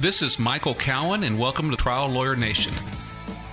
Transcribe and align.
This 0.00 0.22
is 0.22 0.38
Michael 0.38 0.74
Cowen, 0.74 1.24
and 1.24 1.38
welcome 1.38 1.70
to 1.70 1.76
Trial 1.76 2.08
Lawyer 2.08 2.34
Nation. 2.34 2.72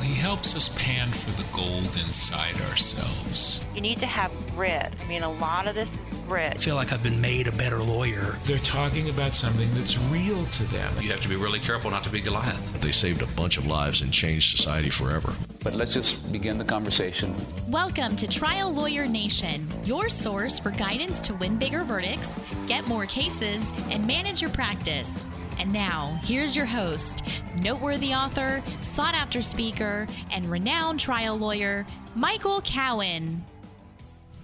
He 0.02 0.14
helps 0.14 0.55
us 0.55 0.70
pan 0.81 1.12
for 1.12 1.29
the 1.31 1.46
gold 1.51 1.97
inside 1.97 2.55
ourselves. 2.70 3.66
You 3.75 3.81
need 3.81 3.97
to 3.97 4.05
have 4.05 4.33
grit. 4.55 4.94
I 4.97 5.07
mean, 5.10 5.23
a 5.23 5.29
lot 5.29 5.68
of 5.68 5.75
this 5.75 5.89
is 5.89 6.20
grit. 6.25 6.54
I 6.54 6.57
feel 6.57 6.75
like 6.75 6.94
I've 6.94 7.04
been 7.04 7.20
made 7.20 7.47
a 7.47 7.52
better 7.52 7.79
lawyer. 7.79 8.38
They're 8.46 8.60
talking 8.60 9.10
about 9.10 9.36
something 9.36 9.70
that's 9.73 9.97
real 10.04 10.46
to 10.46 10.63
them. 10.71 11.02
You 11.02 11.12
have 11.12 11.20
to 11.20 11.28
be 11.28 11.36
really 11.36 11.60
careful 11.60 11.91
not 11.91 12.05
to 12.05 12.10
be 12.10 12.21
Goliath. 12.21 12.79
They 12.79 12.94
saved 12.94 13.22
a 13.22 13.28
bunch 13.28 13.58
of 13.58 13.66
lives 13.66 14.00
and 14.00 14.14
changed 14.14 14.56
society 14.56 14.90
forever. 14.90 15.34
But 15.66 15.74
let's 15.74 15.94
just 15.94 16.32
begin 16.32 16.58
the 16.58 16.64
conversation. 16.64 17.36
Welcome 17.68 18.16
to 18.16 18.26
Trial 18.26 18.72
Lawyer 18.72 19.05
Nation, 19.05 19.70
your 19.84 20.08
source 20.08 20.59
for 20.59 20.72
guidance 20.72 21.20
to 21.23 21.34
win 21.34 21.58
bigger 21.58 21.84
verdicts, 21.84 22.40
get 22.68 22.88
more 22.88 23.05
cases, 23.05 23.70
and 23.90 24.08
manage 24.08 24.41
your 24.41 24.52
practice. 24.52 25.26
And 25.59 25.73
now, 25.73 26.20
here's 26.23 26.55
your 26.55 26.67
host, 26.67 27.23
noteworthy 27.55 28.13
author, 28.13 28.62
sought 28.82 29.16
after 29.16 29.41
speaker, 29.41 30.08
and 30.32 30.45
renowned 30.45 30.99
trial 30.99 31.36
lawyer, 31.38 31.86
Michael 32.13 32.62
Cowen. 32.62 33.44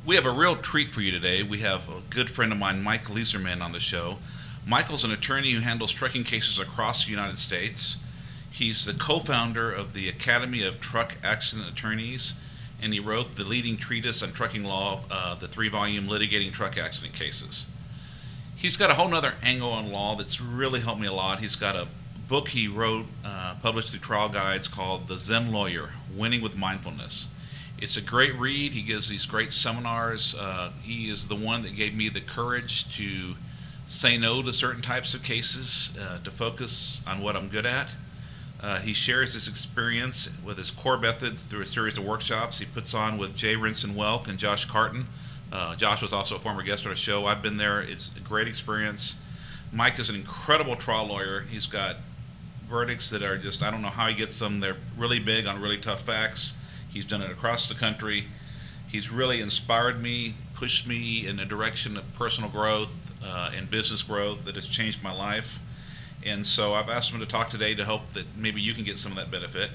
We 0.05 0.15
have 0.15 0.25
a 0.25 0.31
real 0.31 0.55
treat 0.55 0.89
for 0.89 1.01
you 1.01 1.11
today. 1.11 1.43
We 1.43 1.59
have 1.59 1.87
a 1.87 2.01
good 2.09 2.29
friend 2.31 2.51
of 2.51 2.57
mine, 2.57 2.81
Mike 2.81 3.05
Leizerman, 3.05 3.61
on 3.61 3.73
the 3.73 3.79
show. 3.79 4.17
Michael's 4.65 5.03
an 5.03 5.11
attorney 5.11 5.53
who 5.53 5.59
handles 5.59 5.91
trucking 5.91 6.23
cases 6.23 6.57
across 6.57 7.05
the 7.05 7.11
United 7.11 7.37
States. 7.37 7.97
He's 8.49 8.85
the 8.85 8.93
co 8.93 9.19
founder 9.19 9.71
of 9.71 9.93
the 9.93 10.09
Academy 10.09 10.63
of 10.63 10.79
Truck 10.79 11.17
Accident 11.23 11.69
Attorneys, 11.69 12.33
and 12.81 12.91
he 12.91 12.99
wrote 12.99 13.35
the 13.35 13.43
leading 13.43 13.77
treatise 13.77 14.23
on 14.23 14.33
trucking 14.33 14.63
law, 14.63 15.01
uh, 15.11 15.35
the 15.35 15.47
three 15.47 15.69
volume 15.69 16.07
Litigating 16.07 16.51
Truck 16.51 16.77
Accident 16.77 17.13
Cases 17.13 17.67
he's 18.55 18.77
got 18.77 18.91
a 18.91 18.95
whole 18.95 19.13
other 19.13 19.35
angle 19.41 19.71
on 19.71 19.91
law 19.91 20.15
that's 20.15 20.41
really 20.41 20.79
helped 20.79 21.01
me 21.01 21.07
a 21.07 21.13
lot. 21.13 21.39
He's 21.39 21.55
got 21.55 21.75
a 21.75 21.87
book 22.27 22.49
he 22.49 22.67
wrote, 22.67 23.05
uh, 23.23 23.55
published 23.61 23.89
through 23.89 23.99
Trial 23.99 24.29
Guides, 24.29 24.67
called 24.67 25.07
The 25.07 25.17
Zen 25.17 25.51
Lawyer 25.51 25.91
Winning 26.15 26.41
with 26.41 26.55
Mindfulness. 26.55 27.27
It's 27.77 27.97
a 27.97 28.01
great 28.01 28.37
read. 28.39 28.73
He 28.73 28.81
gives 28.81 29.09
these 29.09 29.25
great 29.25 29.51
seminars. 29.51 30.33
Uh, 30.35 30.71
he 30.81 31.09
is 31.09 31.27
the 31.27 31.35
one 31.35 31.63
that 31.63 31.75
gave 31.75 31.93
me 31.93 32.09
the 32.09 32.21
courage 32.21 32.95
to 32.97 33.35
say 33.85 34.17
no 34.17 34.41
to 34.41 34.53
certain 34.53 34.81
types 34.81 35.13
of 35.13 35.23
cases, 35.23 35.89
uh, 35.99 36.19
to 36.23 36.31
focus 36.31 37.01
on 37.05 37.19
what 37.19 37.35
I'm 37.35 37.49
good 37.49 37.65
at. 37.65 37.89
Uh, 38.61 38.79
he 38.79 38.93
shares 38.93 39.33
his 39.33 39.49
experience 39.49 40.29
with 40.43 40.57
his 40.57 40.71
core 40.71 40.97
methods 40.97 41.43
through 41.43 41.61
a 41.61 41.65
series 41.65 41.97
of 41.97 42.05
workshops 42.05 42.59
he 42.59 42.65
puts 42.65 42.93
on 42.93 43.17
with 43.17 43.35
Jay 43.35 43.55
Rinson 43.55 43.93
Welk 43.93 44.29
and 44.29 44.39
Josh 44.39 44.65
Karton. 44.65 45.07
Uh, 45.53 45.75
Josh 45.75 46.01
was 46.01 46.11
also 46.11 46.35
a 46.35 46.39
former 46.39 46.63
guest 46.63 46.83
on 46.83 46.89
our 46.89 46.95
show. 46.95 47.27
I've 47.27 47.43
been 47.43 47.57
there. 47.57 47.79
It's 47.79 48.09
a 48.17 48.19
great 48.19 48.47
experience. 48.47 49.17
Mike 49.71 49.99
is 49.99 50.09
an 50.09 50.15
incredible 50.15 50.75
trial 50.75 51.05
lawyer. 51.05 51.41
He's 51.41 51.67
got 51.67 51.97
verdicts 52.67 53.11
that 53.11 53.21
are 53.21 53.37
just, 53.37 53.61
I 53.61 53.69
don't 53.69 53.83
know 53.83 53.89
how 53.89 54.07
he 54.07 54.15
gets 54.15 54.39
them. 54.39 54.61
They're 54.61 54.77
really 54.97 55.19
big 55.19 55.45
on 55.45 55.61
really 55.61 55.77
tough 55.77 56.01
facts. 56.01 56.55
He's 56.89 57.05
done 57.05 57.21
it 57.21 57.29
across 57.29 57.69
the 57.69 57.75
country. 57.75 58.29
He's 58.87 59.11
really 59.11 59.41
inspired 59.41 60.01
me, 60.01 60.33
pushed 60.55 60.87
me 60.87 61.27
in 61.27 61.39
a 61.39 61.45
direction 61.45 61.97
of 61.97 62.13
personal 62.15 62.49
growth 62.49 63.13
uh, 63.23 63.51
and 63.55 63.69
business 63.69 64.01
growth 64.01 64.45
that 64.45 64.55
has 64.55 64.65
changed 64.65 65.03
my 65.03 65.13
life. 65.13 65.59
And 66.25 66.47
so 66.47 66.73
I've 66.73 66.89
asked 66.89 67.11
him 67.11 67.19
to 67.19 67.27
talk 67.27 67.51
today 67.51 67.75
to 67.75 67.85
help 67.85 68.13
that 68.13 68.35
maybe 68.35 68.59
you 68.59 68.73
can 68.73 68.83
get 68.83 68.97
some 68.97 69.11
of 69.11 69.17
that 69.17 69.29
benefit. 69.29 69.69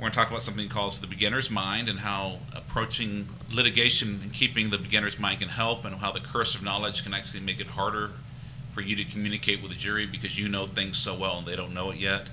We're 0.00 0.04
going 0.04 0.12
to 0.12 0.16
talk 0.16 0.30
about 0.30 0.42
something 0.42 0.66
called 0.70 0.94
the 0.94 1.06
beginner's 1.06 1.50
mind 1.50 1.86
and 1.86 2.00
how 2.00 2.38
approaching 2.54 3.28
litigation 3.50 4.20
and 4.22 4.32
keeping 4.32 4.70
the 4.70 4.78
beginner's 4.78 5.18
mind 5.18 5.40
can 5.40 5.50
help, 5.50 5.84
and 5.84 5.96
how 5.96 6.10
the 6.10 6.20
curse 6.20 6.54
of 6.54 6.62
knowledge 6.62 7.02
can 7.02 7.12
actually 7.12 7.40
make 7.40 7.60
it 7.60 7.66
harder 7.66 8.12
for 8.72 8.80
you 8.80 8.96
to 8.96 9.04
communicate 9.04 9.60
with 9.60 9.70
the 9.70 9.76
jury 9.76 10.06
because 10.06 10.38
you 10.38 10.48
know 10.48 10.66
things 10.66 10.96
so 10.96 11.14
well 11.14 11.36
and 11.36 11.46
they 11.46 11.54
don't 11.54 11.74
know 11.74 11.90
it 11.90 11.98
yet. 11.98 12.28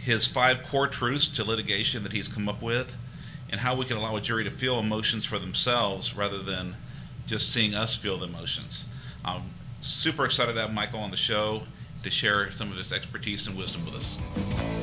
His 0.00 0.26
five 0.26 0.64
core 0.64 0.88
truths 0.88 1.28
to 1.28 1.44
litigation 1.44 2.02
that 2.02 2.12
he's 2.12 2.26
come 2.26 2.48
up 2.48 2.60
with, 2.60 2.96
and 3.48 3.60
how 3.60 3.76
we 3.76 3.84
can 3.84 3.96
allow 3.96 4.16
a 4.16 4.20
jury 4.20 4.42
to 4.42 4.50
feel 4.50 4.80
emotions 4.80 5.24
for 5.24 5.38
themselves 5.38 6.16
rather 6.16 6.42
than 6.42 6.74
just 7.24 7.52
seeing 7.52 7.76
us 7.76 7.94
feel 7.94 8.18
the 8.18 8.26
emotions. 8.26 8.86
I'm 9.24 9.42
super 9.80 10.24
excited 10.24 10.54
to 10.54 10.62
have 10.62 10.72
Michael 10.72 10.98
on 10.98 11.12
the 11.12 11.16
show 11.16 11.68
to 12.02 12.10
share 12.10 12.50
some 12.50 12.72
of 12.72 12.78
his 12.78 12.92
expertise 12.92 13.46
and 13.46 13.56
wisdom 13.56 13.84
with 13.86 13.94
us. 13.94 14.73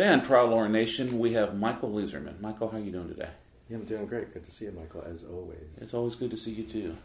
Today 0.00 0.14
on 0.14 0.22
Trial 0.22 0.46
Lawyer 0.46 0.66
Nation, 0.66 1.18
we 1.18 1.34
have 1.34 1.58
Michael 1.58 1.90
Leizerman. 1.90 2.40
Michael, 2.40 2.70
how 2.70 2.78
are 2.78 2.80
you 2.80 2.90
doing 2.90 3.08
today? 3.08 3.28
Yeah, 3.68 3.76
I'm 3.76 3.84
doing 3.84 4.06
great. 4.06 4.32
Good 4.32 4.44
to 4.44 4.50
see 4.50 4.64
you, 4.64 4.72
Michael, 4.72 5.02
as 5.02 5.24
always. 5.24 5.76
It's 5.76 5.92
always 5.92 6.14
good 6.14 6.30
to 6.30 6.38
see 6.38 6.52
you 6.52 6.64
too. 6.64 6.96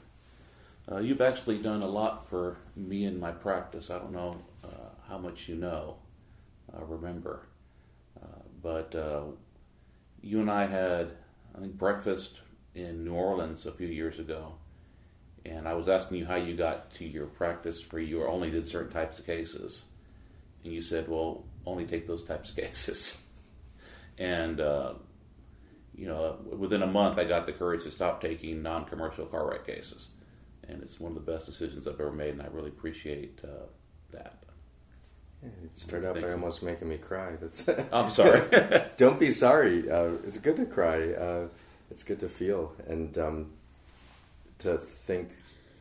Uh, 0.89 1.00
you've 1.00 1.19
actually 1.19 1.57
done 1.57 1.81
a 1.81 1.88
lot 1.88 2.29
for 2.29 2.56
me 2.78 3.03
and 3.03 3.19
my 3.19 3.31
practice. 3.31 3.89
I 3.89 4.00
don't 4.00 4.13
know 4.13 4.38
uh, 4.63 4.91
how 5.09 5.17
much 5.17 5.50
you 5.50 5.56
know, 5.56 5.97
uh, 6.73 6.85
remember, 6.85 7.41
but 8.63 8.95
uh, 8.95 9.23
you 10.22 10.39
and 10.39 10.50
I 10.50 10.66
had, 10.66 11.12
I 11.53 11.59
think, 11.59 11.77
breakfast 11.77 12.39
in 12.75 13.03
New 13.03 13.13
Orleans 13.13 13.66
a 13.66 13.73
few 13.73 13.88
years 13.88 14.19
ago, 14.19 14.53
and 15.45 15.67
I 15.67 15.73
was 15.73 15.89
asking 15.89 16.19
you 16.19 16.25
how 16.25 16.35
you 16.35 16.56
got 16.56 16.91
to 16.91 17.03
your 17.03 17.25
practice 17.25 17.91
where 17.91 18.01
you 18.01 18.23
only 18.25 18.51
did 18.51 18.66
certain 18.66 18.94
types 18.94 19.19
of 19.19 19.25
cases, 19.25 19.83
and 20.63 20.72
you 20.72 20.81
said, 20.81 21.09
"Well, 21.09 21.44
only 21.66 21.86
take 21.86 22.08
those 22.08 22.24
types 22.24 22.50
of 22.50 22.56
cases. 22.58 23.22
and, 24.18 24.59
uh, 24.59 24.94
you 25.96 26.08
know, 26.08 26.38
within 26.58 26.81
a 26.81 26.88
month, 26.88 27.18
I 27.18 27.24
got 27.24 27.46
the 27.46 27.53
courage 27.53 27.84
to 27.84 27.92
stop 27.92 28.22
taking 28.22 28.62
non 28.62 28.86
commercial 28.86 29.26
car 29.26 29.50
wreck 29.50 29.66
cases. 29.66 30.09
And 30.68 30.81
it's 30.81 31.00
one 31.00 31.16
of 31.16 31.25
the 31.25 31.31
best 31.31 31.46
decisions 31.46 31.88
I've 31.88 32.00
ever 32.00 32.12
made, 32.12 32.31
and 32.31 32.42
I 32.42 32.48
really 32.48 32.70
appreciate 32.70 33.40
uh, 33.44 33.68
that. 34.12 34.40
Yeah, 35.44 35.50
you 35.62 35.70
started 35.75 36.09
out 36.09 36.22
by 36.22 36.31
almost 36.31 36.64
making 36.64 36.90
me 36.90 36.98
cry. 36.98 37.36
That's 37.40 37.68
I'm 37.92 38.09
sorry. 38.09 38.50
Don't 38.98 39.20
be 39.20 39.31
sorry. 39.31 39.90
Uh, 39.90 40.14
it's 40.25 40.38
good 40.38 40.58
to 40.58 40.66
cry. 40.66 41.14
Uh, 41.14 41.48
it's 41.92 42.04
good 42.04 42.20
to 42.22 42.28
feel 42.28 42.74
and 42.88 43.18
um, 43.18 43.54
to 44.59 44.78
think. 44.78 45.30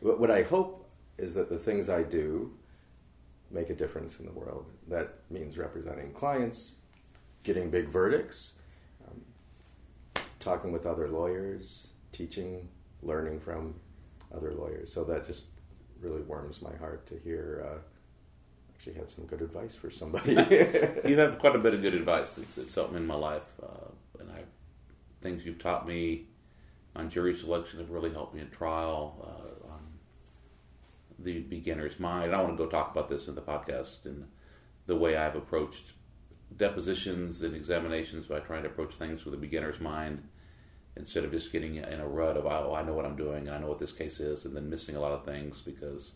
What 0.01 0.29
I 0.29 0.43
hope 0.43 0.87
is 1.17 1.33
that 1.33 1.49
the 1.49 1.57
things 1.57 1.89
I 1.89 2.03
do 2.03 2.51
make 3.55 3.69
a 3.69 3.73
difference 3.73 4.19
in 4.19 4.25
the 4.25 4.31
world. 4.33 4.65
That 4.87 5.13
means 5.31 5.57
representing 5.57 6.11
clients, 6.11 6.75
getting 7.43 7.71
big 7.71 7.87
verdicts, 7.87 8.55
um, 9.07 9.21
talking 10.39 10.71
with 10.73 10.85
other 10.85 11.07
lawyers, 11.07 11.87
teaching, 12.11 12.67
learning 13.01 13.39
from 13.39 13.75
other 14.35 14.53
lawyers. 14.53 14.91
So 14.93 15.05
that 15.05 15.25
just 15.25 15.45
really 16.01 16.21
warms 16.21 16.61
my 16.61 16.75
heart 16.75 17.07
to 17.07 17.17
hear. 17.17 17.65
Uh, 17.65 17.79
actually, 18.75 18.95
had 18.95 19.09
some 19.09 19.25
good 19.25 19.41
advice 19.41 19.75
for 19.75 19.89
somebody. 19.89 20.33
you 21.05 21.17
have 21.17 21.39
quite 21.39 21.55
a 21.55 21.59
bit 21.59 21.73
of 21.73 21.81
good 21.81 21.93
advice 21.93 22.31
that's 22.31 22.75
helped 22.75 22.91
me 22.91 22.97
in 22.97 23.07
my 23.07 23.15
life, 23.15 23.53
uh, 23.63 24.19
and 24.19 24.29
I 24.31 24.43
things 25.21 25.45
you've 25.45 25.59
taught 25.59 25.87
me 25.87 26.25
on 26.95 27.09
jury 27.09 27.35
selection 27.35 27.79
have 27.79 27.89
really 27.89 28.11
helped 28.11 28.35
me 28.35 28.41
in 28.41 28.49
trial. 28.49 29.25
Uh, 29.25 29.54
the 31.19 31.39
beginner's 31.39 31.99
mind. 31.99 32.35
I 32.35 32.41
want 32.41 32.57
to 32.57 32.63
go 32.63 32.69
talk 32.69 32.91
about 32.91 33.09
this 33.09 33.27
in 33.27 33.35
the 33.35 33.41
podcast 33.41 34.05
and 34.05 34.25
the 34.85 34.95
way 34.95 35.15
I've 35.15 35.35
approached 35.35 35.93
depositions 36.57 37.41
and 37.41 37.55
examinations 37.55 38.27
by 38.27 38.39
trying 38.39 38.63
to 38.63 38.69
approach 38.69 38.95
things 38.95 39.25
with 39.25 39.33
a 39.33 39.37
beginner's 39.37 39.79
mind 39.79 40.21
instead 40.95 41.25
of 41.25 41.31
just 41.31 41.51
getting 41.51 41.75
in 41.75 41.99
a 41.99 42.07
rut 42.07 42.37
of 42.37 42.45
oh 42.45 42.73
I 42.73 42.83
know 42.83 42.93
what 42.93 43.05
I'm 43.05 43.17
doing 43.17 43.47
and 43.47 43.55
I 43.55 43.59
know 43.59 43.67
what 43.67 43.79
this 43.79 43.91
case 43.91 44.19
is 44.19 44.45
and 44.45 44.55
then 44.55 44.69
missing 44.69 44.95
a 44.95 44.99
lot 44.99 45.11
of 45.11 45.25
things 45.25 45.61
because 45.61 46.13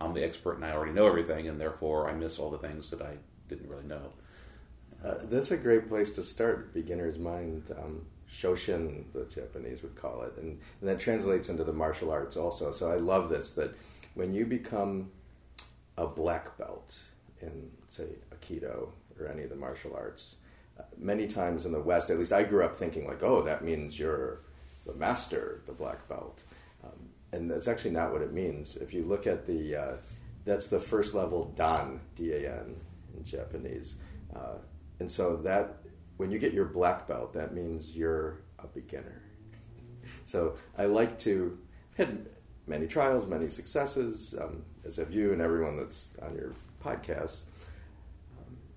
I'm 0.00 0.14
the 0.14 0.24
expert 0.24 0.54
and 0.54 0.64
I 0.64 0.72
already 0.72 0.92
know 0.92 1.06
everything 1.06 1.48
and 1.48 1.60
therefore 1.60 2.08
I 2.08 2.14
miss 2.14 2.38
all 2.38 2.50
the 2.50 2.58
things 2.58 2.90
that 2.90 3.02
I 3.02 3.16
didn't 3.48 3.68
really 3.68 3.84
know. 3.84 4.12
Uh, 5.04 5.14
that's 5.24 5.50
a 5.50 5.56
great 5.56 5.88
place 5.88 6.12
to 6.12 6.22
start. 6.22 6.72
Beginner's 6.72 7.18
mind, 7.18 7.74
um, 7.76 8.06
Shoshin, 8.30 9.04
the 9.12 9.24
Japanese 9.24 9.82
would 9.82 9.96
call 9.96 10.22
it, 10.22 10.34
and, 10.36 10.60
and 10.80 10.88
that 10.88 11.00
translates 11.00 11.48
into 11.48 11.64
the 11.64 11.72
martial 11.72 12.10
arts 12.10 12.36
also. 12.36 12.70
So 12.70 12.90
I 12.90 12.96
love 12.96 13.28
this 13.28 13.50
that 13.52 13.74
when 14.14 14.32
you 14.32 14.44
become 14.44 15.10
a 15.96 16.06
black 16.06 16.56
belt 16.58 16.98
in, 17.40 17.70
say, 17.88 18.06
Aikido 18.34 18.90
or 19.18 19.28
any 19.28 19.42
of 19.42 19.50
the 19.50 19.56
martial 19.56 19.94
arts, 19.94 20.36
uh, 20.78 20.82
many 20.96 21.26
times 21.26 21.66
in 21.66 21.72
the 21.72 21.80
West, 21.80 22.10
at 22.10 22.18
least 22.18 22.32
I 22.32 22.44
grew 22.44 22.64
up 22.64 22.74
thinking, 22.74 23.06
like, 23.06 23.22
oh, 23.22 23.42
that 23.42 23.64
means 23.64 23.98
you're 23.98 24.40
the 24.86 24.94
master, 24.94 25.62
the 25.66 25.72
black 25.72 26.08
belt. 26.08 26.42
Um, 26.84 27.08
and 27.32 27.50
that's 27.50 27.68
actually 27.68 27.92
not 27.92 28.12
what 28.12 28.22
it 28.22 28.32
means. 28.32 28.76
If 28.76 28.92
you 28.92 29.04
look 29.04 29.26
at 29.26 29.46
the, 29.46 29.76
uh, 29.76 29.96
that's 30.44 30.66
the 30.66 30.80
first 30.80 31.14
level 31.14 31.52
Dan, 31.56 32.00
D 32.16 32.32
A 32.32 32.52
N 32.60 32.76
in 33.16 33.24
Japanese. 33.24 33.96
Uh, 34.34 34.56
and 35.00 35.10
so 35.10 35.36
that, 35.36 35.76
when 36.16 36.30
you 36.30 36.38
get 36.38 36.52
your 36.52 36.64
black 36.66 37.06
belt, 37.06 37.32
that 37.34 37.54
means 37.54 37.96
you're 37.96 38.40
a 38.58 38.66
beginner. 38.66 39.22
so 40.24 40.56
I 40.76 40.86
like 40.86 41.18
to, 41.20 41.58
had 41.96 42.26
many 42.66 42.86
trials, 42.86 43.26
many 43.26 43.48
successes, 43.48 44.34
um, 44.40 44.64
as 44.84 44.96
have 44.96 45.12
you 45.12 45.32
and 45.32 45.40
everyone 45.40 45.76
that's 45.76 46.10
on 46.22 46.34
your 46.34 46.52
podcast. 46.82 47.42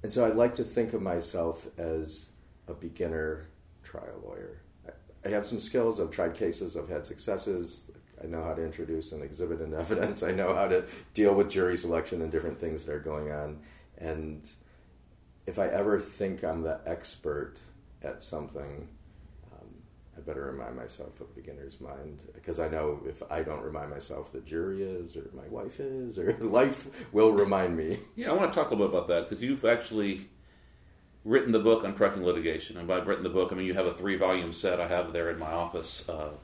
And 0.04 0.14
so 0.14 0.26
I'd 0.26 0.36
like 0.36 0.54
to 0.56 0.64
think 0.64 0.94
of 0.94 1.02
myself 1.02 1.68
as 1.80 2.30
a 2.68 2.74
beginner 2.74 3.48
trial 3.84 4.22
lawyer. 4.24 4.62
I, 4.88 5.28
I 5.28 5.32
have 5.32 5.48
some 5.48 5.60
skills. 5.60 6.00
I've 6.00 6.12
tried 6.12 6.36
cases. 6.36 6.78
I've 6.78 6.90
had 6.90 7.06
successes. 7.06 7.90
I 8.24 8.28
know 8.28 8.44
how 8.44 8.54
to 8.54 8.64
introduce 8.64 9.12
and 9.12 9.24
exhibit 9.24 9.62
in 9.62 9.74
evidence. 9.80 10.24
I 10.24 10.31
know 10.31 10.54
how 10.54 10.68
to 10.68 10.86
deal 11.14 11.34
with 11.34 11.50
jury 11.50 11.78
selection 11.78 12.22
and 12.22 12.31
different 12.31 12.60
things 12.60 12.86
that 12.86 12.94
are 12.94 13.00
going 13.00 13.31
on. 13.31 13.60
And 13.98 14.48
if 15.48 15.60
I 15.60 15.68
ever 15.68 16.00
think 16.00 16.44
I'm 16.44 16.62
the 16.62 16.80
expert 16.86 17.58
at 18.04 18.22
something, 18.22 18.88
I 18.88 19.05
better 20.25 20.45
remind 20.45 20.75
myself 20.75 21.19
of 21.22 21.36
beginner's 21.36 21.80
mind 21.80 22.24
because 22.33 22.60
I 22.60 22.68
know 22.68 23.01
if 23.07 23.22
I 23.30 23.44
don't 23.44 23.62
remind 23.62 23.89
myself, 23.92 24.31
the 24.31 24.42
jury 24.42 24.83
is, 24.83 25.16
or 25.16 25.30
my 25.36 25.48
wife 25.50 25.80
is, 25.80 26.18
or 26.18 26.33
life 26.39 27.13
will 27.13 27.31
remind 27.31 27.77
me. 27.77 28.00
Yeah, 28.16 28.31
I 28.31 28.33
want 28.33 28.51
to 28.51 28.60
talk 28.60 28.72
a 28.72 28.74
little 28.74 28.88
bit 28.88 28.98
about 28.98 29.07
that 29.10 29.30
because 29.30 29.44
you've 29.44 29.66
actually 29.66 30.30
written 31.24 31.51
the 31.51 31.60
book 31.60 31.83
on 31.83 31.95
trucking 31.95 32.24
litigation. 32.24 32.77
And 32.77 32.88
by 32.88 33.00
written 33.00 33.24
the 33.24 33.30
book, 33.30 33.51
I 33.51 33.56
mean 33.56 33.66
you 33.66 33.74
have 33.74 33.88
a 33.88 33.94
three 33.94 34.16
volume 34.16 34.54
set 34.54 34.80
I 34.80 34.88
have 34.88 35.13
there 35.13 35.30
in 35.30 35.39
my 35.39 35.51
office. 35.51 36.07
Uh, 36.07 36.36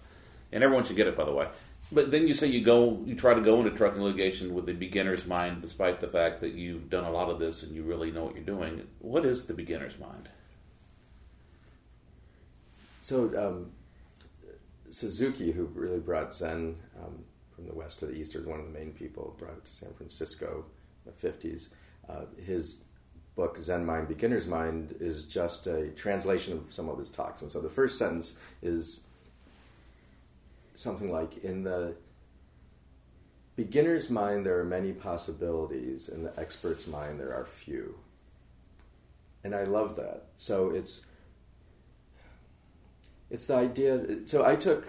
and 0.52 0.64
everyone 0.64 0.84
should 0.84 0.96
get 0.96 1.08
it, 1.08 1.16
by 1.16 1.26
the 1.26 1.34
way. 1.34 1.48
But 1.92 2.12
then 2.12 2.28
you 2.28 2.34
say 2.34 2.48
you 2.48 2.62
go, 2.62 3.02
you 3.06 3.16
try 3.16 3.34
to 3.34 3.42
go 3.42 3.60
into 3.60 3.72
trucking 3.72 4.02
litigation 4.02 4.54
with 4.54 4.66
the 4.66 4.74
beginner's 4.74 5.26
mind, 5.26 5.62
despite 5.62 6.00
the 6.00 6.08
fact 6.08 6.42
that 6.42 6.54
you've 6.54 6.90
done 6.90 7.04
a 7.04 7.12
lot 7.12 7.30
of 7.30 7.40
this 7.40 7.64
and 7.64 7.76
you 7.76 7.84
really 7.84 8.12
know 8.12 8.24
what 8.24 8.36
you're 8.36 8.44
doing. 8.44 8.88
What 9.00 9.26
is 9.26 9.46
the 9.46 9.54
beginner's 9.54 10.00
mind? 10.00 10.30
So 13.02 13.26
um, 13.36 13.72
Suzuki, 14.90 15.52
who 15.52 15.66
really 15.66 16.00
brought 16.00 16.34
Zen 16.34 16.78
um, 17.04 17.24
from 17.56 17.66
the 17.66 17.74
west 17.74 18.00
to 18.00 18.06
the 18.06 18.14
east, 18.14 18.36
or 18.36 18.42
one 18.42 18.60
of 18.60 18.66
the 18.66 18.72
main 18.72 18.92
people, 18.92 19.36
brought 19.38 19.58
it 19.58 19.66
to 19.66 19.74
San 19.74 19.94
Francisco 19.94 20.66
in 21.06 21.12
the 21.12 21.28
50s. 21.28 21.70
Uh, 22.08 22.26
his 22.44 22.84
book, 23.36 23.58
Zen 23.60 23.86
Mind, 23.86 24.08
Beginner's 24.08 24.48
Mind, 24.48 24.96
is 25.00 25.24
just 25.24 25.68
a 25.68 25.90
translation 25.90 26.58
of 26.58 26.72
some 26.72 26.90
of 26.90 26.98
his 26.98 27.10
talks. 27.10 27.42
And 27.42 27.52
so 27.52 27.60
the 27.60 27.70
first 27.70 27.98
sentence 27.98 28.38
is 28.62 29.06
something 30.74 31.12
like 31.12 31.44
In 31.44 31.64
the 31.64 31.96
beginner's 33.56 34.10
mind, 34.10 34.46
there 34.46 34.60
are 34.60 34.64
many 34.64 34.94
possibilities, 34.94 36.10
in 36.10 36.24
the 36.24 36.40
expert's 36.40 36.88
mind, 36.88 37.20
there 37.20 37.34
are 37.34 37.46
few. 37.46 37.96
And 39.44 39.56
I 39.56 39.64
love 39.64 39.96
that. 39.96 40.28
So 40.36 40.70
it's 40.70 41.06
it's 43.32 43.46
the 43.46 43.56
idea. 43.56 44.28
So 44.28 44.46
I 44.46 44.56
took 44.56 44.88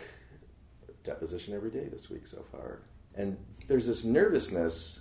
deposition 1.04 1.54
every 1.54 1.70
day 1.70 1.88
this 1.90 2.10
week 2.10 2.26
so 2.26 2.42
far, 2.42 2.80
and 3.14 3.38
there's 3.68 3.86
this 3.86 4.04
nervousness, 4.04 5.00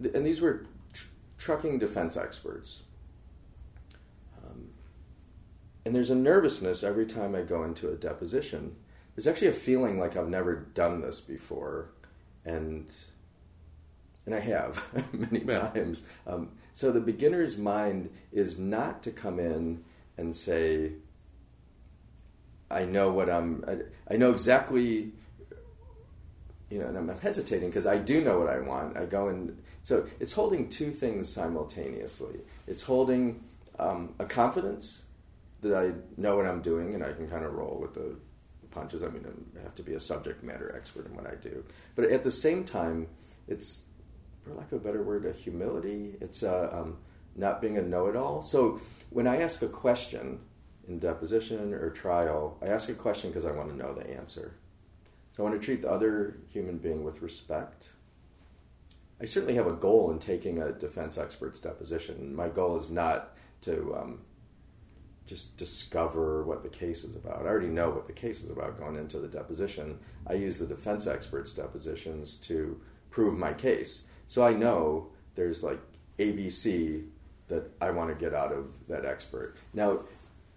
and 0.00 0.24
these 0.24 0.40
were 0.40 0.66
tr- 0.92 1.08
trucking 1.36 1.80
defense 1.80 2.16
experts. 2.16 2.82
Um, 4.38 4.68
and 5.84 5.94
there's 5.94 6.10
a 6.10 6.14
nervousness 6.14 6.84
every 6.84 7.04
time 7.04 7.34
I 7.34 7.42
go 7.42 7.64
into 7.64 7.90
a 7.90 7.96
deposition. 7.96 8.76
There's 9.14 9.26
actually 9.26 9.48
a 9.48 9.52
feeling 9.52 9.98
like 9.98 10.16
I've 10.16 10.28
never 10.28 10.54
done 10.54 11.02
this 11.02 11.20
before, 11.20 11.90
and 12.44 12.90
and 14.24 14.36
I 14.36 14.40
have 14.40 15.12
many 15.12 15.44
yeah. 15.44 15.68
times. 15.68 16.04
Um, 16.28 16.50
so 16.72 16.92
the 16.92 17.00
beginner's 17.00 17.58
mind 17.58 18.08
is 18.30 18.56
not 18.56 19.02
to 19.02 19.10
come 19.10 19.40
in 19.40 19.82
and 20.16 20.34
say, 20.34 20.92
I 22.72 22.84
know 22.84 23.10
what 23.10 23.28
I'm. 23.30 23.64
I, 23.66 24.14
I 24.14 24.16
know 24.16 24.30
exactly. 24.30 25.12
You 26.70 26.78
know, 26.78 26.86
and 26.86 26.96
I'm 26.96 27.18
hesitating 27.18 27.68
because 27.68 27.86
I 27.86 27.98
do 27.98 28.24
know 28.24 28.38
what 28.38 28.48
I 28.48 28.58
want. 28.58 28.96
I 28.96 29.04
go 29.04 29.28
and 29.28 29.58
so 29.82 30.06
it's 30.20 30.32
holding 30.32 30.70
two 30.70 30.90
things 30.90 31.28
simultaneously. 31.28 32.40
It's 32.66 32.82
holding 32.82 33.44
um, 33.78 34.14
a 34.18 34.24
confidence 34.24 35.02
that 35.60 35.74
I 35.76 35.92
know 36.16 36.36
what 36.36 36.46
I'm 36.46 36.62
doing 36.62 36.94
and 36.94 37.04
I 37.04 37.12
can 37.12 37.28
kind 37.28 37.44
of 37.44 37.52
roll 37.52 37.78
with 37.80 37.94
the 37.94 38.16
punches. 38.70 39.02
I 39.02 39.08
mean, 39.08 39.26
I 39.58 39.62
have 39.62 39.74
to 39.76 39.82
be 39.82 39.94
a 39.94 40.00
subject 40.00 40.42
matter 40.42 40.74
expert 40.74 41.06
in 41.06 41.14
what 41.14 41.26
I 41.26 41.34
do, 41.34 41.64
but 41.94 42.10
at 42.10 42.24
the 42.24 42.30
same 42.30 42.64
time, 42.64 43.08
it's 43.48 43.82
for 44.42 44.54
lack 44.54 44.72
of 44.72 44.80
a 44.80 44.84
better 44.84 45.02
word, 45.02 45.26
a 45.26 45.32
humility. 45.32 46.14
It's 46.20 46.42
uh, 46.42 46.68
um, 46.72 46.98
not 47.36 47.60
being 47.60 47.78
a 47.78 47.82
know-it-all. 47.82 48.42
So 48.42 48.80
when 49.10 49.26
I 49.26 49.40
ask 49.40 49.62
a 49.62 49.68
question, 49.68 50.40
in 50.88 50.98
deposition 50.98 51.72
or 51.74 51.90
trial, 51.90 52.58
I 52.62 52.66
ask 52.66 52.88
a 52.88 52.94
question 52.94 53.30
because 53.30 53.44
I 53.44 53.52
want 53.52 53.70
to 53.70 53.76
know 53.76 53.92
the 53.92 54.08
answer. 54.10 54.54
So 55.36 55.42
I 55.42 55.48
want 55.48 55.60
to 55.60 55.64
treat 55.64 55.82
the 55.82 55.90
other 55.90 56.36
human 56.48 56.78
being 56.78 57.04
with 57.04 57.22
respect. 57.22 57.88
I 59.20 59.24
certainly 59.24 59.54
have 59.54 59.66
a 59.66 59.72
goal 59.72 60.10
in 60.10 60.18
taking 60.18 60.60
a 60.60 60.72
defense 60.72 61.16
expert's 61.16 61.60
deposition. 61.60 62.34
My 62.34 62.48
goal 62.48 62.76
is 62.76 62.90
not 62.90 63.36
to 63.62 63.94
um, 63.94 64.18
just 65.26 65.56
discover 65.56 66.42
what 66.42 66.62
the 66.62 66.68
case 66.68 67.04
is 67.04 67.14
about. 67.14 67.42
I 67.42 67.46
already 67.46 67.68
know 67.68 67.90
what 67.90 68.06
the 68.06 68.12
case 68.12 68.42
is 68.42 68.50
about 68.50 68.78
going 68.78 68.96
into 68.96 69.18
the 69.18 69.28
deposition. 69.28 69.98
I 70.26 70.34
use 70.34 70.58
the 70.58 70.66
defense 70.66 71.06
expert's 71.06 71.52
depositions 71.52 72.34
to 72.36 72.80
prove 73.10 73.38
my 73.38 73.52
case. 73.52 74.02
So 74.26 74.42
I 74.42 74.52
know 74.52 75.10
there's 75.34 75.62
like 75.62 75.80
ABC 76.18 77.06
that 77.48 77.70
I 77.80 77.90
want 77.90 78.08
to 78.10 78.14
get 78.14 78.34
out 78.34 78.52
of 78.52 78.66
that 78.88 79.04
expert. 79.04 79.56
Now, 79.72 80.00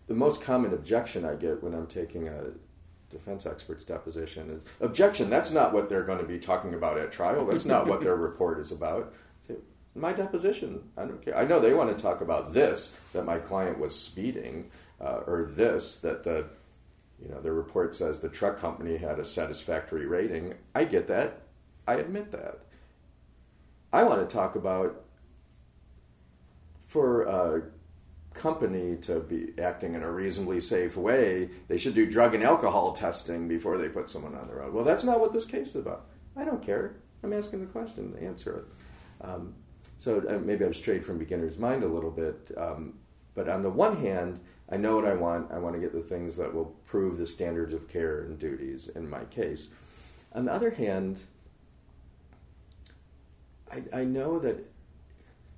the 0.07 0.13
most 0.13 0.42
common 0.42 0.74
objection 0.74 1.25
I 1.25 1.36
get 1.36 1.63
when 1.63 1.74
I'm 1.74 1.88
taking 1.88 2.28
a 2.28 2.52
defense 3.10 3.46
expert's 3.46 3.86
deposition 3.86 4.50
is 4.50 4.63
objection. 4.81 5.30
That's 5.30 5.52
not 5.52 5.74
what 5.74 5.90
they're 5.90 6.04
going 6.04 6.19
to 6.19 6.25
be 6.25 6.38
talking 6.38 6.74
about 6.74 6.98
at 6.98 7.12
trial. 7.12 7.46
That's 7.46 7.66
not 7.66 7.88
what 7.88 8.02
their 8.02 8.16
report 8.30 8.60
is 8.60 8.72
about. 8.72 9.13
Say, 9.42 9.56
my 9.96 10.13
deposition. 10.13 10.84
I 10.98 11.06
don't 11.06 11.22
care. 11.22 11.38
I 11.38 11.46
know 11.46 11.60
they 11.60 11.74
want 11.74 11.96
to 11.96 12.02
talk 12.02 12.22
about 12.22 12.54
this 12.54 12.98
that 13.13 13.25
my 13.25 13.40
client 13.40 13.80
was 13.80 13.98
speeding, 13.98 14.69
uh, 15.00 15.22
or 15.25 15.46
this 15.50 15.96
that 16.00 16.24
the 16.24 16.46
you 17.22 17.30
know 17.30 17.40
the 17.42 17.51
report 17.51 17.96
says 17.96 18.19
the 18.19 18.30
truck 18.30 18.60
company 18.60 18.98
had 18.98 19.19
a 19.19 19.25
satisfactory 19.25 20.06
rating. 20.06 20.54
I 20.75 20.84
get 20.84 21.08
that. 21.08 21.42
I 21.88 21.96
admit 21.96 22.31
that. 22.31 22.60
I 23.94 24.04
want 24.04 24.28
to 24.28 24.36
talk 24.36 24.56
about 24.56 25.04
for. 26.80 27.28
Uh, 27.28 27.62
company 28.36 28.98
to 28.98 29.22
be 29.22 29.54
acting 29.60 29.96
in 29.96 30.04
a 30.04 30.12
reasonably 30.12 30.60
safe 30.60 30.96
way, 30.96 31.50
they 31.68 31.78
should 31.78 31.96
do 31.96 32.06
drug 32.06 32.36
and 32.36 32.44
alcohol 32.44 32.94
testing 32.94 33.48
before 33.48 33.78
they 33.78 33.90
put 33.90 34.10
someone 34.10 34.36
on 34.36 34.48
the 34.48 34.56
road. 34.56 34.74
Well, 34.74 34.84
that's 34.84 35.04
not 35.04 35.20
what 35.20 35.34
this 35.34 35.46
case 35.46 35.70
is 35.70 35.82
about. 35.82 36.06
I 36.36 36.44
don't 36.44 36.62
care. 36.62 36.98
I'm 37.24 37.34
asking 37.34 37.62
the 37.62 37.66
question, 37.68 38.12
the 38.12 38.22
answer 38.22 38.58
it. 38.58 39.26
Um, 39.28 39.56
so 39.98 40.22
uh, 40.30 40.40
maybe 40.40 40.66
I'm 40.66 40.74
straight 40.74 41.04
from 41.04 41.18
beginner's 41.18 41.58
mind 41.58 41.84
a 41.84 41.88
little 41.88 42.12
bit. 42.12 42.52
Um, 42.58 42.96
but 43.34 43.50
on 43.50 43.62
the 43.62 43.70
one 43.70 43.98
hand, 43.98 44.42
I 44.70 44.78
know 44.78 44.96
what 44.96 45.06
I 45.06 45.14
want. 45.14 45.52
I 45.52 45.58
want 45.58 45.76
to 45.76 45.82
get 45.82 45.94
the 45.94 46.02
things 46.02 46.36
that 46.36 46.54
will 46.54 46.76
prove 46.86 47.18
the 47.18 47.26
standards 47.26 47.74
of 47.74 47.88
care 47.88 48.22
and 48.22 48.38
duties 48.38 48.90
in 48.90 49.10
my 49.10 49.24
case. 49.26 49.70
On 50.34 50.46
the 50.46 50.54
other 50.54 50.72
hand, 50.72 51.24
I, 53.72 53.84
I 53.94 54.04
know 54.04 54.39
that 54.39 54.70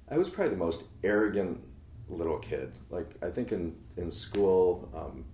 I 0.10 0.18
was 0.18 0.30
probably 0.30 0.54
the 0.54 0.60
most 0.60 0.84
arrogant 1.04 1.62
little 2.10 2.38
kid. 2.38 2.72
Like 2.90 3.16
I 3.22 3.30
think 3.30 3.52
in 3.52 3.76
in 3.98 4.12
school, 4.12 4.90
um, 4.96 5.26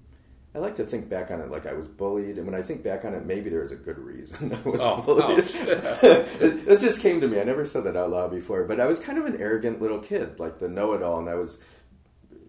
I 0.56 0.60
like 0.60 0.76
to 0.76 0.84
think 0.84 1.10
back 1.10 1.32
on 1.32 1.42
it 1.42 1.50
like 1.50 1.66
I 1.66 1.74
was 1.74 1.88
bullied, 1.88 2.38
and 2.38 2.46
when 2.46 2.56
I 2.56 2.62
think 2.62 2.84
back 2.84 3.06
on 3.06 3.14
it, 3.14 3.26
maybe 3.26 3.50
there 3.50 3.62
was 3.62 3.72
a 3.72 3.76
good 3.76 3.98
reason 3.98 4.54
I 4.66 4.70
was 4.70 4.80
oh, 4.82 5.02
bullied. 5.02 5.46
Oh. 5.56 6.00
it, 6.68 6.80
just 6.80 7.02
came 7.02 7.22
to 7.22 7.28
me. 7.28 7.40
I 7.40 7.44
never 7.44 7.66
said 7.66 7.84
that 7.86 7.98
out 7.98 8.12
loud 8.12 8.32
before, 8.32 8.66
but 8.66 8.80
I 8.80 8.86
was 8.86 9.00
kind 9.00 9.18
of 9.18 9.26
an 9.26 9.38
arrogant 9.40 9.82
little 9.82 10.00
kid, 10.00 10.40
like 10.40 10.60
the 10.60 10.70
know-it-all, 10.70 11.20
and 11.20 11.30
I 11.30 11.36
was, 11.36 11.58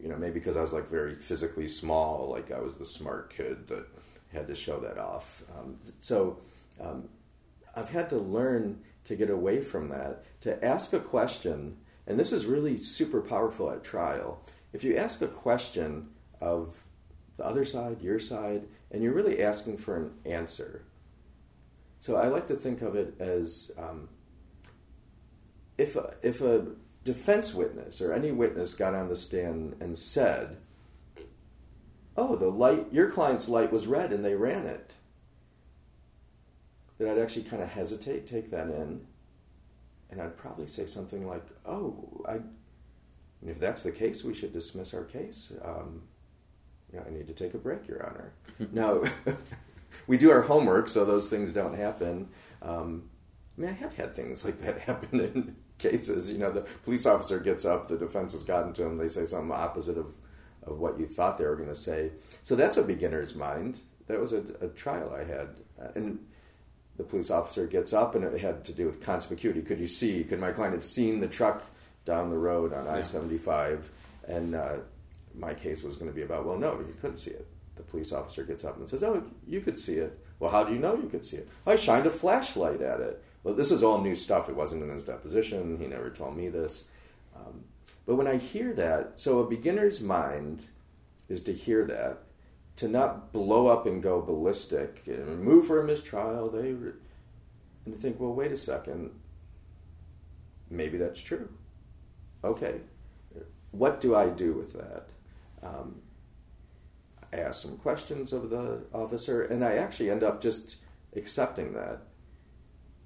you 0.01 0.09
know, 0.09 0.17
maybe 0.17 0.35
because 0.35 0.57
I 0.57 0.61
was 0.61 0.73
like 0.73 0.91
very 0.91 1.15
physically 1.15 1.67
small, 1.67 2.29
like 2.31 2.53
I 2.53 2.61
was 2.61 2.77
the 2.77 2.85
smart 2.85 3.35
kid 3.35 3.69
that 3.69 3.87
had 4.33 4.49
to 4.49 4.55
show 4.55 4.81
that 4.81 4.99
off. 4.99 5.43
Um, 5.57 5.79
so 6.01 6.41
um, 6.81 7.09
I've 7.75 7.89
had 7.89 8.11
to 8.11 8.19
learn 8.19 8.81
to 9.05 9.17
get 9.17 9.31
away 9.31 9.61
from 9.61 9.89
that, 9.89 10.25
to 10.43 10.63
ask 10.65 10.93
a 10.93 11.01
question 11.01 11.77
and 12.07 12.19
this 12.19 12.33
is 12.33 12.47
really 12.47 12.79
super 12.79 13.21
powerful 13.21 13.71
at 13.71 13.83
trial. 13.83 14.43
If 14.73 14.85
you 14.85 14.97
ask 14.97 15.23
a 15.23 15.29
question 15.29 16.11
of 16.41 16.85
the 17.37 17.45
other 17.45 17.65
side, 17.65 18.03
your 18.03 18.19
side, 18.19 18.67
and 18.91 19.03
you're 19.03 19.15
really 19.15 19.43
asking 19.43 19.79
for 19.79 19.97
an 19.97 20.13
answer. 20.25 20.85
So 21.99 22.17
I 22.17 22.29
like 22.29 22.47
to 22.49 22.57
think 22.57 22.83
of 22.83 22.95
it 22.95 23.15
as 23.19 23.73
um, 23.79 24.09
if, 25.79 25.97
a, 25.97 26.15
if 26.23 26.41
a 26.41 26.67
defense 27.05 27.55
witness 27.55 28.01
or 28.01 28.13
any 28.13 28.31
witness 28.31 28.75
got 28.75 28.95
on 28.95 29.09
the 29.09 29.17
stand 29.17 29.77
and 29.81 29.97
said, 29.97 30.59
Oh, 32.17 32.37
the 32.37 32.49
light, 32.49 32.93
your 32.93 33.11
client's 33.11 33.49
light 33.49 33.73
was 33.73 33.89
red 33.89 34.13
and 34.13 34.25
they 34.25 34.37
ran 34.37 34.67
it, 34.67 34.95
that 36.99 37.09
I'd 37.09 37.19
actually 37.19 37.43
kind 37.43 37.61
of 37.61 37.71
hesitate, 37.71 38.27
take 38.27 38.51
that 38.51 38.69
in, 38.69 39.05
and 40.15 40.23
I'd 40.23 40.37
probably 40.37 40.67
say 40.67 40.87
something 40.87 41.27
like, 41.27 41.45
"Oh, 41.67 42.25
I, 42.27 42.39
if 43.45 43.59
that's 43.59 43.83
the 43.83 43.93
case, 43.93 44.25
we 44.25 44.33
should 44.33 44.53
dismiss 44.53 44.95
our 44.95 45.05
case. 45.05 45.53
Um, 45.63 46.03
you 46.93 46.99
know, 46.99 47.05
I 47.07 47.11
need 47.11 47.27
to 47.27 47.35
take 47.35 47.55
a 47.55 47.59
break, 47.59 47.89
Your 47.89 48.07
Honor." 48.07 48.33
now, 48.73 49.03
we 50.07 50.17
do 50.17 50.31
our 50.31 50.43
homework, 50.43 50.89
so 50.89 51.05
those 51.05 51.29
things 51.29 51.53
don't 51.53 51.75
happen. 51.75 52.29
Um, 52.63 53.11
I 53.57 53.61
mean, 53.61 53.71
I 53.71 53.75
have 53.75 53.95
had 53.95 54.15
things 54.15 54.45
like 54.45 54.59
that 54.61 54.79
happen 54.89 55.21
in 55.21 55.57
cases. 55.79 56.31
You 56.31 56.39
know, 56.39 56.51
the 56.51 56.63
police 56.85 57.07
officer 57.07 57.41
gets 57.41 57.65
up, 57.65 57.89
the 57.89 57.97
defense 57.97 58.33
has 58.33 58.43
gotten 58.43 58.73
to 58.75 58.85
him, 58.85 58.97
they 58.97 59.09
say 59.09 59.27
something 59.27 59.51
opposite 59.53 59.99
of, 59.99 60.15
of 60.63 60.79
what 60.79 60.99
you 60.99 61.07
thought 61.07 61.39
they 61.39 61.47
were 61.47 61.57
going 61.57 61.69
to 61.69 61.75
say. 61.75 62.13
So 62.43 62.55
that's 62.55 62.77
a 62.77 62.83
beginner's 62.83 63.35
mind. 63.35 63.81
that 64.07 64.21
was 64.21 64.33
a, 64.33 64.45
a 64.61 64.69
trial 64.69 65.13
I 65.13 65.25
had, 65.25 65.49
and 65.95 66.19
the 66.97 67.05
police 67.05 67.31
officer 67.31 67.67
gets 67.67 67.93
up, 67.93 68.15
and 68.15 68.25
it 68.25 68.41
had 68.41 68.65
to 68.67 68.73
do 68.73 68.87
with 68.87 69.03
conspicuity. 69.03 69.65
Could 69.65 69.81
you 69.81 69.89
see? 69.89 70.25
Could 70.25 70.41
my 70.41 70.53
client 70.53 70.75
have 70.75 70.85
seen 70.85 71.21
the 71.21 71.29
truck 71.29 71.63
down 72.05 72.31
the 72.31 72.39
road 72.39 72.73
on 72.73 72.87
I 72.89 73.03
seventy 73.03 73.39
five? 73.39 73.91
And 74.27 74.55
uh, 74.55 74.77
my 75.35 75.53
case 75.53 75.83
was 75.83 75.97
going 75.97 76.11
to 76.11 76.15
be 76.15 76.23
about, 76.23 76.47
well, 76.47 76.57
no, 76.57 76.79
you 76.79 76.95
couldn't 77.01 77.19
see 77.19 77.33
it. 77.33 77.47
The 77.77 77.83
police 77.83 78.13
officer 78.13 78.45
gets 78.45 78.65
up 78.65 78.79
and 78.79 78.89
says, 78.89 79.03
oh, 79.03 79.23
you 79.47 79.61
could 79.61 79.79
see 79.79 79.95
it. 79.95 80.19
Well, 80.39 80.51
how 80.51 80.65
do 80.65 80.73
you 80.73 80.79
know 80.79 80.95
you 80.95 81.09
could 81.09 81.27
see 81.27 81.39
it? 81.39 81.49
I 81.67 81.77
shined 81.77 82.07
a 82.07 82.11
flashlight 82.11 82.81
at 82.81 83.01
it. 83.01 83.23
Well, 83.43 83.55
this 83.55 83.71
is 83.71 83.83
all 83.83 84.01
new 84.01 84.15
stuff. 84.15 84.49
It 84.49 84.57
wasn't 84.57 84.83
in 84.83 84.89
his 84.89 85.05
deposition. 85.05 85.77
He 85.79 85.87
never 85.87 86.09
told 86.09 86.37
me 86.37 86.49
this. 86.49 86.87
Um, 87.37 87.65
but 88.07 88.15
when 88.15 88.27
I 88.27 88.37
hear 88.37 88.73
that, 88.75 89.21
so 89.21 89.41
a 89.41 89.47
beginner's 89.47 90.01
mind 90.01 90.67
is 91.29 91.43
to 91.43 91.53
hear 91.53 91.85
that, 91.87 92.21
to 92.77 92.89
not 92.89 93.33
blow 93.33 93.69
up 93.69 93.87
and 93.87 94.03
go 94.03 94.21
ballistic 94.21 95.03
and 95.07 95.41
move 95.41 95.67
for 95.67 95.81
a 95.81 95.85
mistrial. 95.85 96.51
They 96.51 96.73
re- 96.73 96.93
and 97.85 97.95
to 97.95 98.01
think, 98.01 98.19
well, 98.19 98.33
wait 98.33 98.51
a 98.51 98.57
second, 98.57 99.11
maybe 100.71 100.97
that's 100.97 101.21
true. 101.21 101.51
Okay, 102.43 102.81
what 103.71 104.01
do 104.01 104.15
I 104.15 104.29
do 104.29 104.55
with 104.55 104.73
that? 104.75 105.09
Um, 105.63 106.01
I 107.33 107.39
ask 107.39 107.63
some 107.63 107.77
questions 107.77 108.33
of 108.33 108.51
the 108.51 108.85
officer, 108.93 109.43
and 109.43 109.65
I 109.65 109.75
actually 109.75 110.11
end 110.11 110.23
up 110.23 110.41
just 110.41 110.77
accepting 111.17 111.73
that. 111.75 112.03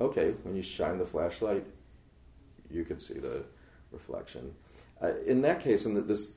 Okay, 0.01 0.35
when 0.43 0.55
you 0.55 0.63
shine 0.63 0.99
the 0.99 1.07
flashlight, 1.07 1.67
you 2.71 2.85
can 2.85 2.99
see 2.99 3.15
the 3.15 3.45
reflection. 3.91 4.55
Uh, 5.03 5.13
in 5.27 5.43
that 5.43 5.61
case, 5.61 5.85
and 5.85 5.97
this 6.09 6.33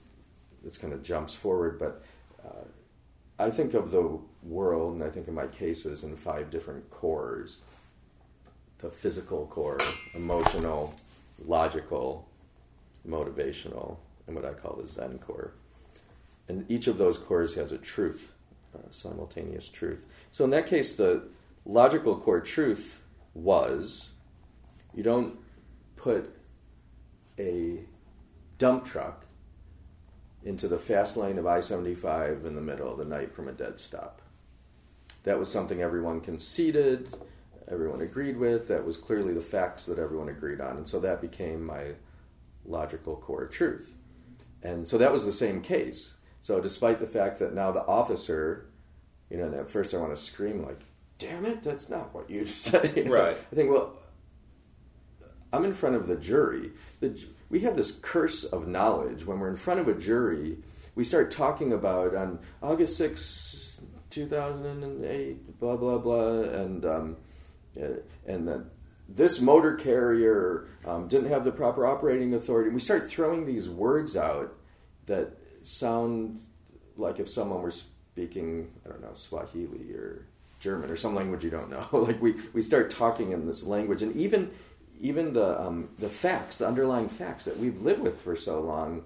this 0.63 0.77
kind 0.77 0.93
of 0.93 1.01
jumps 1.01 1.33
forward, 1.33 1.79
but 1.79 2.03
uh, 2.45 2.65
I 3.41 3.49
think 3.49 3.73
of 3.73 3.89
the 3.89 4.19
world, 4.43 4.93
and 4.93 5.03
I 5.03 5.09
think 5.09 5.27
of 5.27 5.33
my 5.33 5.47
cases 5.47 6.03
in 6.03 6.15
five 6.15 6.51
different 6.51 6.89
cores: 6.91 7.61
the 8.77 8.91
physical 8.91 9.47
core, 9.47 9.79
emotional, 10.13 10.93
logical, 11.43 12.27
motivational, 13.07 13.97
and 14.27 14.35
what 14.35 14.45
I 14.45 14.53
call 14.53 14.75
the 14.79 14.87
Zen 14.87 15.17
core. 15.17 15.53
And 16.47 16.69
each 16.69 16.85
of 16.85 16.99
those 16.99 17.17
cores 17.17 17.55
has 17.55 17.71
a 17.71 17.79
truth, 17.79 18.31
a 18.75 18.93
simultaneous 18.93 19.69
truth. 19.69 20.05
So 20.31 20.43
in 20.43 20.51
that 20.51 20.67
case, 20.67 20.91
the 20.91 21.23
logical 21.65 22.17
core 22.17 22.41
truth 22.41 23.01
was 23.33 24.11
you 24.93 25.01
don't 25.01 25.39
put 25.95 26.35
a 27.39 27.79
dump 28.59 28.85
truck 28.85 29.25
into 30.43 30.67
the 30.67 30.77
fast 30.77 31.17
lane 31.17 31.37
of 31.37 31.45
I 31.45 31.59
75 31.59 32.45
in 32.45 32.55
the 32.55 32.61
middle 32.61 32.91
of 32.91 32.97
the 32.97 33.05
night 33.05 33.33
from 33.33 33.47
a 33.47 33.51
dead 33.51 33.79
stop. 33.79 34.21
That 35.23 35.37
was 35.37 35.51
something 35.51 35.81
everyone 35.81 36.21
conceded, 36.21 37.09
everyone 37.67 38.01
agreed 38.01 38.37
with. 38.37 38.67
That 38.67 38.85
was 38.85 38.97
clearly 38.97 39.33
the 39.33 39.41
facts 39.41 39.85
that 39.85 39.99
everyone 39.99 40.29
agreed 40.29 40.59
on. 40.59 40.77
And 40.77 40.87
so 40.87 40.99
that 40.99 41.21
became 41.21 41.63
my 41.63 41.93
logical 42.65 43.15
core 43.15 43.47
truth. 43.47 43.95
And 44.63 44.87
so 44.87 44.97
that 44.97 45.11
was 45.11 45.25
the 45.25 45.31
same 45.31 45.61
case. 45.61 46.15
So 46.41 46.59
despite 46.59 46.99
the 46.99 47.07
fact 47.07 47.39
that 47.39 47.53
now 47.53 47.71
the 47.71 47.85
officer, 47.85 48.65
you 49.29 49.37
know, 49.37 49.53
at 49.53 49.69
first 49.69 49.93
I 49.93 49.97
want 49.97 50.11
to 50.11 50.21
scream 50.21 50.63
like, 50.63 50.81
"Damn 51.19 51.45
it, 51.45 51.63
that's 51.63 51.89
not 51.89 52.13
what 52.13 52.29
you 52.29 52.45
said." 52.47 52.95
You 52.97 53.05
know? 53.05 53.11
Right. 53.11 53.37
I 53.51 53.55
think, 53.55 53.69
well, 53.69 53.93
I'm 55.53 55.65
in 55.65 55.73
front 55.73 55.95
of 55.95 56.07
the 56.07 56.15
jury. 56.15 56.71
The, 56.99 57.23
we 57.51 57.59
have 57.59 57.75
this 57.75 57.91
curse 57.91 58.45
of 58.45 58.67
knowledge 58.67 59.25
when 59.25 59.39
we're 59.39 59.49
in 59.49 59.57
front 59.57 59.81
of 59.81 59.87
a 59.89 59.93
jury. 59.93 60.57
We 60.95 61.03
start 61.03 61.29
talking 61.29 61.73
about 61.73 62.15
on 62.15 62.39
August 62.63 62.95
6, 62.97 63.77
2008, 64.09 65.59
blah 65.59 65.75
blah 65.75 65.97
blah, 65.97 66.41
and 66.41 66.85
um, 66.85 67.17
and 67.75 68.47
that 68.47 68.65
this 69.09 69.41
motor 69.41 69.75
carrier 69.75 70.67
um, 70.85 71.09
didn't 71.09 71.29
have 71.29 71.43
the 71.43 71.51
proper 71.51 71.85
operating 71.85 72.33
authority. 72.33 72.67
And 72.67 72.75
We 72.75 72.81
start 72.81 73.05
throwing 73.05 73.45
these 73.45 73.69
words 73.69 74.15
out 74.15 74.55
that 75.05 75.37
sound 75.63 76.39
like 76.95 77.19
if 77.19 77.29
someone 77.29 77.61
were 77.61 77.71
speaking, 77.71 78.71
I 78.85 78.89
don't 78.89 79.01
know, 79.01 79.13
Swahili 79.15 79.93
or 79.93 80.25
German 80.59 80.89
or 80.89 80.95
some 80.95 81.15
language 81.15 81.43
you 81.43 81.49
don't 81.49 81.69
know. 81.69 81.87
like 81.91 82.21
we, 82.21 82.35
we 82.53 82.61
start 82.61 82.89
talking 82.89 83.31
in 83.31 83.45
this 83.45 83.63
language, 83.63 84.01
and 84.01 84.15
even 84.15 84.51
even 85.01 85.33
the 85.33 85.59
um, 85.59 85.89
the 85.97 86.09
facts, 86.09 86.57
the 86.57 86.67
underlying 86.67 87.09
facts 87.09 87.45
that 87.45 87.57
we've 87.57 87.81
lived 87.81 88.01
with 88.01 88.21
for 88.21 88.35
so 88.35 88.61
long, 88.61 89.03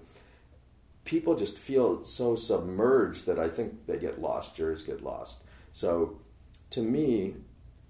people 1.04 1.34
just 1.34 1.58
feel 1.58 2.04
so 2.04 2.36
submerged 2.36 3.26
that 3.26 3.38
I 3.38 3.48
think 3.48 3.86
they 3.86 3.98
get 3.98 4.20
lost. 4.20 4.54
Jurors 4.54 4.82
get 4.82 5.02
lost. 5.02 5.42
So, 5.72 6.20
to 6.70 6.82
me, 6.82 7.36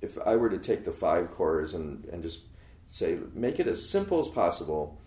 if 0.00 0.18
I 0.24 0.36
were 0.36 0.48
to 0.48 0.58
take 0.58 0.84
the 0.84 0.92
five 0.92 1.30
cores 1.30 1.74
and, 1.74 2.04
and 2.06 2.22
just 2.22 2.42
say, 2.86 3.18
make 3.34 3.58
it 3.58 3.66
as 3.66 3.88
simple 3.88 4.20
as 4.20 4.28
possible, 4.28 5.00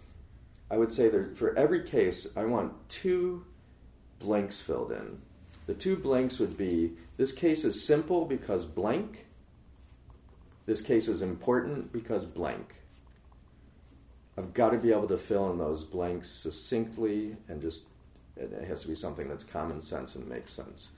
I 0.69 0.77
would 0.77 0.91
say 0.91 1.07
that 1.09 1.37
for 1.37 1.57
every 1.57 1.81
case, 1.81 2.27
I 2.35 2.45
want 2.45 2.73
two 2.89 3.45
blanks 4.19 4.61
filled 4.61 4.91
in. 4.91 5.21
The 5.67 5.73
two 5.73 5.95
blanks 5.95 6.39
would 6.39 6.57
be 6.57 6.93
this 7.17 7.31
case 7.31 7.63
is 7.63 7.85
simple 7.85 8.25
because 8.25 8.65
blank, 8.65 9.27
this 10.65 10.81
case 10.81 11.07
is 11.07 11.21
important 11.21 11.93
because 11.93 12.25
blank. 12.25 12.78
I've 14.39 14.53
got 14.53 14.69
to 14.69 14.77
be 14.77 14.93
able 14.93 15.09
to 15.09 15.17
fill 15.17 15.51
in 15.51 15.57
those 15.57 15.83
blanks 15.83 16.29
succinctly 16.29 17.35
and 17.49 17.61
just, 17.61 17.83
it 18.37 18.65
has 18.65 18.81
to 18.83 18.87
be 18.87 18.95
something 18.95 19.27
that's 19.27 19.43
common 19.43 19.81
sense 19.81 20.15
and 20.15 20.25
makes 20.25 20.53
sense. 20.53 20.91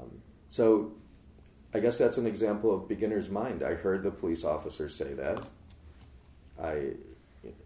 Um, 0.00 0.10
so 0.48 0.92
I 1.74 1.80
guess 1.80 1.98
that's 1.98 2.16
an 2.16 2.26
example 2.26 2.74
of 2.74 2.88
beginner's 2.88 3.28
mind. 3.28 3.62
I 3.62 3.74
heard 3.74 4.02
the 4.02 4.10
police 4.10 4.44
officer 4.44 4.88
say 4.88 5.12
that. 5.12 5.42
I, 6.58 6.92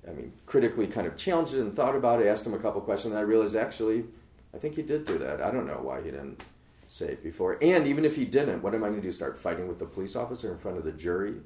I 0.09 0.12
mean, 0.12 0.33
critically 0.47 0.88
kind 0.88 1.06
of 1.06 1.16
challenged 1.16 1.54
it 1.54 1.61
and 1.61 1.76
thought 1.76 1.94
about 1.94 2.21
it, 2.21 2.26
asked 2.26 2.44
him 2.44 2.54
a 2.54 2.59
couple 2.59 2.80
questions, 2.80 3.12
and 3.12 3.18
I 3.21 3.23
realized 3.23 3.54
actually, 3.54 4.04
I 4.52 4.59
think 4.59 4.75
he 4.75 4.83
did 4.83 5.04
do 5.04 5.16
that. 5.18 5.40
I 5.40 5.52
don't 5.52 5.68
know 5.68 5.80
why 5.80 6.02
he 6.02 6.11
didn't 6.11 6.42
say 6.88 7.06
it 7.06 7.23
before. 7.23 7.56
And 7.62 7.87
even 7.87 8.04
if 8.04 8.16
he 8.16 8.25
didn't, 8.25 8.62
what 8.64 8.75
am 8.75 8.83
I 8.83 8.88
going 8.88 9.00
to 9.00 9.06
do? 9.06 9.12
Start 9.12 9.38
fighting 9.38 9.68
with 9.68 9.78
the 9.78 9.87
police 9.87 10.16
officer 10.16 10.50
in 10.50 10.59
front 10.59 10.76
of 10.76 10.85
the 10.85 10.92
jury? 10.92 11.37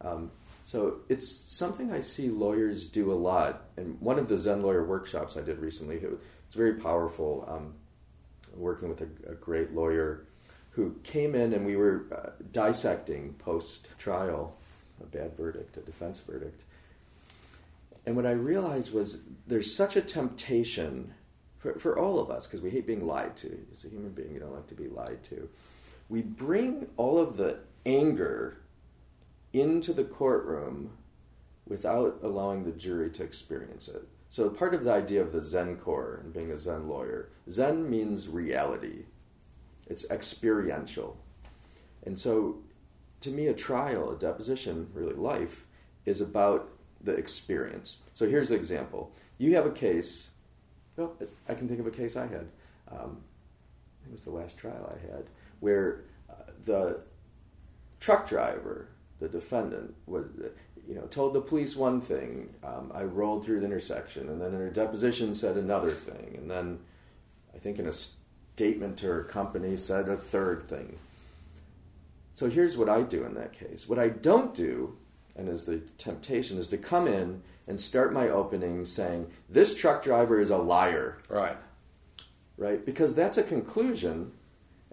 Um, 0.00 0.30
so 0.70 1.00
it's 1.08 1.28
something 1.28 1.90
I 1.90 2.00
see 2.00 2.28
lawyers 2.28 2.84
do 2.84 3.10
a 3.10 3.14
lot. 3.14 3.64
And 3.76 4.00
one 4.00 4.20
of 4.20 4.28
the 4.28 4.38
Zen 4.38 4.62
lawyer 4.62 4.84
workshops 4.84 5.36
I 5.36 5.40
did 5.40 5.58
recently, 5.58 5.96
it 5.96 6.20
it's 6.46 6.54
very 6.54 6.74
powerful. 6.74 7.44
Um, 7.48 7.74
working 8.54 8.88
with 8.88 9.00
a, 9.00 9.32
a, 9.32 9.34
great 9.34 9.72
lawyer 9.72 10.26
who 10.70 10.94
came 11.02 11.34
in 11.34 11.54
and 11.54 11.66
we 11.66 11.74
were 11.74 12.04
uh, 12.12 12.30
dissecting 12.52 13.34
post 13.34 13.88
trial 13.98 14.56
a 15.02 15.06
bad 15.06 15.36
verdict, 15.36 15.76
a 15.76 15.80
defense 15.80 16.20
verdict. 16.20 16.62
And 18.06 18.14
what 18.14 18.24
I 18.26 18.30
realized 18.30 18.94
was 18.94 19.22
there's 19.48 19.74
such 19.74 19.96
a 19.96 20.00
temptation 20.00 21.14
for, 21.58 21.80
for 21.80 21.98
all 21.98 22.20
of 22.20 22.30
us, 22.30 22.46
because 22.46 22.60
we 22.60 22.70
hate 22.70 22.86
being 22.86 23.04
lied 23.04 23.36
to. 23.38 23.58
As 23.74 23.84
a 23.84 23.88
human 23.88 24.12
being, 24.12 24.34
you 24.34 24.38
don't 24.38 24.54
like 24.54 24.68
to 24.68 24.76
be 24.76 24.86
lied 24.86 25.24
to. 25.24 25.48
We 26.08 26.22
bring 26.22 26.86
all 26.96 27.18
of 27.18 27.36
the 27.36 27.58
anger 27.84 28.59
into 29.52 29.92
the 29.92 30.04
courtroom 30.04 30.90
without 31.66 32.18
allowing 32.22 32.64
the 32.64 32.72
jury 32.72 33.10
to 33.10 33.22
experience 33.22 33.88
it. 33.88 34.02
So, 34.28 34.48
part 34.48 34.74
of 34.74 34.84
the 34.84 34.92
idea 34.92 35.22
of 35.22 35.32
the 35.32 35.42
Zen 35.42 35.76
core 35.76 36.20
and 36.22 36.32
being 36.32 36.52
a 36.52 36.58
Zen 36.58 36.88
lawyer, 36.88 37.30
Zen 37.48 37.90
means 37.90 38.28
reality, 38.28 39.06
it's 39.88 40.08
experiential. 40.10 41.16
And 42.04 42.18
so, 42.18 42.58
to 43.22 43.30
me, 43.30 43.48
a 43.48 43.54
trial, 43.54 44.10
a 44.10 44.16
deposition, 44.16 44.88
really 44.94 45.14
life, 45.14 45.66
is 46.04 46.20
about 46.20 46.70
the 47.00 47.14
experience. 47.14 47.98
So, 48.14 48.28
here's 48.28 48.50
the 48.50 48.54
example 48.54 49.10
you 49.38 49.56
have 49.56 49.66
a 49.66 49.72
case, 49.72 50.28
well, 50.96 51.16
I 51.48 51.54
can 51.54 51.66
think 51.66 51.80
of 51.80 51.86
a 51.86 51.90
case 51.90 52.14
I 52.14 52.26
had. 52.26 52.46
Um, 52.90 53.22
it 54.06 54.12
was 54.12 54.24
the 54.24 54.30
last 54.30 54.56
trial 54.56 54.94
I 54.94 55.12
had, 55.12 55.24
where 55.60 56.04
uh, 56.28 56.52
the 56.64 57.00
truck 57.98 58.28
driver 58.28 58.88
the 59.20 59.28
defendant 59.28 59.94
was, 60.06 60.24
you 60.88 60.94
know, 60.94 61.02
told 61.02 61.34
the 61.34 61.40
police 61.40 61.76
one 61.76 62.00
thing. 62.00 62.54
Um, 62.64 62.90
I 62.94 63.04
rolled 63.04 63.44
through 63.44 63.60
the 63.60 63.66
intersection, 63.66 64.28
and 64.28 64.40
then 64.40 64.54
in 64.54 64.60
her 64.60 64.70
deposition 64.70 65.34
said 65.34 65.56
another 65.56 65.90
thing, 65.90 66.34
and 66.36 66.50
then 66.50 66.80
I 67.54 67.58
think 67.58 67.78
in 67.78 67.86
a 67.86 67.92
statement 67.92 68.96
to 68.98 69.06
her 69.06 69.24
company 69.24 69.76
said 69.76 70.08
a 70.08 70.16
third 70.16 70.68
thing. 70.68 70.98
So 72.34 72.48
here's 72.48 72.76
what 72.76 72.88
I 72.88 73.02
do 73.02 73.24
in 73.24 73.34
that 73.34 73.52
case. 73.52 73.88
What 73.88 73.98
I 73.98 74.08
don't 74.08 74.54
do, 74.54 74.96
and 75.36 75.48
is 75.48 75.64
the 75.64 75.78
temptation, 75.98 76.56
is 76.56 76.68
to 76.68 76.78
come 76.78 77.06
in 77.06 77.42
and 77.68 77.78
start 77.78 78.12
my 78.12 78.28
opening 78.28 78.84
saying 78.86 79.30
this 79.48 79.74
truck 79.78 80.02
driver 80.02 80.40
is 80.40 80.50
a 80.50 80.56
liar. 80.56 81.18
Right. 81.28 81.56
Right, 82.56 82.84
because 82.84 83.14
that's 83.14 83.38
a 83.38 83.42
conclusion, 83.42 84.32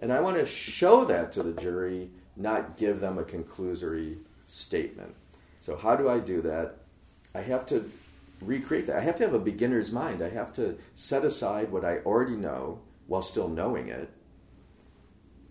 and 0.00 0.12
I 0.12 0.20
want 0.20 0.36
to 0.36 0.46
show 0.46 1.04
that 1.04 1.32
to 1.32 1.42
the 1.42 1.52
jury 1.60 2.10
not 2.38 2.76
give 2.76 3.00
them 3.00 3.18
a 3.18 3.24
conclusory 3.24 4.18
statement. 4.46 5.14
So, 5.60 5.76
how 5.76 5.96
do 5.96 6.08
I 6.08 6.20
do 6.20 6.40
that? 6.42 6.76
I 7.34 7.40
have 7.40 7.66
to 7.66 7.90
recreate 8.40 8.86
that. 8.86 8.96
I 8.96 9.00
have 9.00 9.16
to 9.16 9.24
have 9.24 9.34
a 9.34 9.38
beginner's 9.38 9.92
mind. 9.92 10.22
I 10.22 10.30
have 10.30 10.52
to 10.54 10.78
set 10.94 11.24
aside 11.24 11.70
what 11.70 11.84
I 11.84 11.98
already 11.98 12.36
know 12.36 12.80
while 13.06 13.22
still 13.22 13.48
knowing 13.48 13.88
it 13.88 14.10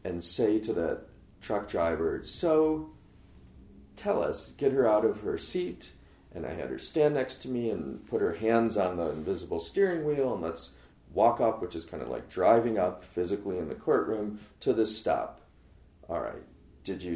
and 0.04 0.24
say 0.24 0.60
to 0.60 0.74
that 0.74 1.02
truck 1.42 1.68
driver, 1.68 2.22
So 2.24 2.92
tell 3.96 4.24
us, 4.24 4.52
get 4.58 4.72
her 4.72 4.88
out 4.88 5.06
of 5.06 5.22
her 5.22 5.38
seat. 5.38 5.92
And 6.34 6.46
I 6.46 6.54
had 6.54 6.70
her 6.70 6.80
stand 6.80 7.16
next 7.16 7.42
to 7.44 7.50
me 7.50 7.70
and 7.72 8.06
put 8.06 8.22
her 8.22 8.34
hands 8.34 8.78
on 8.78 8.98
the 8.98 9.10
invisible 9.10 9.60
steering 9.60 10.06
wheel 10.06 10.34
and 10.34 10.44
let's 10.44 10.76
walk 11.14 11.42
up, 11.42 11.62
which 11.62 11.76
is 11.76 11.86
kind 11.86 12.04
of 12.04 12.10
like 12.10 12.30
driving 12.30 12.78
up 12.78 13.04
physically 13.04 13.58
in 13.58 13.70
the 13.70 13.76
courtroom 13.76 14.40
to 14.60 14.74
this 14.74 14.96
stop. 14.96 15.42
All 16.08 16.22
right, 16.22 16.44
did 16.88 17.04
you, 17.04 17.16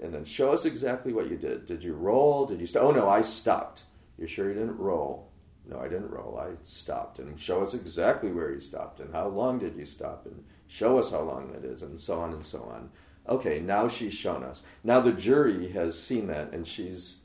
and 0.00 0.12
then 0.12 0.24
show 0.24 0.52
us 0.52 0.66
exactly 0.66 1.14
what 1.14 1.30
you 1.30 1.36
did. 1.36 1.64
Did 1.64 1.82
you 1.82 1.94
roll? 1.94 2.44
Did 2.44 2.60
you 2.60 2.66
stop? 2.66 2.82
Oh 2.82 2.90
no, 2.90 3.08
I 3.08 3.22
stopped. 3.22 3.84
You 4.18 4.26
sure 4.26 4.48
you 4.48 4.54
didn't 4.54 4.76
roll? 4.76 5.30
No, 5.68 5.80
I 5.80 5.88
didn't 5.88 6.10
roll. 6.10 6.38
I 6.38 6.50
stopped. 6.62 7.18
And 7.18 7.38
show 7.38 7.62
us 7.62 7.74
exactly 7.74 8.30
where 8.30 8.50
you 8.50 8.60
stopped 8.60 9.00
and 9.00 9.12
how 9.12 9.28
long 9.28 9.58
did 9.58 9.76
you 9.76 9.86
stop 9.86 10.26
and 10.26 10.44
show 10.68 10.98
us 10.98 11.10
how 11.10 11.22
long 11.22 11.52
that 11.52 11.64
is 11.64 11.82
and 11.82 12.00
so 12.00 12.18
on 12.20 12.32
and 12.32 12.44
so 12.44 12.62
on. 12.62 12.90
Okay, 13.28 13.58
now 13.58 13.88
she's 13.88 14.14
shown 14.14 14.44
us. 14.44 14.62
Now 14.84 15.00
the 15.00 15.12
jury 15.12 15.70
has 15.70 16.00
seen 16.00 16.28
that 16.28 16.52
and 16.52 16.66
she's 16.66 17.18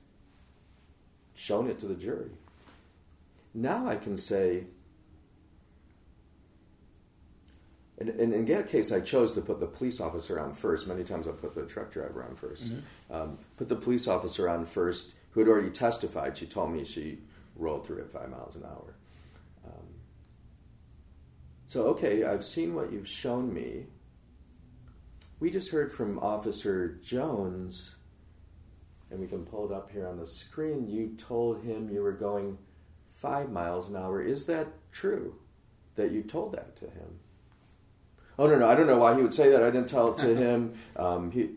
shown 1.36 1.70
it 1.70 1.80
to 1.80 1.86
the 1.86 1.96
jury. 1.96 2.32
Now 3.54 3.88
I 3.88 3.96
can 3.96 4.18
say, 4.18 4.66
in, 8.02 8.10
in, 8.20 8.34
in 8.34 8.46
that 8.46 8.68
case, 8.68 8.92
I 8.92 9.00
chose 9.00 9.32
to 9.34 9.42
put 9.42 9.60
the 9.60 9.68
police 9.68 10.00
officer 10.00 10.40
on 10.40 10.54
first. 10.54 10.88
Many 10.88 11.04
times 11.04 11.28
I 11.28 11.32
put 11.32 11.54
the 11.54 11.66
truck 11.66 11.92
driver 11.92 12.24
on 12.24 12.36
1st 12.36 12.64
mm-hmm. 12.64 13.14
um, 13.14 13.38
put 13.58 13.70
the 13.70 13.76
police 13.76 14.08
officer 14.08 14.50
on 14.50 14.66
first, 14.66 15.14
who 15.32 15.40
had 15.40 15.50
already 15.50 15.70
testified. 15.70 16.38
She 16.38 16.46
told 16.46 16.72
me 16.72 16.84
she 16.84 17.20
rolled 17.56 17.86
through 17.86 18.00
at 18.00 18.12
five 18.12 18.30
miles 18.30 18.56
an 18.56 18.64
hour. 18.64 18.96
Um, 19.66 19.88
so, 21.68 21.84
okay, 21.88 22.24
I've 22.24 22.44
seen 22.44 22.74
what 22.74 22.92
you've 22.92 23.08
shown 23.08 23.54
me. 23.54 23.86
We 25.40 25.50
just 25.50 25.70
heard 25.70 25.92
from 25.92 26.20
Officer 26.20 27.00
Jones, 27.04 27.96
and 29.10 29.20
we 29.20 29.28
can 29.28 29.46
pull 29.46 29.72
it 29.72 29.76
up 29.76 29.92
here 29.92 30.08
on 30.08 30.18
the 30.18 30.28
screen. 30.28 30.88
You 30.88 31.16
told 31.18 31.64
him 31.64 31.90
you 31.90 32.02
were 32.02 32.12
going 32.12 32.58
five 33.18 33.52
miles 33.52 33.90
an 33.90 33.96
hour. 33.96 34.22
Is 34.22 34.46
that 34.46 34.68
true 34.92 35.36
that 35.96 36.12
you 36.12 36.24
told 36.24 36.54
that 36.54 36.76
to 36.78 36.86
him? 36.86 37.20
Oh, 38.42 38.48
no, 38.48 38.58
no, 38.58 38.68
I 38.68 38.74
don't 38.74 38.88
know 38.88 38.98
why 38.98 39.16
he 39.16 39.22
would 39.22 39.36
say 39.36 39.50
that. 39.50 39.62
I 39.62 39.70
didn't 39.70 39.88
tell 39.88 40.14
it 40.14 40.18
to 40.18 40.36
him. 40.46 40.74
Um, 40.96 41.30
he, 41.30 41.52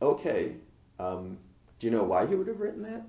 okay. 0.00 0.54
Um, 0.98 1.36
do 1.78 1.86
you 1.86 1.90
know 1.90 2.02
why 2.02 2.26
he 2.26 2.34
would 2.34 2.46
have 2.46 2.60
written 2.60 2.82
that? 2.84 3.04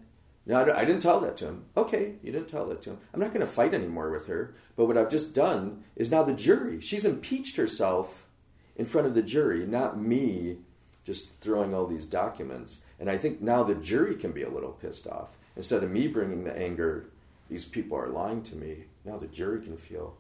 No, 0.46 0.60
I 0.76 0.84
didn't 0.84 1.02
tell 1.02 1.22
that 1.22 1.38
to 1.38 1.46
him. 1.46 1.64
Okay, 1.78 2.16
you 2.22 2.34
didn't 2.34 2.50
tell 2.50 2.66
that 2.66 2.82
to 2.82 2.90
him. 2.90 2.98
I'm 3.14 3.22
not 3.22 3.30
going 3.30 3.40
to 3.40 3.48
fight 3.48 3.74
anymore 3.74 4.10
with 4.10 4.28
her. 4.28 4.54
But 4.76 4.88
what 4.88 4.98
I've 4.98 5.10
just 5.10 5.34
done 5.34 5.86
is 5.96 6.12
now 6.12 6.24
the 6.24 6.34
jury. 6.34 6.82
She's 6.82 7.06
impeached 7.06 7.56
herself 7.56 8.28
in 8.76 8.84
front 8.84 9.08
of 9.08 9.14
the 9.14 9.24
jury, 9.24 9.66
not 9.66 9.98
me 9.98 10.58
just 11.06 11.34
throwing 11.36 11.74
all 11.74 11.88
these 11.88 12.06
documents. 12.06 12.82
And 13.00 13.10
I 13.10 13.18
think 13.18 13.40
now 13.40 13.64
the 13.64 13.76
jury 13.76 14.16
can 14.16 14.34
be 14.34 14.44
a 14.44 14.50
little 14.50 14.74
pissed 14.74 15.08
off. 15.08 15.38
Instead 15.56 15.84
of 15.84 15.92
me 15.92 16.06
bringing 16.08 16.44
the 16.44 16.58
anger, 16.58 17.06
these 17.48 17.64
people 17.64 17.98
are 17.98 18.10
lying 18.10 18.44
to 18.44 18.58
me. 18.58 18.88
Now 19.06 19.16
the 19.16 19.28
jury 19.28 19.62
can 19.62 19.78
feel, 19.78 20.18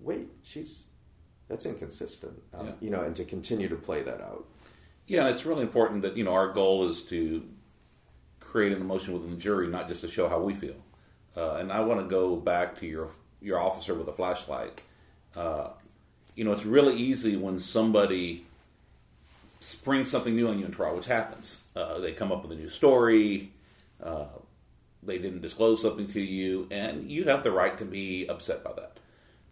wait, 0.00 0.28
she's 0.42 0.84
that's 1.48 1.66
inconsistent. 1.66 2.42
Um, 2.54 2.66
yeah. 2.66 2.72
You 2.80 2.90
know, 2.90 3.02
and 3.02 3.14
to 3.16 3.24
continue 3.24 3.68
to 3.68 3.76
play 3.76 4.02
that 4.02 4.20
out. 4.20 4.46
Yeah, 5.06 5.20
and 5.20 5.28
it's 5.28 5.44
really 5.44 5.62
important 5.62 6.02
that 6.02 6.16
you 6.16 6.24
know 6.24 6.32
our 6.32 6.52
goal 6.52 6.88
is 6.88 7.02
to 7.04 7.46
create 8.40 8.72
an 8.72 8.80
emotion 8.80 9.14
within 9.14 9.30
the 9.30 9.36
jury, 9.36 9.66
not 9.68 9.88
just 9.88 10.02
to 10.02 10.08
show 10.08 10.28
how 10.28 10.40
we 10.40 10.54
feel. 10.54 10.76
Uh, 11.36 11.54
and 11.54 11.72
I 11.72 11.80
want 11.80 12.00
to 12.00 12.06
go 12.06 12.36
back 12.36 12.78
to 12.80 12.86
your 12.86 13.10
your 13.40 13.58
officer 13.60 13.94
with 13.94 14.08
a 14.08 14.12
flashlight. 14.12 14.82
Uh, 15.34 15.68
you 16.34 16.44
know, 16.44 16.52
it's 16.52 16.64
really 16.64 16.94
easy 16.94 17.36
when 17.36 17.58
somebody 17.58 18.46
springs 19.60 20.10
something 20.10 20.34
new 20.34 20.48
on 20.48 20.58
you 20.58 20.66
in 20.66 20.72
trial, 20.72 20.96
which 20.96 21.06
happens. 21.06 21.60
Uh, 21.74 21.98
they 21.98 22.12
come 22.12 22.32
up 22.32 22.42
with 22.42 22.52
a 22.52 22.60
new 22.60 22.68
story. 22.68 23.52
Uh, 24.02 24.26
they 25.02 25.18
didn't 25.18 25.40
disclose 25.40 25.82
something 25.82 26.06
to 26.08 26.20
you, 26.20 26.68
and 26.70 27.10
you 27.10 27.24
have 27.24 27.42
the 27.42 27.50
right 27.50 27.76
to 27.78 27.84
be 27.84 28.26
upset 28.28 28.62
by 28.62 28.72
that. 28.74 28.98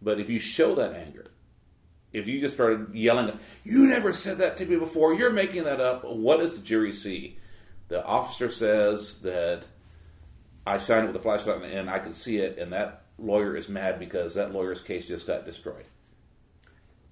But 0.03 0.21
if 0.21 0.31
you 0.31 0.41
show 0.41 0.75
that 0.77 0.95
anger, 0.95 1.27
if 2.13 2.27
you 2.27 2.41
just 2.41 2.55
started 2.55 2.95
yelling, 2.95 3.39
"You 3.65 3.87
never 3.87 4.13
said 4.13 4.39
that 4.39 4.57
to 4.59 4.67
me 4.67 4.77
before. 4.77 5.15
You're 5.15 5.33
making 5.33 5.65
that 5.65 5.81
up," 5.81 6.05
what 6.05 6.39
does 6.39 6.57
the 6.57 6.65
jury 6.65 6.93
see? 6.93 7.39
The 7.89 8.05
officer 8.05 8.49
says 8.49 9.19
that 9.23 9.65
I 10.67 10.79
shined 10.79 11.05
it 11.05 11.09
with 11.09 11.17
a 11.17 11.23
flashlight 11.23 11.63
and 11.63 11.91
I 11.91 11.99
could 11.99 12.15
see 12.15 12.39
it, 12.39 12.59
and 12.59 12.73
that 12.73 13.03
lawyer 13.19 13.57
is 13.57 13.69
mad 13.69 13.99
because 13.99 14.35
that 14.35 14.53
lawyer's 14.53 14.81
case 14.81 15.07
just 15.07 15.27
got 15.27 15.45
destroyed. 15.45 15.87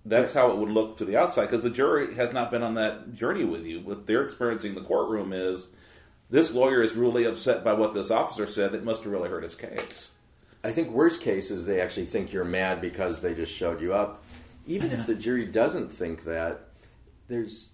That's 0.05 0.33
how 0.33 0.51
it 0.51 0.59
would 0.59 0.71
look 0.71 0.97
to 0.99 1.05
the 1.05 1.17
outside 1.17 1.47
because 1.47 1.65
the 1.65 1.71
jury 1.71 2.15
has 2.15 2.33
not 2.33 2.51
been 2.51 2.63
on 2.63 2.75
that 2.75 3.13
journey 3.13 3.45
with 3.45 3.67
you. 3.67 3.81
What 3.81 4.07
they're 4.07 4.23
experiencing 4.23 4.71
in 4.71 4.75
the 4.77 4.89
courtroom 4.89 5.33
is 5.33 5.69
this 6.31 6.53
lawyer 6.53 6.81
is 6.81 6.95
really 6.95 7.25
upset 7.25 7.65
by 7.65 7.73
what 7.75 7.93
this 7.93 8.11
officer 8.11 8.47
said 8.47 8.73
that 8.73 8.85
must 8.85 9.03
have 9.03 9.13
really 9.13 9.29
hurt 9.29 9.43
his 9.43 9.55
case. 9.55 10.13
I 10.65 10.71
think 10.71 10.91
worst 10.91 11.21
case 11.21 11.51
is 11.51 11.65
they 11.65 11.81
actually 11.81 12.07
think 12.07 12.33
you're 12.33 12.45
mad 12.45 12.81
because 12.81 13.21
they 13.21 13.35
just 13.35 13.53
showed 13.53 13.81
you 13.81 13.95
up. 13.95 14.25
Even 14.69 14.93
if 14.93 15.07
the 15.07 15.15
jury 15.15 15.47
doesn't 15.47 15.91
think 15.91 16.25
that, 16.25 16.69
there's 17.27 17.71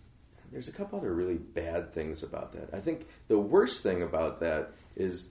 there's 0.53 0.69
a 0.69 0.73
couple 0.73 0.99
other 0.99 1.13
really 1.13 1.37
bad 1.37 1.93
things 1.93 2.23
about 2.23 2.53
that. 2.53 2.73
I 2.73 2.79
think 2.79 3.09
the 3.27 3.39
worst 3.39 3.83
thing 3.83 4.03
about 4.03 4.41
that 4.41 4.71
is 4.95 5.31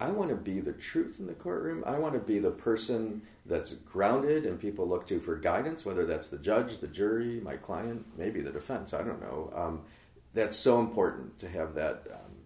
I 0.00 0.10
want 0.10 0.30
to 0.30 0.36
be 0.36 0.60
the 0.60 0.72
truth 0.72 1.18
in 1.18 1.26
the 1.26 1.34
courtroom. 1.34 1.82
I 1.86 1.98
want 1.98 2.14
to 2.14 2.20
be 2.20 2.38
the 2.38 2.50
person 2.50 3.22
that's 3.44 3.72
grounded 3.72 4.46
and 4.46 4.58
people 4.58 4.88
look 4.88 5.06
to 5.08 5.18
for 5.18 5.36
guidance, 5.36 5.84
whether 5.84 6.06
that's 6.06 6.28
the 6.28 6.38
judge, 6.38 6.78
the 6.78 6.86
jury, 6.86 7.40
my 7.40 7.56
client, 7.56 8.06
maybe 8.16 8.40
the 8.40 8.52
defense. 8.52 8.94
I 8.94 9.02
don't 9.02 9.20
know. 9.20 9.52
Um, 9.54 9.80
that's 10.34 10.56
so 10.56 10.78
important 10.80 11.38
to 11.40 11.48
have 11.48 11.74
that 11.74 12.06
um, 12.12 12.36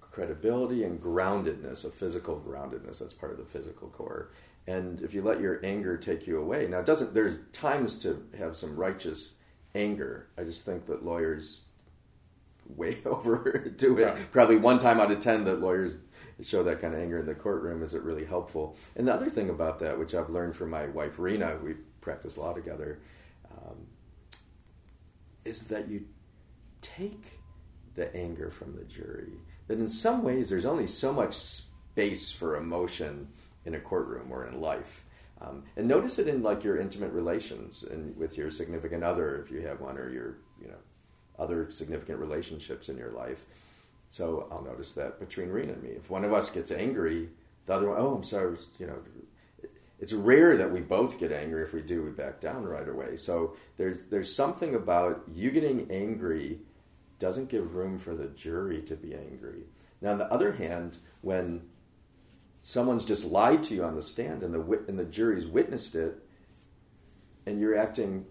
credibility 0.00 0.84
and 0.84 1.00
groundedness, 1.02 1.84
a 1.84 1.90
physical 1.90 2.40
groundedness. 2.40 3.00
That's 3.00 3.14
part 3.14 3.32
of 3.32 3.38
the 3.38 3.44
physical 3.44 3.88
core. 3.88 4.30
And 4.68 5.00
if 5.00 5.14
you 5.14 5.22
let 5.22 5.40
your 5.40 5.60
anger 5.64 5.96
take 5.96 6.26
you 6.26 6.38
away, 6.38 6.66
now 6.68 6.80
it 6.80 6.86
doesn't. 6.86 7.14
There's 7.14 7.38
times 7.54 7.94
to 8.00 8.22
have 8.36 8.54
some 8.54 8.76
righteous 8.76 9.36
anger. 9.74 10.28
I 10.36 10.44
just 10.44 10.66
think 10.66 10.84
that 10.86 11.02
lawyers 11.02 11.64
way 12.66 12.98
overdo 13.06 13.96
it. 13.96 14.02
Yeah. 14.02 14.18
Probably 14.30 14.56
one 14.56 14.78
time 14.78 15.00
out 15.00 15.10
of 15.10 15.20
ten 15.20 15.44
that 15.44 15.60
lawyers 15.60 15.96
show 16.42 16.62
that 16.64 16.82
kind 16.82 16.92
of 16.92 17.00
anger 17.00 17.18
in 17.18 17.24
the 17.24 17.34
courtroom 17.34 17.82
is 17.82 17.94
it 17.94 18.02
really 18.02 18.26
helpful. 18.26 18.76
And 18.94 19.08
the 19.08 19.14
other 19.14 19.30
thing 19.30 19.48
about 19.48 19.78
that, 19.78 19.98
which 19.98 20.14
I've 20.14 20.28
learned 20.28 20.54
from 20.54 20.68
my 20.68 20.84
wife 20.84 21.18
Rena, 21.18 21.56
we 21.64 21.76
practice 22.02 22.36
law 22.36 22.52
together, 22.52 22.98
um, 23.50 23.86
is 25.46 25.62
that 25.64 25.88
you 25.88 26.04
take 26.82 27.38
the 27.94 28.14
anger 28.14 28.50
from 28.50 28.76
the 28.76 28.84
jury. 28.84 29.32
That 29.66 29.78
in 29.78 29.88
some 29.88 30.22
ways 30.22 30.50
there's 30.50 30.66
only 30.66 30.86
so 30.86 31.10
much 31.10 31.32
space 31.32 32.30
for 32.30 32.54
emotion 32.58 33.28
in 33.68 33.74
a 33.74 33.80
courtroom 33.80 34.32
or 34.32 34.46
in 34.46 34.60
life. 34.60 35.04
Um, 35.40 35.62
and 35.76 35.86
notice 35.86 36.18
it 36.18 36.26
in 36.26 36.42
like 36.42 36.64
your 36.64 36.78
intimate 36.78 37.12
relations 37.12 37.84
and 37.84 38.16
with 38.16 38.36
your 38.36 38.50
significant 38.50 39.04
other, 39.04 39.36
if 39.44 39.52
you 39.52 39.60
have 39.60 39.80
one, 39.80 39.96
or 39.96 40.10
your 40.10 40.38
you 40.60 40.68
know 40.68 40.82
other 41.38 41.70
significant 41.70 42.18
relationships 42.18 42.88
in 42.88 42.96
your 42.96 43.12
life. 43.12 43.44
So 44.10 44.48
I'll 44.50 44.62
notice 44.62 44.92
that 44.92 45.20
between 45.20 45.50
Rena 45.50 45.74
and 45.74 45.82
me, 45.82 45.90
if 45.90 46.10
one 46.10 46.24
of 46.24 46.32
us 46.32 46.50
gets 46.50 46.72
angry, 46.72 47.28
the 47.66 47.74
other 47.74 47.90
one, 47.90 47.98
oh, 48.00 48.14
I'm 48.16 48.24
sorry, 48.24 48.56
you 48.80 48.86
know. 48.86 48.98
It's 50.00 50.12
rare 50.12 50.56
that 50.56 50.70
we 50.70 50.80
both 50.80 51.18
get 51.18 51.32
angry. 51.32 51.64
If 51.64 51.72
we 51.72 51.82
do, 51.82 52.04
we 52.04 52.10
back 52.10 52.40
down 52.40 52.64
right 52.64 52.88
away. 52.88 53.16
So 53.16 53.54
there's 53.76 54.06
there's 54.06 54.34
something 54.34 54.74
about 54.74 55.22
you 55.32 55.50
getting 55.50 55.90
angry 55.90 56.60
doesn't 57.18 57.48
give 57.48 57.74
room 57.74 57.98
for 57.98 58.14
the 58.14 58.28
jury 58.28 58.80
to 58.82 58.96
be 58.96 59.14
angry. 59.14 59.64
Now, 60.00 60.12
on 60.12 60.18
the 60.18 60.32
other 60.32 60.52
hand, 60.52 60.98
when 61.20 61.62
someone's 62.62 63.04
just 63.04 63.24
lied 63.24 63.62
to 63.64 63.74
you 63.74 63.84
on 63.84 63.94
the 63.94 64.02
stand 64.02 64.42
and 64.42 64.54
the 64.54 64.84
and 64.88 64.98
the 64.98 65.04
jury's 65.04 65.46
witnessed 65.46 65.94
it, 65.94 66.22
and 67.46 67.60
you're 67.60 67.76
acting 67.76 68.26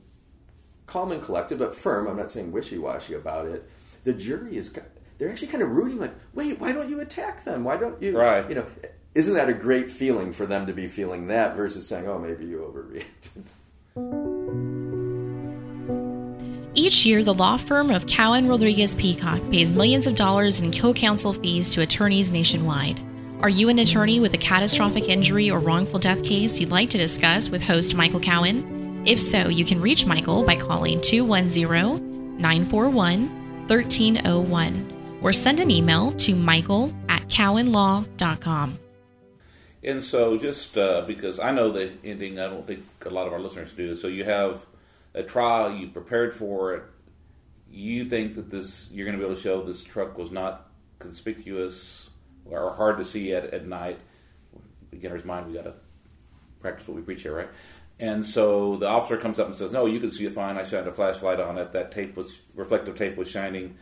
calm 0.85 1.11
and 1.11 1.21
collected 1.21 1.57
but 1.57 1.75
firm. 1.75 2.07
I'm 2.07 2.17
not 2.17 2.31
saying 2.31 2.51
wishy 2.51 2.77
washy 2.77 3.13
about 3.13 3.45
it. 3.45 3.69
The 4.03 4.13
jury 4.13 4.57
is 4.57 4.77
they're 5.17 5.29
actually 5.29 5.47
kind 5.47 5.63
of 5.63 5.71
rooting, 5.71 5.99
like, 5.99 6.13
wait, 6.33 6.59
why 6.59 6.71
don't 6.71 6.89
you 6.89 6.99
attack 6.99 7.43
them? 7.43 7.63
Why 7.63 7.77
don't 7.77 8.01
you? 8.01 8.17
Right. 8.17 8.47
You 8.47 8.55
know, 8.55 8.65
isn't 9.15 9.33
that 9.33 9.49
a 9.49 9.53
great 9.53 9.89
feeling 9.89 10.31
for 10.31 10.45
them 10.45 10.67
to 10.67 10.73
be 10.73 10.87
feeling 10.87 11.27
that 11.27 11.55
versus 11.55 11.87
saying, 11.87 12.07
oh, 12.07 12.19
maybe 12.19 12.45
you 12.45 12.59
overreacted. 12.59 13.45
Each 16.75 17.07
year, 17.07 17.23
the 17.23 17.33
law 17.33 17.57
firm 17.57 17.89
of 17.89 18.05
Cowen 18.05 18.47
Rodriguez 18.47 18.93
Peacock 18.93 19.41
pays 19.49 19.73
millions 19.73 20.05
of 20.05 20.13
dollars 20.13 20.59
in 20.59 20.71
co 20.71 20.93
counsel 20.93 21.33
fees 21.33 21.71
to 21.71 21.81
attorneys 21.81 22.31
nationwide. 22.31 23.01
Are 23.39 23.49
you 23.49 23.69
an 23.69 23.77
attorney 23.77 24.19
with 24.19 24.33
a 24.33 24.37
catastrophic 24.39 25.09
injury 25.09 25.51
or 25.51 25.59
wrongful 25.59 25.99
death 25.99 26.23
case 26.23 26.59
you'd 26.59 26.71
like 26.71 26.89
to 26.89 26.97
discuss 26.97 27.49
with 27.49 27.61
host 27.61 27.93
Michael 27.93 28.19
Cowen? 28.19 29.03
If 29.05 29.21
so, 29.21 29.47
you 29.47 29.63
can 29.63 29.79
reach 29.79 30.07
Michael 30.07 30.41
by 30.41 30.55
calling 30.55 30.99
210 31.01 32.39
941 32.39 33.67
1301 33.67 35.19
or 35.21 35.33
send 35.33 35.59
an 35.59 35.69
email 35.69 36.13
to 36.13 36.35
michael 36.35 36.91
at 37.09 37.27
cowenlaw.com. 37.27 38.79
And 39.83 40.03
so, 40.03 40.35
just 40.39 40.75
uh, 40.75 41.03
because 41.05 41.39
I 41.39 41.51
know 41.51 41.69
the 41.69 41.91
ending, 42.03 42.39
I 42.39 42.47
don't 42.47 42.65
think 42.65 42.85
a 43.05 43.11
lot 43.11 43.27
of 43.27 43.33
our 43.33 43.39
listeners 43.39 43.71
do. 43.71 43.93
So, 43.93 44.07
you 44.07 44.23
have 44.23 44.65
a 45.13 45.21
trial, 45.21 45.71
you 45.71 45.89
prepared 45.89 46.33
for 46.33 46.73
it. 46.73 46.83
You 47.69 48.05
think 48.05 48.33
that 48.33 48.49
this 48.49 48.89
you're 48.91 49.05
going 49.05 49.15
to 49.15 49.19
be 49.19 49.25
able 49.25 49.35
to 49.35 49.41
show 49.41 49.61
this 49.61 49.83
truck 49.83 50.17
was 50.17 50.31
not 50.31 50.71
conspicuous 50.97 52.09
or 52.49 52.73
hard 52.73 52.97
to 52.97 53.05
see 53.05 53.33
at, 53.33 53.45
at 53.53 53.67
night. 53.67 53.99
Beginner's 54.91 55.25
mind, 55.25 55.47
we 55.47 55.53
got 55.53 55.65
to 55.65 55.73
practice 56.59 56.87
what 56.87 56.95
we 56.95 57.01
preach 57.01 57.21
here, 57.21 57.35
right? 57.35 57.49
And 57.99 58.23
so 58.25 58.77
the 58.77 58.87
officer 58.87 59.17
comes 59.17 59.39
up 59.39 59.47
and 59.47 59.55
says, 59.55 59.71
"No, 59.71 59.85
you 59.85 59.99
can 59.99 60.11
see 60.11 60.25
it 60.25 60.33
fine. 60.33 60.57
I 60.57 60.63
shined 60.63 60.87
a 60.87 60.91
flashlight 60.91 61.39
on 61.39 61.57
it. 61.57 61.71
That 61.71 61.91
tape 61.91 62.15
was 62.15 62.41
reflective 62.53 62.95
tape 62.95 63.17
was 63.17 63.27
shining, 63.27 63.75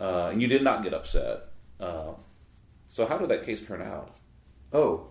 uh, 0.00 0.30
and 0.32 0.40
you 0.40 0.48
did 0.48 0.62
not 0.62 0.82
get 0.82 0.94
upset." 0.94 1.48
Uh, 1.78 2.12
so 2.88 3.06
how 3.06 3.18
did 3.18 3.28
that 3.28 3.44
case 3.44 3.60
turn 3.60 3.82
out? 3.82 4.14
Oh, 4.72 5.08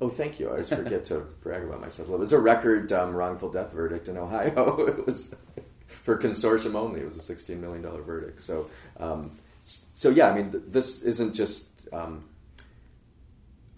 oh, 0.00 0.08
thank 0.08 0.38
you. 0.38 0.46
I 0.46 0.52
always 0.52 0.68
forget 0.68 1.04
to 1.06 1.18
brag 1.42 1.64
about 1.64 1.80
myself. 1.80 2.08
It 2.08 2.18
was 2.18 2.32
a 2.32 2.38
record 2.38 2.92
um, 2.92 3.14
wrongful 3.14 3.50
death 3.50 3.72
verdict 3.72 4.08
in 4.08 4.16
Ohio. 4.16 4.76
it 4.86 5.04
was 5.04 5.34
for 5.86 6.16
consortium 6.16 6.76
only. 6.76 7.00
It 7.00 7.06
was 7.06 7.16
a 7.16 7.22
sixteen 7.22 7.60
million 7.60 7.82
dollar 7.82 8.02
verdict. 8.02 8.42
So, 8.42 8.70
um, 8.98 9.32
so 9.64 10.10
yeah. 10.10 10.30
I 10.30 10.34
mean, 10.34 10.52
th- 10.52 10.64
this 10.68 11.02
isn't 11.02 11.34
just 11.34 11.68
um, 11.92 12.24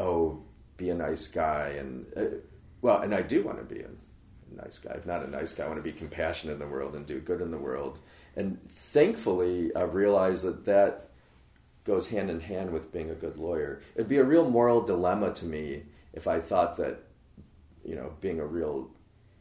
oh, 0.00 0.42
be 0.76 0.90
a 0.90 0.94
nice 0.94 1.26
guy 1.26 1.74
and 1.78 2.06
uh, 2.16 2.36
well, 2.82 3.02
and 3.02 3.14
I 3.14 3.22
do 3.22 3.42
want 3.42 3.58
to 3.58 3.74
be 3.74 3.82
a 3.82 3.90
nice 4.62 4.78
guy. 4.78 4.92
If 4.94 5.06
not 5.06 5.22
a 5.22 5.30
nice 5.30 5.52
guy, 5.52 5.64
I 5.64 5.68
want 5.68 5.78
to 5.78 5.82
be 5.82 5.92
compassionate 5.92 6.54
in 6.54 6.58
the 6.58 6.66
world 6.66 6.94
and 6.96 7.06
do 7.06 7.20
good 7.20 7.40
in 7.40 7.50
the 7.50 7.58
world. 7.58 7.98
And 8.36 8.62
thankfully, 8.62 9.74
I've 9.76 9.94
realized 9.94 10.44
that 10.44 10.64
that 10.64 11.10
goes 11.84 12.08
hand 12.08 12.30
in 12.30 12.40
hand 12.40 12.70
with 12.70 12.92
being 12.92 13.10
a 13.10 13.14
good 13.14 13.36
lawyer. 13.36 13.80
It'd 13.94 14.08
be 14.08 14.18
a 14.18 14.24
real 14.24 14.48
moral 14.48 14.80
dilemma 14.80 15.32
to 15.34 15.46
me 15.46 15.84
if 16.12 16.26
I 16.26 16.40
thought 16.40 16.76
that, 16.76 17.02
you 17.84 17.94
know, 17.94 18.14
being 18.20 18.40
a 18.40 18.46
real 18.46 18.90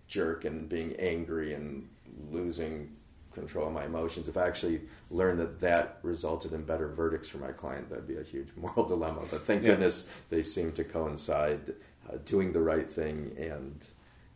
jerk 0.08 0.46
and 0.46 0.68
being 0.68 0.96
angry 0.98 1.54
and 1.54 1.88
losing 2.30 2.96
control 3.34 3.68
of 3.68 3.74
my 3.74 3.86
emotions, 3.86 4.28
if 4.28 4.38
I 4.38 4.48
actually 4.48 4.82
learned 5.12 5.40
that 5.40 5.60
that 5.60 6.00
resulted 6.04 6.52
in 6.54 6.64
better 6.64 6.88
verdicts 6.88 7.28
for 7.30 7.38
my 7.38 7.52
client, 7.52 7.90
that'd 7.90 8.08
be 8.08 8.18
a 8.18 8.24
huge 8.24 8.50
moral 8.56 8.86
dilemma. 8.88 9.22
But 9.32 9.42
thank 9.44 9.64
Yeah. 9.64 9.72
goodness 9.72 10.08
they 10.30 10.42
seem 10.44 10.72
to 10.74 10.84
coincide, 10.84 11.74
uh, 12.10 12.18
doing 12.26 12.52
the 12.54 12.62
right 12.62 12.90
thing 12.90 13.34
and 13.38 13.88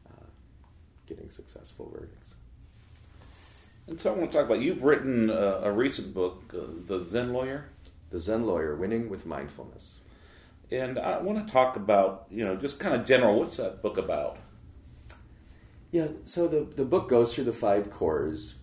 uh, 0.09 0.25
getting 1.07 1.29
successful 1.29 1.89
verdicts. 1.93 2.35
And 3.87 3.99
so 3.99 4.13
I 4.13 4.17
want 4.17 4.31
to 4.31 4.37
talk 4.37 4.45
about 4.45 4.61
you've 4.61 4.83
written 4.83 5.29
uh, 5.29 5.59
a 5.63 5.71
recent 5.71 6.13
book, 6.13 6.53
uh, 6.57 6.59
The 6.87 7.03
Zen 7.03 7.33
Lawyer, 7.33 7.65
The 8.11 8.19
Zen 8.19 8.45
Lawyer, 8.45 8.75
Winning 8.75 9.09
with 9.09 9.25
Mindfulness. 9.25 9.97
and 10.71 10.97
I 10.97 11.19
want 11.19 11.45
to 11.45 11.51
talk 11.51 11.75
about 11.75 12.25
you 12.31 12.45
know 12.45 12.55
just 12.55 12.79
kind 12.79 12.95
of 12.95 13.05
general. 13.05 13.37
What's 13.39 13.57
that 13.57 13.81
book 13.81 13.97
about? 13.97 14.37
Yeah, 15.91 16.07
so 16.25 16.47
the, 16.47 16.61
the 16.61 16.85
book 16.85 17.07
goes 17.07 17.35
through 17.35 17.43
the 17.43 17.53
five 17.53 17.91
cores, 17.91 18.55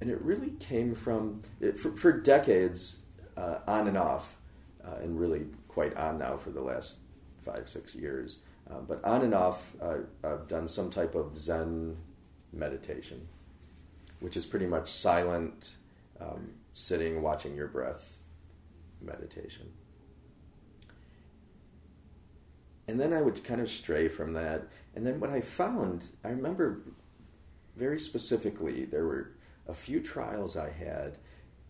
and 0.00 0.10
it 0.10 0.20
really 0.22 0.50
came 0.60 0.94
from, 0.94 1.40
it, 1.60 1.78
for, 1.78 1.96
for 1.96 2.12
decades, 2.12 3.00
uh, 3.36 3.58
on 3.66 3.88
and 3.88 3.96
off, 3.96 4.38
uh, 4.84 4.96
and 5.02 5.18
really 5.18 5.46
quite 5.68 5.96
on 5.96 6.18
now 6.18 6.36
for 6.36 6.50
the 6.50 6.60
last 6.60 6.98
five, 7.38 7.68
six 7.68 7.94
years. 7.94 8.40
Uh, 8.70 8.80
but 8.80 9.04
on 9.04 9.22
and 9.22 9.34
off, 9.34 9.74
uh, 9.80 9.98
I've 10.24 10.48
done 10.48 10.68
some 10.68 10.90
type 10.90 11.14
of 11.14 11.38
Zen 11.38 11.96
meditation, 12.52 13.26
which 14.20 14.36
is 14.36 14.44
pretty 14.44 14.66
much 14.66 14.88
silent, 14.88 15.76
um, 16.20 16.50
sitting, 16.74 17.22
watching 17.22 17.54
your 17.54 17.68
breath 17.68 18.20
meditation. 19.00 19.70
And 22.88 23.00
then 23.00 23.12
I 23.12 23.20
would 23.20 23.42
kind 23.44 23.60
of 23.60 23.70
stray 23.70 24.08
from 24.08 24.32
that. 24.34 24.68
And 24.94 25.06
then 25.06 25.20
what 25.20 25.30
I 25.30 25.40
found, 25.40 26.06
I 26.24 26.28
remember 26.28 26.82
very 27.76 27.98
specifically, 27.98 28.84
there 28.84 29.04
were 29.04 29.32
a 29.68 29.74
few 29.74 30.00
trials 30.00 30.56
I 30.56 30.70
had 30.70 31.18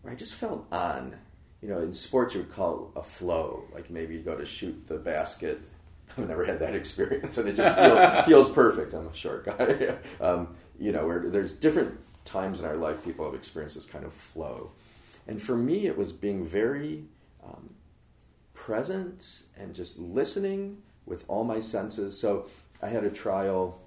where 0.01 0.13
I 0.13 0.15
just 0.15 0.33
felt 0.33 0.65
on. 0.71 1.15
You 1.61 1.69
know, 1.69 1.79
in 1.79 1.93
sports 1.93 2.35
you 2.35 2.41
would 2.41 2.51
call 2.51 2.91
it 2.95 2.99
a 2.99 3.03
flow. 3.03 3.63
Like 3.73 3.89
maybe 3.89 4.15
you 4.15 4.21
go 4.21 4.35
to 4.37 4.45
shoot 4.45 4.87
the 4.87 4.97
basket. 4.97 5.59
I've 6.17 6.27
never 6.27 6.45
had 6.45 6.59
that 6.59 6.75
experience, 6.75 7.37
and 7.37 7.49
it 7.49 7.55
just 7.55 7.77
feels, 7.77 8.25
feels 8.25 8.51
perfect. 8.51 8.93
I'm 8.93 9.07
a 9.07 9.13
short 9.13 9.45
guy. 9.45 9.97
um, 10.21 10.55
you 10.79 10.91
know, 10.91 11.05
where 11.05 11.29
there's 11.29 11.53
different 11.53 11.99
times 12.23 12.59
in 12.59 12.65
our 12.65 12.75
life 12.75 13.03
people 13.03 13.25
have 13.25 13.33
experienced 13.33 13.75
this 13.75 13.85
kind 13.85 14.05
of 14.05 14.13
flow. 14.13 14.71
And 15.27 15.41
for 15.41 15.57
me, 15.57 15.87
it 15.87 15.97
was 15.97 16.13
being 16.13 16.45
very 16.45 17.03
um, 17.43 17.73
present 18.53 19.43
and 19.57 19.73
just 19.73 19.97
listening 19.97 20.77
with 21.05 21.25
all 21.27 21.43
my 21.43 21.59
senses. 21.59 22.19
So 22.19 22.47
I 22.81 22.87
had 22.87 23.03
a 23.03 23.09
trial, 23.09 23.81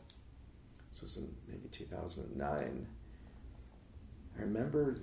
this 0.90 1.02
was 1.02 1.16
in 1.16 1.28
maybe 1.48 1.68
2009. 1.68 2.86
I 4.38 4.42
remember 4.42 4.96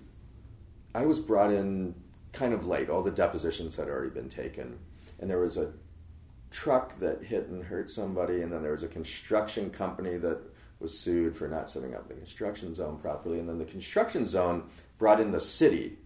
I 0.96 1.06
was 1.06 1.20
brought 1.20 1.52
in 1.52 1.94
kind 2.34 2.54
of 2.54 2.68
late. 2.68 2.90
All 2.90 3.02
the 3.02 3.12
depositions 3.12 3.76
had 3.76 3.88
already 3.88 4.10
been 4.10 4.30
taken. 4.30 4.78
And 5.20 5.30
there 5.30 5.40
was 5.40 5.58
a 5.58 5.72
truck 6.52 6.98
that 7.00 7.24
hit 7.24 7.48
and 7.48 7.63
hurt 7.63 7.90
somebody, 7.90 8.42
and 8.42 8.52
then 8.52 8.62
there 8.62 8.72
was 8.72 8.84
a 8.84 8.88
construction 8.88 9.70
company 9.70 10.18
that 10.18 10.40
was 10.80 10.98
sued 10.98 11.36
for 11.36 11.48
not 11.48 11.70
setting 11.70 11.96
up 11.96 12.08
the 12.08 12.13
construction 12.13 12.74
zone 12.76 12.98
properly. 13.00 13.40
And 13.40 13.50
then 13.50 13.58
the 13.58 13.66
construction 13.66 14.26
zone 14.26 14.63
brought 14.98 15.20
in 15.20 15.32
the 15.32 15.40
city 15.40 15.98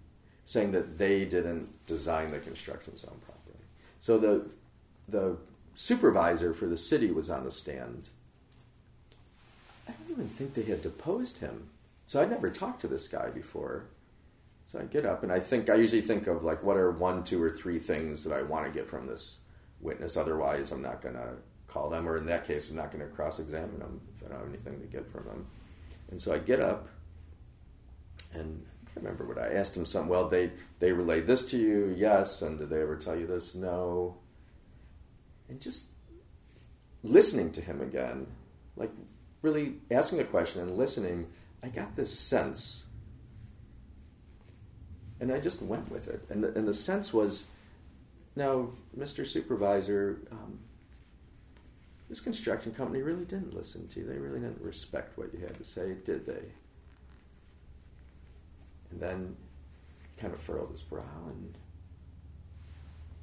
saying 0.45 0.71
that 0.71 0.97
they 0.97 1.25
didn't 1.25 1.69
design 1.85 2.31
the 2.31 2.39
construction 2.39 2.97
zone 2.97 3.19
properly. 3.25 3.63
So 3.99 4.17
the 4.17 4.49
the 5.09 5.37
supervisor 5.75 6.53
for 6.53 6.67
the 6.67 6.77
city 6.77 7.11
was 7.11 7.29
on 7.29 7.43
the 7.43 7.51
stand. 7.51 8.09
I 9.87 9.91
don't 9.91 10.11
even 10.11 10.27
think 10.27 10.53
they 10.53 10.63
had 10.63 10.81
deposed 10.81 11.39
him. 11.39 11.69
So 12.05 12.21
I'd 12.21 12.29
never 12.29 12.49
talked 12.49 12.81
to 12.81 12.87
this 12.87 13.07
guy 13.07 13.29
before. 13.29 13.85
So 14.67 14.79
I 14.79 14.83
get 14.83 15.05
up 15.05 15.23
and 15.23 15.31
I 15.31 15.39
think 15.39 15.69
I 15.69 15.75
usually 15.75 16.01
think 16.01 16.27
of 16.27 16.43
like 16.43 16.63
what 16.63 16.77
are 16.77 16.91
one, 16.91 17.23
two, 17.23 17.41
or 17.41 17.51
three 17.51 17.79
things 17.79 18.23
that 18.23 18.33
I 18.33 18.41
want 18.41 18.65
to 18.65 18.71
get 18.71 18.87
from 18.89 19.07
this 19.07 19.39
witness. 19.81 20.17
Otherwise, 20.17 20.71
I'm 20.71 20.81
not 20.81 21.01
going 21.01 21.15
to 21.15 21.33
call 21.67 21.89
them, 21.89 22.07
or 22.07 22.17
in 22.17 22.25
that 22.25 22.45
case, 22.45 22.69
I'm 22.69 22.75
not 22.75 22.91
going 22.91 23.03
to 23.03 23.13
cross-examine 23.13 23.79
them 23.79 24.01
if 24.15 24.25
I 24.25 24.29
don't 24.29 24.39
have 24.39 24.49
anything 24.49 24.79
to 24.81 24.87
get 24.87 25.09
from 25.09 25.25
them. 25.25 25.47
And 26.09 26.21
so 26.21 26.33
I 26.33 26.37
get 26.37 26.59
up, 26.59 26.89
and 28.33 28.65
I 28.65 28.85
can't 28.85 29.05
remember 29.05 29.25
what 29.25 29.37
I 29.37 29.53
asked 29.53 29.77
him. 29.77 29.85
Something. 29.85 30.09
Well, 30.09 30.27
they 30.27 30.51
they 30.79 30.91
relayed 30.91 31.27
this 31.27 31.45
to 31.45 31.57
you, 31.57 31.93
yes. 31.97 32.41
And 32.41 32.59
did 32.59 32.69
they 32.69 32.81
ever 32.81 32.97
tell 32.97 33.17
you 33.17 33.25
this? 33.25 33.55
No. 33.55 34.17
And 35.47 35.59
just 35.61 35.85
listening 37.03 37.51
to 37.53 37.61
him 37.61 37.81
again, 37.81 38.27
like 38.75 38.91
really 39.41 39.75
asking 39.89 40.19
a 40.19 40.25
question 40.25 40.61
and 40.61 40.77
listening, 40.77 41.27
I 41.63 41.69
got 41.69 41.95
this 41.95 42.17
sense. 42.17 42.85
And 45.19 45.31
I 45.31 45.39
just 45.39 45.61
went 45.61 45.91
with 45.91 46.07
it. 46.07 46.23
And 46.29 46.43
the, 46.43 46.53
and 46.57 46.67
the 46.67 46.73
sense 46.73 47.13
was, 47.13 47.45
no, 48.35 48.73
Mr. 48.97 49.25
Supervisor, 49.25 50.19
um, 50.31 50.59
this 52.09 52.19
construction 52.19 52.73
company 52.73 53.01
really 53.01 53.25
didn't 53.25 53.53
listen 53.53 53.87
to 53.89 53.99
you. 53.99 54.05
They 54.07 54.17
really 54.17 54.39
didn't 54.39 54.61
respect 54.61 55.17
what 55.17 55.33
you 55.33 55.39
had 55.39 55.55
to 55.57 55.63
say, 55.63 55.95
did 56.03 56.25
they? 56.25 56.43
And 58.89 58.99
then 58.99 59.35
he 60.15 60.21
kind 60.21 60.33
of 60.33 60.39
furrowed 60.39 60.71
his 60.71 60.81
brow 60.81 61.03
and, 61.27 61.57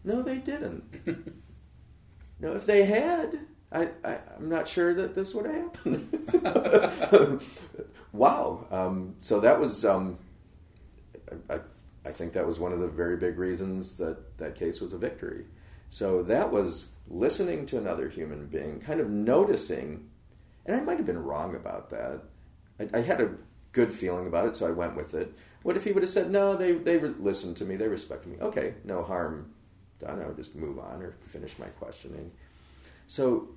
no, 0.05 0.22
they 0.22 0.38
didn't. 0.38 0.85
no, 2.40 2.55
if 2.55 2.64
they 2.64 2.85
had, 2.85 3.40
I, 3.71 3.91
I, 4.05 4.19
I'm 4.37 4.49
not 4.49 4.67
sure 4.67 4.95
that 4.95 5.15
this 5.15 5.35
would 5.35 5.47
have 5.47 5.55
happened. 5.55 7.43
wow. 8.13 8.67
Um, 8.71 9.17
so 9.21 9.41
that 9.41 9.61
was, 9.61 9.85
um, 9.85 10.19
I, 11.51 11.61
I, 12.05 12.11
think 12.11 12.33
that 12.33 12.47
was 12.47 12.59
one 12.59 12.73
of 12.73 12.79
the 12.79 12.89
very 12.89 13.19
big 13.19 13.39
reasons 13.39 13.97
that 13.99 14.39
that 14.39 14.55
case 14.55 14.81
was 14.81 14.95
a 14.95 14.99
victory. 14.99 15.45
So 15.91 16.23
that 16.25 16.51
was 16.51 16.89
listening 17.09 17.67
to 17.67 17.79
another 17.79 18.09
human 18.09 18.47
being, 18.47 18.81
kind 18.81 19.01
of 19.01 19.11
noticing, 19.11 20.09
and 20.65 20.77
I 20.77 20.81
might 20.81 20.97
have 20.97 21.07
been 21.07 21.23
wrong 21.23 21.55
about 21.55 21.91
that. 21.91 22.23
I, 22.81 22.89
I 22.99 23.01
had 23.01 23.21
a 23.21 23.35
good 23.73 23.93
feeling 23.93 24.27
about 24.27 24.49
it, 24.49 24.57
so 24.57 24.67
I 24.67 24.71
went 24.71 24.97
with 24.97 25.13
it. 25.13 25.35
What 25.63 25.77
if 25.77 25.85
he 25.85 25.93
would 25.93 26.03
have 26.03 26.11
said, 26.11 26.31
no, 26.31 26.57
they, 26.57 26.73
they 26.73 26.99
listened 26.99 27.59
to 27.59 27.67
me, 27.67 27.77
they 27.77 27.89
respected 27.89 28.33
me? 28.33 28.39
Okay, 28.41 28.75
no 28.85 29.03
harm 29.03 29.53
done. 29.99 30.23
I 30.23 30.27
would 30.27 30.37
just 30.37 30.55
move 30.55 30.79
on 30.79 31.03
or 31.03 31.17
finish 31.21 31.59
my 31.59 31.67
questioning. 31.67 32.31
So 33.09 33.49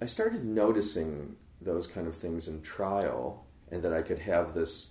I 0.00 0.06
started 0.06 0.44
noticing 0.44 1.34
those 1.60 1.88
kind 1.88 2.06
of 2.06 2.14
things 2.14 2.46
in 2.46 2.62
trial, 2.62 3.44
and 3.72 3.82
that 3.82 3.92
I 3.92 4.02
could 4.02 4.20
have 4.20 4.54
this 4.54 4.90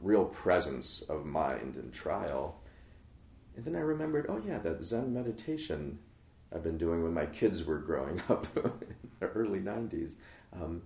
real 0.00 0.24
presence 0.24 1.02
of 1.02 1.26
mind 1.26 1.76
in 1.76 1.90
trial. 1.90 2.62
And 3.56 3.64
then 3.64 3.74
I 3.74 3.80
remembered, 3.80 4.26
oh 4.28 4.40
yeah, 4.46 4.58
that 4.58 4.82
Zen 4.82 5.12
meditation 5.12 5.98
I've 6.54 6.62
been 6.62 6.78
doing 6.78 7.02
when 7.02 7.12
my 7.12 7.26
kids 7.26 7.64
were 7.64 7.78
growing 7.78 8.22
up 8.28 8.46
in 8.56 8.72
the 9.18 9.26
early 9.26 9.58
90s. 9.58 10.14
Um, 10.54 10.82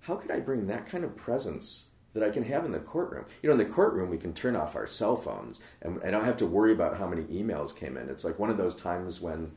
how 0.00 0.16
could 0.16 0.30
I 0.30 0.40
bring 0.40 0.66
that 0.66 0.86
kind 0.86 1.04
of 1.04 1.14
presence 1.14 1.88
that 2.14 2.22
I 2.22 2.30
can 2.30 2.42
have 2.44 2.64
in 2.64 2.72
the 2.72 2.80
courtroom? 2.80 3.26
You 3.42 3.48
know, 3.50 3.52
in 3.52 3.58
the 3.58 3.72
courtroom, 3.72 4.08
we 4.08 4.18
can 4.18 4.32
turn 4.32 4.56
off 4.56 4.74
our 4.74 4.86
cell 4.86 5.14
phones 5.14 5.60
and 5.82 6.00
I 6.02 6.10
don't 6.10 6.24
have 6.24 6.38
to 6.38 6.46
worry 6.46 6.72
about 6.72 6.96
how 6.96 7.06
many 7.06 7.24
emails 7.24 7.76
came 7.76 7.98
in. 7.98 8.08
It's 8.08 8.24
like 8.24 8.38
one 8.38 8.50
of 8.50 8.56
those 8.56 8.74
times 8.74 9.20
when 9.20 9.52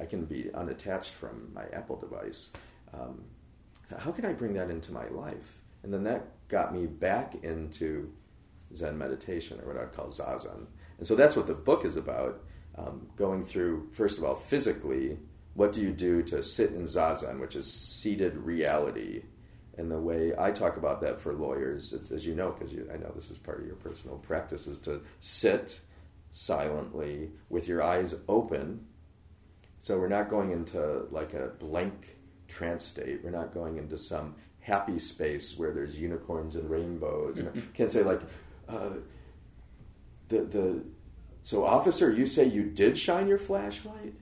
I 0.00 0.04
can 0.06 0.24
be 0.24 0.50
unattached 0.54 1.12
from 1.12 1.52
my 1.54 1.64
Apple 1.72 1.96
device. 1.96 2.50
Um, 2.92 3.22
how 3.98 4.10
can 4.12 4.24
I 4.24 4.32
bring 4.32 4.54
that 4.54 4.70
into 4.70 4.92
my 4.92 5.06
life? 5.08 5.58
And 5.82 5.92
then 5.92 6.04
that 6.04 6.48
got 6.48 6.74
me 6.74 6.86
back 6.86 7.34
into 7.44 8.12
Zen 8.74 8.96
meditation, 8.98 9.60
or 9.60 9.72
what 9.72 9.82
I'd 9.82 9.92
call 9.92 10.08
Zazen. 10.08 10.66
And 10.98 11.06
so 11.06 11.14
that's 11.14 11.36
what 11.36 11.46
the 11.46 11.54
book 11.54 11.84
is 11.84 11.96
about 11.96 12.42
um, 12.76 13.06
going 13.16 13.42
through, 13.42 13.88
first 13.92 14.18
of 14.18 14.24
all, 14.24 14.34
physically, 14.34 15.18
what 15.54 15.72
do 15.72 15.80
you 15.80 15.92
do 15.92 16.22
to 16.24 16.42
sit 16.42 16.70
in 16.70 16.84
Zazen, 16.84 17.38
which 17.38 17.54
is 17.54 17.72
seated 17.72 18.36
reality? 18.36 19.22
And 19.76 19.90
the 19.90 20.00
way 20.00 20.32
I 20.38 20.50
talk 20.50 20.76
about 20.76 21.00
that 21.02 21.20
for 21.20 21.32
lawyers, 21.32 21.92
as 22.12 22.26
you 22.26 22.34
know, 22.34 22.52
because 22.52 22.72
I 22.92 22.96
know 22.96 23.12
this 23.14 23.30
is 23.30 23.38
part 23.38 23.60
of 23.60 23.66
your 23.66 23.76
personal 23.76 24.18
practice, 24.18 24.66
is 24.66 24.78
to 24.80 25.00
sit 25.20 25.80
silently 26.30 27.30
with 27.48 27.68
your 27.68 27.82
eyes 27.82 28.14
open. 28.28 28.86
So 29.84 29.98
we're 29.98 30.08
not 30.08 30.30
going 30.30 30.50
into 30.50 31.06
like 31.10 31.34
a 31.34 31.48
blank 31.60 32.16
trance 32.48 32.84
state. 32.84 33.20
We're 33.22 33.28
not 33.28 33.52
going 33.52 33.76
into 33.76 33.98
some 33.98 34.34
happy 34.60 34.98
space 34.98 35.58
where 35.58 35.72
there's 35.72 36.00
unicorns 36.00 36.56
and 36.56 36.70
rainbows. 36.70 37.36
You 37.36 37.42
know, 37.42 37.52
can't 37.74 37.92
say 37.92 38.02
like 38.02 38.22
uh, 38.66 38.92
the 40.28 40.40
the. 40.40 40.84
So, 41.42 41.66
officer, 41.66 42.10
you 42.10 42.24
say 42.24 42.46
you 42.46 42.62
did 42.62 42.96
shine 42.96 43.28
your 43.28 43.36
flashlight? 43.36 44.14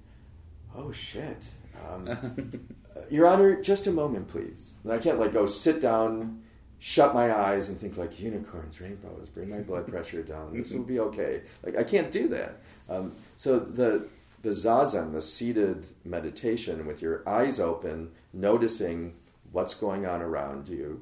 Oh 0.75 0.91
shit. 0.91 1.45
Um, 1.89 2.51
your 3.09 3.29
Honor, 3.29 3.63
just 3.63 3.87
a 3.87 3.93
moment, 3.93 4.27
please. 4.27 4.73
And 4.83 4.93
I 4.93 4.99
can't 4.99 5.21
like 5.21 5.33
go 5.33 5.47
sit 5.47 5.81
down, 5.81 6.43
shut 6.81 7.15
my 7.15 7.33
eyes, 7.33 7.69
and 7.69 7.79
think 7.79 7.97
like 7.97 8.19
unicorns, 8.19 8.81
rainbows, 8.81 9.29
bring 9.29 9.49
my 9.49 9.61
blood 9.61 9.87
pressure 9.87 10.25
down. 10.25 10.59
This 10.59 10.73
will 10.73 10.83
be 10.83 10.99
okay. 10.99 11.43
Like 11.63 11.77
I 11.77 11.85
can't 11.85 12.11
do 12.11 12.27
that. 12.31 12.63
Um, 12.89 13.15
so 13.37 13.61
the 13.61 14.09
the 14.43 14.51
zazen, 14.51 15.13
the 15.13 15.21
seated 15.21 15.87
meditation, 16.05 16.85
with 16.87 17.01
your 17.01 17.27
eyes 17.29 17.61
open, 17.61 18.11
noticing 18.33 19.15
what's 19.53 19.75
going 19.75 20.05
on 20.05 20.21
around 20.21 20.69
you, 20.69 21.01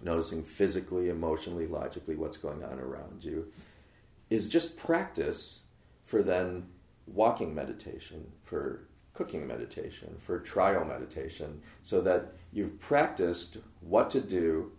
noticing 0.00 0.42
physically, 0.42 1.08
emotionally, 1.08 1.66
logically 1.66 2.16
what's 2.16 2.36
going 2.36 2.64
on 2.64 2.80
around 2.80 3.22
you, 3.22 3.46
is 4.28 4.48
just 4.48 4.76
practice 4.76 5.62
for 6.04 6.22
then 6.22 6.66
walking 7.06 7.54
meditation, 7.54 8.26
for 8.42 8.88
cooking 9.12 9.46
meditation, 9.46 10.16
for 10.18 10.40
trial 10.40 10.84
meditation, 10.84 11.60
so 11.82 12.00
that 12.00 12.32
you've 12.52 12.80
practiced 12.80 13.58
what 13.80 14.10
to 14.10 14.20
do 14.20 14.72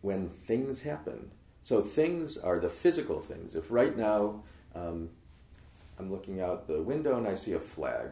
when 0.00 0.28
things 0.28 0.80
happen. 0.80 1.30
So 1.62 1.82
things 1.82 2.38
are 2.38 2.58
the 2.58 2.70
physical 2.70 3.20
things. 3.20 3.54
If 3.54 3.70
right 3.70 3.96
now 3.96 4.42
um, 4.74 5.10
I'm 6.00 6.10
looking 6.10 6.40
out 6.40 6.66
the 6.66 6.80
window 6.80 7.18
and 7.18 7.28
I 7.28 7.34
see 7.34 7.52
a 7.52 7.60
flag 7.60 8.08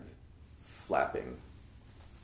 flapping, 0.63 1.39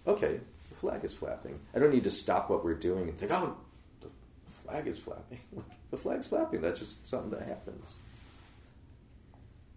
okay, 0.06 0.38
the 0.68 0.74
flag 0.76 1.02
is 1.04 1.14
flapping. 1.14 1.58
I 1.74 1.78
don't 1.78 1.92
need 1.92 2.04
to 2.04 2.10
stop 2.10 2.50
what 2.50 2.62
we're 2.62 2.74
doing 2.74 3.08
and 3.08 3.16
think, 3.16 3.32
oh, 3.32 3.56
the 4.02 4.08
flag 4.46 4.86
is 4.86 4.98
flapping. 4.98 5.40
the 5.90 5.96
flag's 5.96 6.26
flapping. 6.26 6.60
That's 6.60 6.78
just 6.78 7.06
something 7.08 7.30
that 7.30 7.48
happens. 7.48 7.96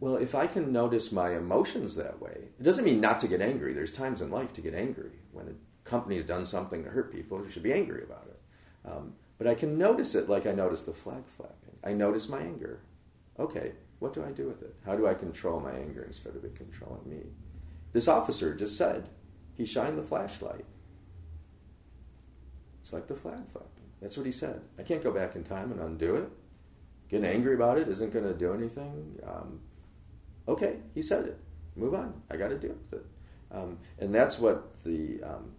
Well, 0.02 0.18
if 0.18 0.36
I 0.36 0.46
can 0.46 0.74
notice 0.74 1.14
my 1.14 1.38
emotions 1.38 1.96
that 1.96 2.22
way, 2.22 2.50
it 2.60 2.64
doesn't 2.64 2.84
mean 2.84 3.00
not 3.00 3.22
to 3.22 3.30
get 3.30 3.42
angry. 3.42 3.72
There's 3.72 3.92
times 3.92 4.20
in 4.22 4.30
life 4.30 4.54
to 4.56 4.62
get 4.62 4.74
angry. 4.74 5.12
When 5.32 5.48
a 5.48 5.90
company 5.90 6.18
has 6.18 6.26
done 6.26 6.46
something 6.46 6.84
to 6.84 6.90
hurt 6.90 7.14
people, 7.14 7.42
you 7.42 7.50
should 7.50 7.64
be 7.64 7.74
angry 7.74 8.04
about 8.04 8.28
it. 8.28 8.92
Um, 8.92 9.14
but 9.38 9.48
I 9.48 9.56
can 9.56 9.78
notice 9.78 10.16
it 10.16 10.28
like 10.28 10.46
I 10.46 10.52
notice 10.52 10.82
the 10.82 10.94
flag 10.94 11.24
flapping. 11.26 11.78
I 11.82 11.94
notice 11.94 12.28
my 12.28 12.40
anger. 12.40 12.82
Okay, 13.40 13.72
what 14.00 14.14
do 14.14 14.24
I 14.24 14.32
do 14.32 14.48
with 14.48 14.62
it? 14.62 14.76
How 14.86 14.96
do 14.96 15.08
I 15.08 15.14
control 15.14 15.60
my 15.60 15.72
anger 15.72 16.04
instead 16.04 16.36
of 16.36 16.44
it 16.44 16.56
controlling 16.56 17.10
me? 17.10 17.24
This 17.94 18.08
officer 18.08 18.54
just 18.54 18.78
said 18.78 19.10
he 19.56 19.66
shined 19.66 19.98
the 19.98 20.04
flashlight. 20.04 20.66
It's 22.82 22.94
like 22.94 23.08
the 23.08 23.16
flag 23.16 23.50
flapping. 23.52 23.72
That's 24.02 24.16
what 24.16 24.26
he 24.26 24.32
said. 24.32 24.62
I 24.78 24.84
can't 24.84 25.04
go 25.04 25.12
back 25.12 25.36
in 25.36 25.44
time 25.44 25.72
and 25.72 25.82
undo 25.82 26.16
it. 26.16 26.30
Getting 27.10 27.26
angry 27.26 27.56
about 27.56 27.78
it 27.78 27.88
isn't 27.88 28.14
going 28.14 28.26
to 28.26 28.34
do 28.34 28.54
anything. 28.54 29.20
Um, 29.26 29.60
okay, 30.48 30.78
he 30.94 31.02
said 31.02 31.26
it. 31.26 31.40
Move 31.76 31.96
on. 31.96 32.22
I 32.30 32.38
got 32.38 32.50
to 32.50 32.58
deal 32.58 32.76
with 32.76 32.94
it. 32.94 33.06
Um, 33.52 33.80
and 33.98 34.14
that's 34.14 34.40
what 34.40 34.84
the, 34.84 35.24
um, 35.24 35.54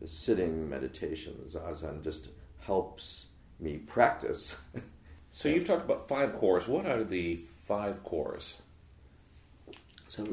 the 0.00 0.08
sitting 0.08 0.68
meditation, 0.68 1.34
zazen, 1.46 2.02
just 2.02 2.28
helps 2.60 3.26
me 3.60 3.78
practice. 3.78 4.56
so 5.30 5.48
you've 5.48 5.66
talked 5.66 5.84
about 5.84 6.08
five 6.08 6.34
cores. 6.38 6.68
What 6.68 6.86
are 6.86 7.04
the 7.04 7.40
five 7.68 8.02
cores? 8.02 8.54
So 10.08 10.24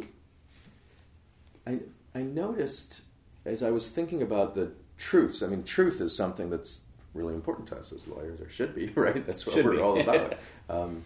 I, 1.68 1.80
I 2.16 2.22
noticed 2.22 3.02
as 3.44 3.62
I 3.62 3.72
was 3.72 3.90
thinking 3.90 4.22
about 4.22 4.56
the 4.56 4.72
truths, 4.98 5.44
I 5.44 5.48
mean, 5.48 5.64
truth 5.64 6.00
is 6.00 6.16
something 6.16 6.50
that's 6.50 6.82
really 7.14 7.34
important 7.34 7.68
to 7.68 7.78
us 7.78 7.92
as 7.92 8.08
lawyers, 8.08 8.40
or 8.40 8.50
should 8.50 8.74
be, 8.74 8.88
right? 8.96 9.26
That's 9.28 9.46
what 9.46 9.54
should 9.54 9.66
we're 9.66 9.76
be. 9.76 9.82
all 9.82 10.00
about. 10.00 10.38
um, 10.70 11.04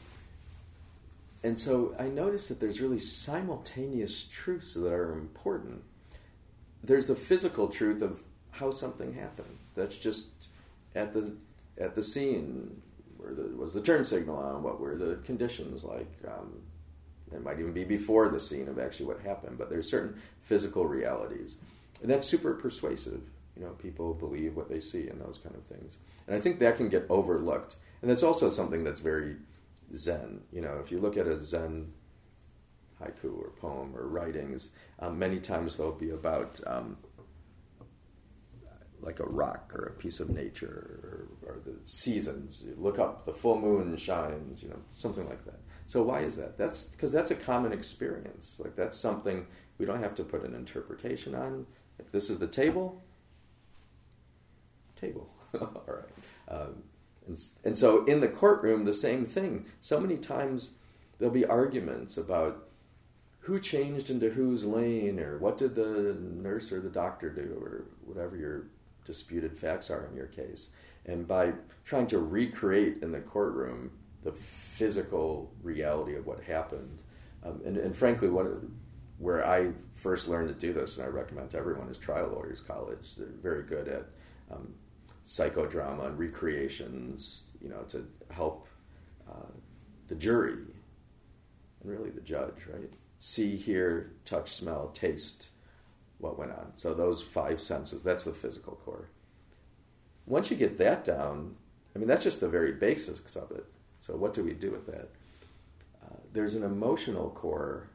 and 1.44 1.58
so 1.58 1.96
I 1.98 2.08
noticed 2.10 2.48
that 2.50 2.60
there's 2.60 2.80
really 2.80 3.00
simultaneous 3.00 4.26
truths 4.26 4.76
that 4.76 4.94
are 4.94 5.14
important. 5.14 5.82
There's 6.84 7.08
the 7.08 7.16
physical 7.16 7.70
truth 7.70 8.02
of 8.04 8.22
how 8.52 8.72
something 8.72 9.14
happened. 9.14 9.58
That's 9.76 9.98
just 9.98 10.30
at 10.96 11.12
the 11.12 11.34
at 11.80 11.96
the 11.96 12.04
scene 12.04 12.82
where 13.20 13.34
the, 13.34 13.44
was 13.56 13.74
the 13.74 13.82
turn 13.82 14.04
signal 14.04 14.38
on, 14.38 14.64
what 14.64 14.80
were 14.80 14.96
the 14.96 15.16
conditions 15.26 15.84
like. 15.84 16.12
Um, 16.26 16.62
it 17.32 17.44
might 17.44 17.60
even 17.60 17.74
be 17.74 17.84
before 17.84 18.30
the 18.30 18.40
scene 18.40 18.68
of 18.68 18.80
actually 18.80 19.06
what 19.06 19.20
happened, 19.20 19.58
but 19.58 19.70
there's 19.70 19.90
certain 19.90 20.20
physical 20.42 20.88
realities, 20.88 21.58
and 22.02 22.10
that's 22.10 22.26
super 22.28 22.56
persuasive. 22.56 23.22
You 23.56 23.66
know, 23.66 23.72
people 23.72 24.14
believe 24.14 24.56
what 24.56 24.70
they 24.70 24.80
see 24.80 25.10
and 25.10 25.22
those 25.22 25.38
kind 25.38 25.56
of 25.56 25.64
things, 25.64 25.98
and 26.26 26.36
I 26.36 26.40
think 26.40 26.60
that 26.60 26.78
can 26.78 26.90
get 26.90 27.06
overlooked. 27.10 27.76
And 28.02 28.10
that's 28.10 28.24
also 28.24 28.50
something 28.50 28.84
that's 28.84 29.02
very 29.02 29.36
Zen. 29.94 30.42
You 30.52 30.62
know, 30.62 30.80
if 30.84 30.92
you 30.92 31.00
look 31.00 31.18
at 31.18 31.28
a 31.28 31.42
Zen 31.42 31.92
haiku 33.02 33.38
or 33.38 33.52
poem 33.60 33.96
or 33.96 34.08
writings, 34.08 34.72
um, 35.00 35.20
many 35.20 35.40
times 35.40 35.76
they'll 35.76 35.92
be 35.92 36.12
about 36.12 36.60
um, 36.66 36.98
like 39.02 39.20
a 39.20 39.26
rock 39.26 39.74
or 39.76 39.86
a 39.86 39.92
piece 39.92 40.20
of 40.20 40.30
nature 40.30 41.28
or, 41.44 41.50
or, 41.50 41.60
the 41.66 41.76
seasons. 41.86 42.64
You 42.66 42.76
look 42.78 43.00
up, 43.00 43.26
the 43.26 43.34
full 43.34 43.58
moon 43.58 43.96
shines, 43.96 44.62
you 44.62 44.70
know, 44.70 44.80
something 44.94 45.28
like 45.28 45.46
that. 45.46 45.60
So 45.88 46.04
why 46.04 46.20
is 46.20 46.36
that? 46.36 46.58
That's 46.58 46.84
because 46.84 47.12
that's 47.12 47.32
a 47.32 47.36
common 47.36 47.72
experience. 47.72 48.60
Like 48.64 48.76
that's 48.76 48.98
something 48.98 49.48
we 49.78 49.86
don't 49.86 50.04
have 50.04 50.16
to 50.16 50.24
put 50.24 50.44
an 50.44 50.54
interpretation 50.54 51.34
on. 51.34 51.66
Like 51.98 52.12
this 52.12 52.30
is 52.30 52.40
the 52.40 52.48
table. 52.48 53.02
Table. 55.00 55.30
All 55.60 55.84
right. 55.88 56.50
Um, 56.50 56.84
and, 57.28 57.38
and 57.64 57.78
so 57.78 58.04
in 58.06 58.20
the 58.20 58.28
courtroom, 58.28 58.84
the 58.84 58.94
same 58.94 59.24
thing. 59.26 59.66
So 59.82 60.00
many 60.00 60.18
times 60.18 60.72
there'll 61.18 61.34
be 61.34 61.46
arguments 61.46 62.18
about 62.18 62.70
who 63.40 63.60
changed 63.60 64.10
into 64.10 64.30
whose 64.30 64.66
lane 64.66 65.20
or 65.20 65.38
what 65.38 65.58
did 65.58 65.74
the 65.74 66.18
nurse 66.20 66.72
or 66.72 66.82
the 66.82 66.90
doctor 66.90 67.30
do 67.30 67.58
or 67.62 67.86
whatever 68.06 68.36
your 68.36 68.68
disputed 69.10 69.58
facts 69.58 69.90
are 69.90 70.06
in 70.06 70.16
your 70.16 70.28
case. 70.28 70.70
And 71.08 71.28
by 71.28 71.54
trying 71.84 72.06
to 72.08 72.20
recreate 72.20 73.02
in 73.02 73.12
the 73.12 73.20
courtroom 73.20 73.90
the 74.24 74.32
physical 74.32 75.52
reality 75.64 76.16
of 76.16 76.28
what 76.28 76.44
happened, 76.44 77.02
um, 77.44 77.60
and, 77.66 77.76
and, 77.78 77.96
frankly, 77.96 78.30
one 78.30 78.72
where 79.18 79.44
I 79.48 79.72
first 79.92 80.28
learned 80.28 80.50
to 80.50 80.54
do 80.54 80.74
this, 80.74 80.98
and 80.98 81.06
I 81.08 81.10
recommend 81.10 81.50
to 81.52 81.58
everyone, 81.58 81.90
is 81.90 81.98
Trial 81.98 82.30
Lawyers 82.32 82.62
College. 82.62 83.16
They're 83.16 83.28
very 83.42 83.64
good 83.64 83.88
at 83.88 84.06
um, 84.52 84.76
psychodrama 85.26 86.06
and 86.06 86.20
recreations, 86.20 87.46
you 87.60 87.70
know, 87.70 87.82
to 87.88 88.06
help 88.30 88.68
uh, 89.28 89.52
the 90.08 90.16
jury 90.16 90.54
and 91.82 91.92
really 91.92 92.12
the 92.12 92.22
judge, 92.22 92.68
right? 92.72 92.94
See, 93.18 93.56
hear, 93.58 94.14
touch, 94.24 94.52
smell, 94.54 94.90
taste 94.90 95.50
what 96.20 96.38
went 96.38 96.52
on. 96.52 96.72
So 96.76 96.94
those 96.94 97.22
five 97.22 97.60
senses, 97.60 98.04
that's 98.04 98.26
the 98.26 98.32
physical 98.32 98.76
core. 98.86 99.10
Once 100.26 100.52
you 100.52 100.58
get 100.58 100.78
that 100.78 101.04
down, 101.04 101.56
I 101.96 102.00
mean, 102.00 102.08
that's 102.08 102.24
just 102.24 102.40
the 102.40 102.50
very 102.50 102.74
basics 102.74 103.36
of 103.36 103.52
it. 103.52 103.66
So 104.00 104.16
what 104.16 104.34
do 104.34 104.44
we 104.44 104.54
do 104.54 104.72
with 104.72 104.86
that? 104.86 105.10
Uh, 106.04 106.18
there's 106.34 106.56
an 106.56 106.64
emotional 106.64 107.32
core 107.32 107.88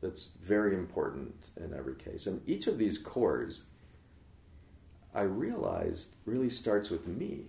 that's 0.00 0.30
very 0.40 0.74
important 0.74 1.34
in 1.56 1.74
every 1.74 1.94
case. 1.94 2.26
And 2.26 2.40
each 2.46 2.66
of 2.66 2.78
these 2.78 2.98
cores 2.98 3.64
I 5.14 5.22
realized 5.22 6.14
really 6.26 6.50
starts 6.50 6.90
with 6.90 7.08
me. 7.08 7.46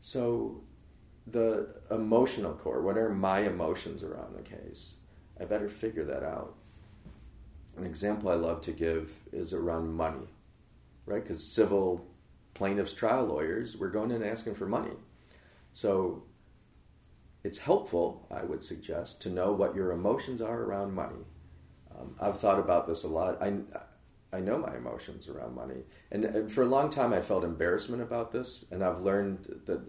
So 0.00 0.62
the 1.26 1.68
emotional 1.90 2.54
core, 2.54 2.82
what 2.82 2.96
are 2.96 3.10
my 3.10 3.40
emotions 3.40 4.02
around 4.02 4.34
the 4.34 4.42
case? 4.42 4.96
I 5.40 5.44
better 5.44 5.68
figure 5.68 6.04
that 6.04 6.22
out. 6.22 6.54
An 7.76 7.84
example 7.84 8.30
I 8.30 8.34
love 8.34 8.60
to 8.62 8.72
give 8.72 9.18
is 9.32 9.54
around 9.54 9.92
money, 9.94 10.28
right? 11.06 11.22
Because 11.22 11.42
civil 11.42 12.06
plaintiffs' 12.54 12.92
trial 12.92 13.24
lawyers, 13.24 13.76
we're 13.76 13.88
going 13.88 14.10
in 14.10 14.22
asking 14.22 14.54
for 14.54 14.66
money. 14.66 14.94
So 15.72 16.24
it's 17.44 17.58
helpful, 17.58 18.26
I 18.30 18.44
would 18.44 18.62
suggest, 18.62 19.22
to 19.22 19.30
know 19.30 19.52
what 19.52 19.74
your 19.74 19.92
emotions 19.92 20.40
are 20.40 20.62
around 20.62 20.94
money. 20.94 21.24
Um, 21.98 22.14
I've 22.20 22.38
thought 22.38 22.58
about 22.58 22.86
this 22.86 23.04
a 23.04 23.08
lot. 23.08 23.42
I, 23.42 23.54
I 24.32 24.40
know 24.40 24.58
my 24.58 24.76
emotions 24.76 25.28
around 25.28 25.54
money, 25.54 25.82
and, 26.10 26.24
and 26.24 26.52
for 26.52 26.62
a 26.62 26.66
long 26.66 26.88
time 26.88 27.12
I 27.12 27.20
felt 27.20 27.44
embarrassment 27.44 28.02
about 28.02 28.30
this, 28.32 28.64
and 28.70 28.84
I've 28.84 29.00
learned 29.00 29.62
that 29.66 29.82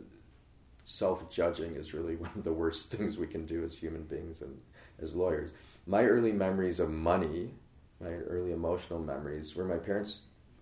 self-judging 0.86 1.76
is 1.76 1.93
really 1.93 2.15
one 2.17 2.32
of 2.36 2.43
the 2.43 2.54
worst 2.54 2.91
things 2.91 3.17
we 3.17 3.28
can 3.28 3.46
do 3.46 3.63
as 3.63 3.76
human 3.76 4.04
beings 4.04 4.41
and 4.41 4.60
as 5.02 5.15
lawyers. 5.15 5.54
My 5.86 6.06
early 6.06 6.32
memories 6.32 6.80
of 6.80 6.89
money, 6.89 7.54
my 7.99 8.10
early 8.10 8.51
emotional 8.51 8.99
memories, 8.99 9.56
were 9.56 9.65
my 9.65 9.77
parents 9.77 10.21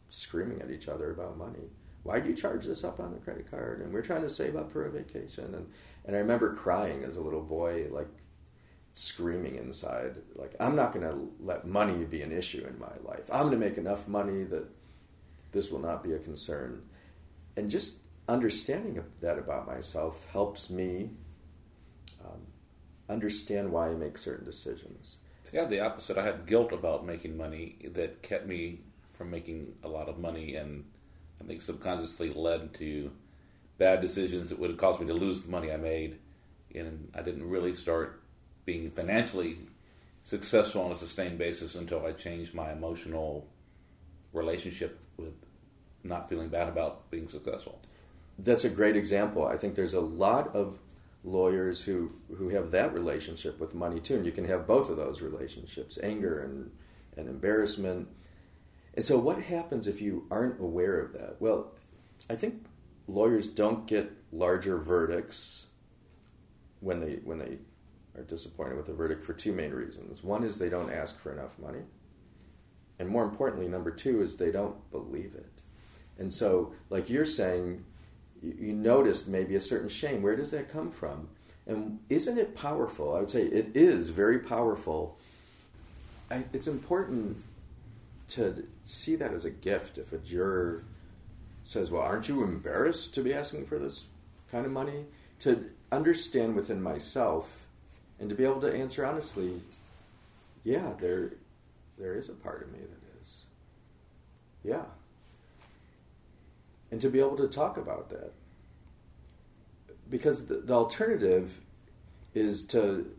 screaming 0.09 0.61
at 0.61 0.71
each 0.71 0.87
other 0.87 1.11
about 1.11 1.37
money. 1.37 1.69
Why 2.03 2.19
do 2.19 2.29
you 2.29 2.35
charge 2.35 2.65
this 2.65 2.83
up 2.83 2.99
on 2.99 3.11
the 3.11 3.19
credit 3.19 3.49
card? 3.49 3.81
And 3.81 3.93
we're 3.93 4.01
trying 4.01 4.23
to 4.23 4.29
save 4.29 4.55
up 4.55 4.71
for 4.71 4.85
a 4.85 4.91
vacation. 4.91 5.53
And 5.53 5.69
and 6.05 6.15
I 6.15 6.19
remember 6.19 6.53
crying 6.53 7.03
as 7.03 7.17
a 7.17 7.21
little 7.21 7.43
boy, 7.43 7.87
like 7.91 8.09
screaming 8.93 9.55
inside, 9.55 10.17
like 10.35 10.55
I'm 10.59 10.75
not 10.75 10.93
going 10.93 11.07
to 11.07 11.31
let 11.39 11.67
money 11.67 12.03
be 12.05 12.21
an 12.21 12.31
issue 12.31 12.65
in 12.67 12.77
my 12.79 12.91
life. 13.09 13.29
I'm 13.31 13.47
going 13.47 13.59
to 13.59 13.65
make 13.65 13.77
enough 13.77 14.07
money 14.07 14.43
that 14.45 14.67
this 15.51 15.71
will 15.71 15.79
not 15.79 16.03
be 16.03 16.13
a 16.13 16.19
concern. 16.19 16.83
And 17.55 17.69
just 17.69 17.99
understanding 18.27 19.03
that 19.21 19.37
about 19.37 19.67
myself 19.67 20.25
helps 20.31 20.69
me 20.69 21.11
um, 22.23 22.41
understand 23.09 23.71
why 23.71 23.89
I 23.89 23.93
make 23.93 24.17
certain 24.17 24.45
decisions. 24.45 25.17
See, 25.43 25.57
I 25.57 25.61
had 25.61 25.69
the 25.69 25.79
opposite. 25.79 26.17
I 26.17 26.23
had 26.23 26.45
guilt 26.45 26.71
about 26.71 27.05
making 27.05 27.37
money 27.37 27.77
that 27.93 28.21
kept 28.21 28.45
me 28.45 28.79
from 29.13 29.31
making 29.31 29.73
a 29.83 29.87
lot 29.87 30.09
of 30.09 30.19
money, 30.19 30.55
and 30.55 30.85
I 31.41 31.45
think 31.45 31.61
subconsciously 31.61 32.31
led 32.31 32.73
to 32.75 33.11
bad 33.77 34.01
decisions 34.01 34.49
that 34.49 34.59
would 34.59 34.69
have 34.69 34.79
caused 34.79 34.99
me 34.99 35.07
to 35.07 35.13
lose 35.13 35.41
the 35.41 35.51
money 35.51 35.71
I 35.71 35.77
made. 35.77 36.19
And 36.73 37.11
I 37.15 37.21
didn't 37.21 37.49
really 37.49 37.73
start 37.73 38.21
being 38.65 38.91
financially 38.91 39.57
successful 40.23 40.83
on 40.83 40.91
a 40.91 40.95
sustained 40.95 41.37
basis 41.37 41.75
until 41.75 42.05
I 42.05 42.11
changed 42.11 42.53
my 42.53 42.71
emotional 42.71 43.47
relationship 44.33 45.01
with 45.17 45.33
not 46.03 46.29
feeling 46.29 46.49
bad 46.49 46.69
about 46.69 47.09
being 47.09 47.27
successful 47.27 47.81
that's 48.43 48.63
a 48.63 48.69
great 48.69 48.95
example. 48.95 49.45
I 49.47 49.57
think 49.57 49.75
there's 49.75 49.93
a 49.93 50.01
lot 50.01 50.55
of 50.55 50.77
lawyers 51.23 51.83
who 51.83 52.11
who 52.35 52.49
have 52.49 52.71
that 52.71 52.93
relationship 52.93 53.59
with 53.59 53.75
money 53.75 53.99
too, 53.99 54.15
and 54.15 54.25
you 54.25 54.31
can 54.31 54.45
have 54.45 54.67
both 54.67 54.89
of 54.89 54.97
those 54.97 55.21
relationships: 55.21 55.99
anger 56.01 56.41
and 56.41 56.71
and 57.17 57.27
embarrassment. 57.27 58.07
And 58.93 59.05
so, 59.05 59.17
what 59.17 59.41
happens 59.41 59.87
if 59.87 60.01
you 60.01 60.27
aren't 60.31 60.59
aware 60.59 60.99
of 60.99 61.13
that? 61.13 61.37
Well, 61.39 61.71
I 62.29 62.35
think 62.35 62.65
lawyers 63.07 63.47
don't 63.47 63.85
get 63.85 64.11
larger 64.31 64.77
verdicts 64.77 65.67
when 66.79 66.99
they 66.99 67.19
when 67.23 67.37
they 67.37 67.59
are 68.17 68.23
disappointed 68.23 68.75
with 68.75 68.89
a 68.89 68.93
verdict 68.93 69.23
for 69.23 69.33
two 69.33 69.53
main 69.53 69.71
reasons. 69.71 70.23
One 70.23 70.43
is 70.43 70.57
they 70.57 70.69
don't 70.69 70.91
ask 70.91 71.19
for 71.19 71.31
enough 71.31 71.57
money, 71.59 71.81
and 72.99 73.07
more 73.07 73.23
importantly, 73.23 73.67
number 73.67 73.91
two 73.91 74.21
is 74.21 74.35
they 74.35 74.51
don't 74.51 74.89
believe 74.91 75.35
it. 75.35 75.61
And 76.17 76.33
so, 76.33 76.73
like 76.89 77.09
you're 77.09 77.25
saying, 77.25 77.85
you, 78.41 78.73
noticed 78.73 79.27
maybe 79.27 79.55
a 79.55 79.59
certain 79.59 79.89
shame. 79.89 80.21
Where 80.21 80.35
does 80.35 80.51
that 80.51 80.71
come 80.71 80.91
from? 80.91 81.29
And 81.67 81.99
isn't 82.09 82.37
it 82.37 82.55
powerful? 82.55 83.15
I 83.15 83.19
would 83.19 83.29
say 83.29 83.43
it 83.43 83.71
is 83.75 84.09
very 84.09 84.39
powerful. 84.39 85.17
I, 86.29 86.45
it's 86.53 86.67
important 86.67 87.37
to 88.29 88.67
see 88.85 89.15
that 89.15 89.33
as 89.33 89.45
a 89.45 89.49
gift. 89.49 89.97
If 89.97 90.11
a 90.13 90.17
juror 90.17 90.83
says, 91.63 91.91
Well, 91.91 92.01
aren't 92.01 92.29
you 92.29 92.43
embarrassed 92.43 93.13
to 93.15 93.21
be 93.21 93.33
asking 93.33 93.67
for 93.67 93.77
this 93.77 94.05
kind 94.51 94.65
of 94.65 94.71
money? 94.71 95.05
To 95.41 95.69
understand 95.91 96.55
within 96.55 96.81
myself 96.81 97.65
and 98.19 98.29
to 98.29 98.35
be 98.35 98.45
able 98.45 98.61
to 98.61 98.73
answer 98.73 99.05
honestly, 99.05 99.61
yeah, 100.63 100.93
there, 100.99 101.33
there 101.97 102.15
is 102.15 102.29
a 102.29 102.33
part 102.33 102.63
of 102.63 102.71
me 102.71 102.79
that 102.79 103.21
is. 103.21 103.41
Yeah 104.63 104.83
and 106.91 107.01
to 107.01 107.09
be 107.09 107.19
able 107.19 107.37
to 107.37 107.47
talk 107.47 107.77
about 107.77 108.09
that. 108.09 108.33
Because 110.09 110.47
the, 110.47 110.55
the 110.55 110.73
alternative 110.73 111.61
is 112.33 112.63
to 112.63 113.09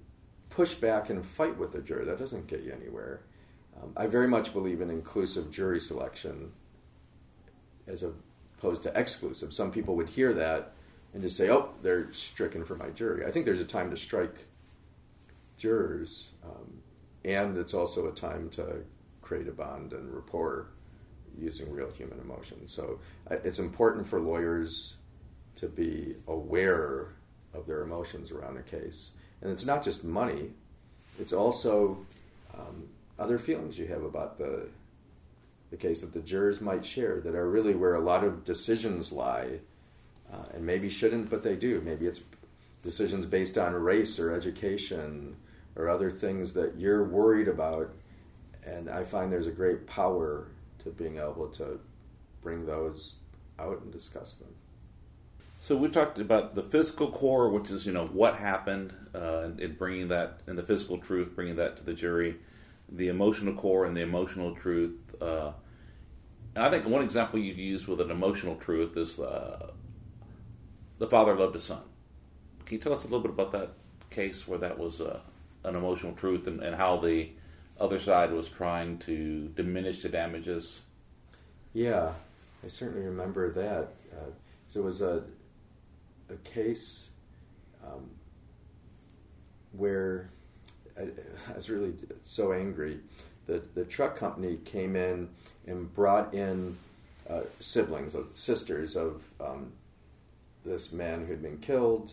push 0.51 0.75
back 0.75 1.09
and 1.09 1.25
fight 1.25 1.57
with 1.59 1.73
the 1.73 1.81
jury. 1.81 2.05
That 2.05 2.19
doesn't 2.19 2.47
get 2.47 2.63
you 2.63 2.73
anywhere. 2.73 3.23
Um, 3.83 3.93
I 3.97 4.07
very 4.07 4.29
much 4.29 4.53
believe 4.53 4.81
in 4.81 4.91
inclusive 4.91 5.51
jury 5.51 5.81
selection 5.81 6.53
as 7.87 8.05
opposed 8.05 8.83
to 8.83 8.99
exclusive. 8.99 9.53
Some 9.53 9.71
people 9.73 9.97
would 9.97 10.11
hear 10.11 10.35
that 10.35 10.73
and 11.15 11.23
just 11.23 11.37
say, 11.37 11.51
oh, 11.51 11.71
they're 11.83 12.13
stricken 12.13 12.65
from 12.65 12.79
my 12.79 12.91
jury. 12.91 13.27
I 13.27 13.31
think 13.31 13.45
there's 13.45 13.61
a 13.61 13.65
time 13.65 13.91
to 13.91 13.97
strike 13.97 14.47
jurors, 15.57 16.31
um, 16.45 16.83
and 17.25 17.57
it's 17.57 17.75
also 17.75 18.09
a 18.09 18.13
time 18.13 18.49
to 18.51 18.85
create 19.21 19.49
a 19.49 19.53
bond 19.53 19.93
and 19.93 20.13
rapport 20.13 20.69
using 21.39 21.71
real 21.73 21.91
human 21.91 22.19
emotion. 22.21 22.67
So 22.69 23.01
uh, 23.31 23.37
it's 23.45 23.59
important 23.59 24.07
for 24.07 24.21
lawyers 24.21 24.97
to 25.57 25.69
be 25.69 26.17
aware 26.27 27.09
of 27.55 27.67
their 27.67 27.83
emotions 27.83 28.31
around 28.31 28.57
a 28.57 28.63
case. 28.63 29.11
And 29.41 29.51
it's 29.51 29.67
not 29.67 29.83
just 29.83 30.05
money, 30.05 30.51
it's 31.19 31.33
also 31.33 31.99
um, 32.55 32.89
other 33.19 33.39
feelings 33.39 33.79
you 33.79 33.87
have 33.87 34.03
about 34.03 34.39
the, 34.39 34.69
the 35.71 35.77
case 35.77 36.01
that 36.01 36.13
the 36.13 36.21
jurors 36.21 36.61
might 36.61 36.85
share 36.85 37.21
that 37.21 37.35
are 37.35 37.49
really 37.51 37.75
where 37.75 37.95
a 37.95 38.01
lot 38.01 38.25
of 38.25 38.45
decisions 38.45 39.13
lie. 39.13 39.61
Uh, 40.33 40.45
and 40.55 40.65
maybe 40.65 40.89
shouldn't, 40.89 41.29
but 41.29 41.43
they 41.43 41.55
do. 41.55 41.83
Maybe 41.83 42.07
it's 42.07 42.21
decisions 42.83 43.27
based 43.27 43.59
on 43.59 43.75
race 43.75 44.19
or 44.19 44.33
education 44.33 45.37
or 45.77 45.89
other 45.89 46.11
things 46.11 46.55
that 46.55 46.77
you're 46.79 47.05
worried 47.05 47.49
about. 47.49 47.91
And 48.65 48.89
I 48.89 49.05
find 49.05 49.31
there's 49.31 49.47
a 49.47 49.53
great 49.53 49.87
power 49.87 50.47
to 50.83 50.91
being 50.91 51.19
able 51.19 51.49
to 51.49 51.81
bring 52.43 52.67
those 52.67 53.17
out 53.59 53.81
and 53.83 53.93
discuss 53.93 54.35
them. 54.35 54.49
So 55.59 55.77
we 55.77 55.89
talked 55.89 56.19
about 56.19 56.57
the 56.57 56.63
physical 56.63 57.11
core, 57.11 57.49
which 57.49 57.71
is 57.71 57.87
you 57.87 57.93
know 57.93 58.07
what 58.07 58.35
happened, 58.35 58.93
uh, 59.15 59.43
and, 59.45 59.61
and, 59.61 59.79
bringing 59.79 60.09
that 60.09 60.41
and 60.47 60.59
the 60.59 60.63
physical 60.63 60.99
truth, 60.99 61.37
bringing 61.37 61.57
that 61.57 61.77
to 61.77 61.85
the 61.85 61.95
jury. 61.95 62.37
The 62.89 63.09
emotional 63.09 63.55
core 63.55 63.87
and 63.87 63.97
the 63.97 64.03
emotional 64.03 64.55
truth. 64.57 64.99
Uh, 65.21 65.53
and 66.55 66.65
I 66.65 66.71
think 66.71 66.85
one 66.87 67.03
example 67.03 67.39
you 67.39 67.55
used 67.55 67.87
with 67.87 68.01
an 68.01 68.11
emotional 68.11 68.57
truth 68.57 68.97
is 68.97 69.19
uh, 69.19 69.71
the 70.99 71.07
father 71.07 71.35
loved 71.35 71.55
his 71.55 71.65
son. 71.65 71.83
Can 72.67 72.77
you 72.77 72.83
tell 72.83 72.93
us 72.93 73.05
a 73.05 73.07
little 73.07 73.21
bit 73.21 73.31
about 73.31 73.53
that 73.53 73.71
case 74.11 74.47
where 74.47 74.59
that 74.59 74.79
was 74.79 75.01
uh, 75.01 75.21
an 75.65 75.77
emotional 75.77 76.13
truth 76.13 76.47
and, 76.47 76.61
and 76.61 76.77
how 76.77 76.97
the 76.97 77.31
other 77.83 77.99
side 77.99 78.33
was 78.33 78.49
trying 78.49 78.97
to 78.99 79.49
diminish 79.57 80.03
the 80.03 80.09
damages. 80.09 80.83
Yeah, 81.75 82.13
I 82.65 82.69
certainly 82.69 83.05
remember 83.05 83.51
that. 83.51 83.89
Uh, 84.13 84.31
so 84.69 84.81
it 84.81 84.85
was 84.85 85.03
a 85.03 85.25
a 86.31 86.37
case 86.49 87.11
um, 87.85 88.09
where 89.73 90.31
I, 90.99 91.03
I, 91.03 91.57
was 91.57 91.69
really 91.69 91.93
so 92.23 92.53
angry 92.53 93.01
that 93.47 93.75
the 93.75 93.85
truck 93.85 94.17
company 94.17 94.59
came 94.65 94.97
in 94.97 95.29
and 95.67 95.93
brought 95.93 96.33
in 96.33 96.79
uh, 97.29 97.43
siblings, 97.59 98.15
uh, 98.15 98.23
sisters 98.33 98.97
of 98.97 99.23
um, 99.41 99.73
this 100.65 100.93
man 100.93 101.25
who 101.25 101.33
had 101.33 101.43
been 101.43 101.59
killed, 101.59 102.13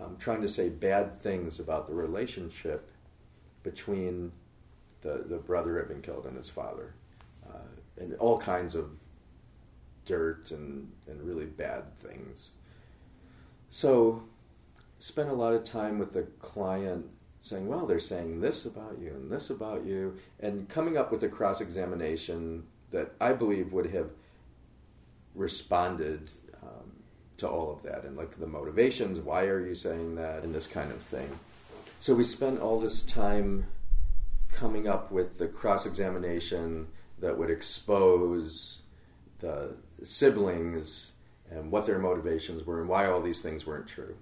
um, 0.00 0.16
trying 0.18 0.42
to 0.42 0.48
say 0.48 0.68
bad 0.68 1.20
things 1.20 1.60
about 1.60 1.86
the 1.86 1.94
relationship 1.94 2.90
between 3.62 4.32
the, 5.02 5.24
the 5.26 5.36
brother 5.36 5.78
had 5.78 5.88
been 5.88 6.02
killed 6.02 6.26
and 6.26 6.36
his 6.36 6.48
father, 6.48 6.94
uh, 7.48 7.58
and 7.98 8.14
all 8.16 8.38
kinds 8.38 8.74
of 8.74 8.90
dirt 10.04 10.50
and, 10.50 10.90
and 11.06 11.22
really 11.22 11.46
bad 11.46 11.96
things. 11.98 12.50
So, 13.70 14.22
spent 14.98 15.30
a 15.30 15.34
lot 15.34 15.54
of 15.54 15.64
time 15.64 15.98
with 15.98 16.12
the 16.12 16.22
client 16.40 17.06
saying, 17.40 17.66
well, 17.66 17.86
they're 17.86 17.98
saying 17.98 18.40
this 18.40 18.66
about 18.66 18.98
you 19.00 19.10
and 19.10 19.30
this 19.30 19.50
about 19.50 19.84
you, 19.84 20.16
and 20.40 20.68
coming 20.68 20.96
up 20.96 21.10
with 21.10 21.22
a 21.22 21.28
cross 21.28 21.60
examination 21.60 22.64
that 22.90 23.12
I 23.20 23.32
believe 23.32 23.72
would 23.72 23.86
have 23.92 24.10
responded 25.34 26.30
um, 26.62 26.92
to 27.38 27.48
all 27.48 27.72
of 27.72 27.82
that 27.84 28.04
and 28.04 28.16
like 28.16 28.32
the 28.32 28.46
motivations, 28.46 29.18
why 29.20 29.44
are 29.44 29.64
you 29.64 29.74
saying 29.74 30.16
that, 30.16 30.42
and 30.42 30.54
this 30.54 30.66
kind 30.66 30.90
of 30.90 31.00
thing. 31.00 31.38
So 31.98 32.14
we 32.14 32.24
spent 32.24 32.60
all 32.60 32.80
this 32.80 33.02
time 33.02 33.66
coming 34.52 34.88
up 34.88 35.10
with 35.10 35.38
the 35.38 35.48
cross 35.48 35.86
examination 35.86 36.88
that 37.18 37.36
would 37.36 37.50
expose 37.50 38.82
the 39.38 39.74
siblings 40.02 41.12
and 41.50 41.70
what 41.70 41.86
their 41.86 41.98
motivations 41.98 42.64
were 42.64 42.80
and 42.80 42.88
why 42.88 43.06
all 43.06 43.20
these 43.20 43.40
things 43.40 43.66
weren't 43.66 43.86
true. 43.86 44.16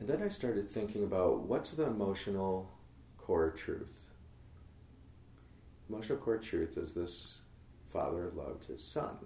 And 0.00 0.08
then 0.08 0.22
I 0.22 0.28
started 0.28 0.68
thinking 0.68 1.02
about 1.02 1.40
what's 1.40 1.70
the 1.70 1.86
emotional 1.86 2.70
core 3.16 3.50
truth. 3.50 4.00
Emotional 5.88 6.18
core 6.18 6.38
truth 6.38 6.76
is 6.76 6.92
this 6.92 7.38
father 7.92 8.30
loved 8.36 8.66
his 8.66 8.84
son. 8.84 9.16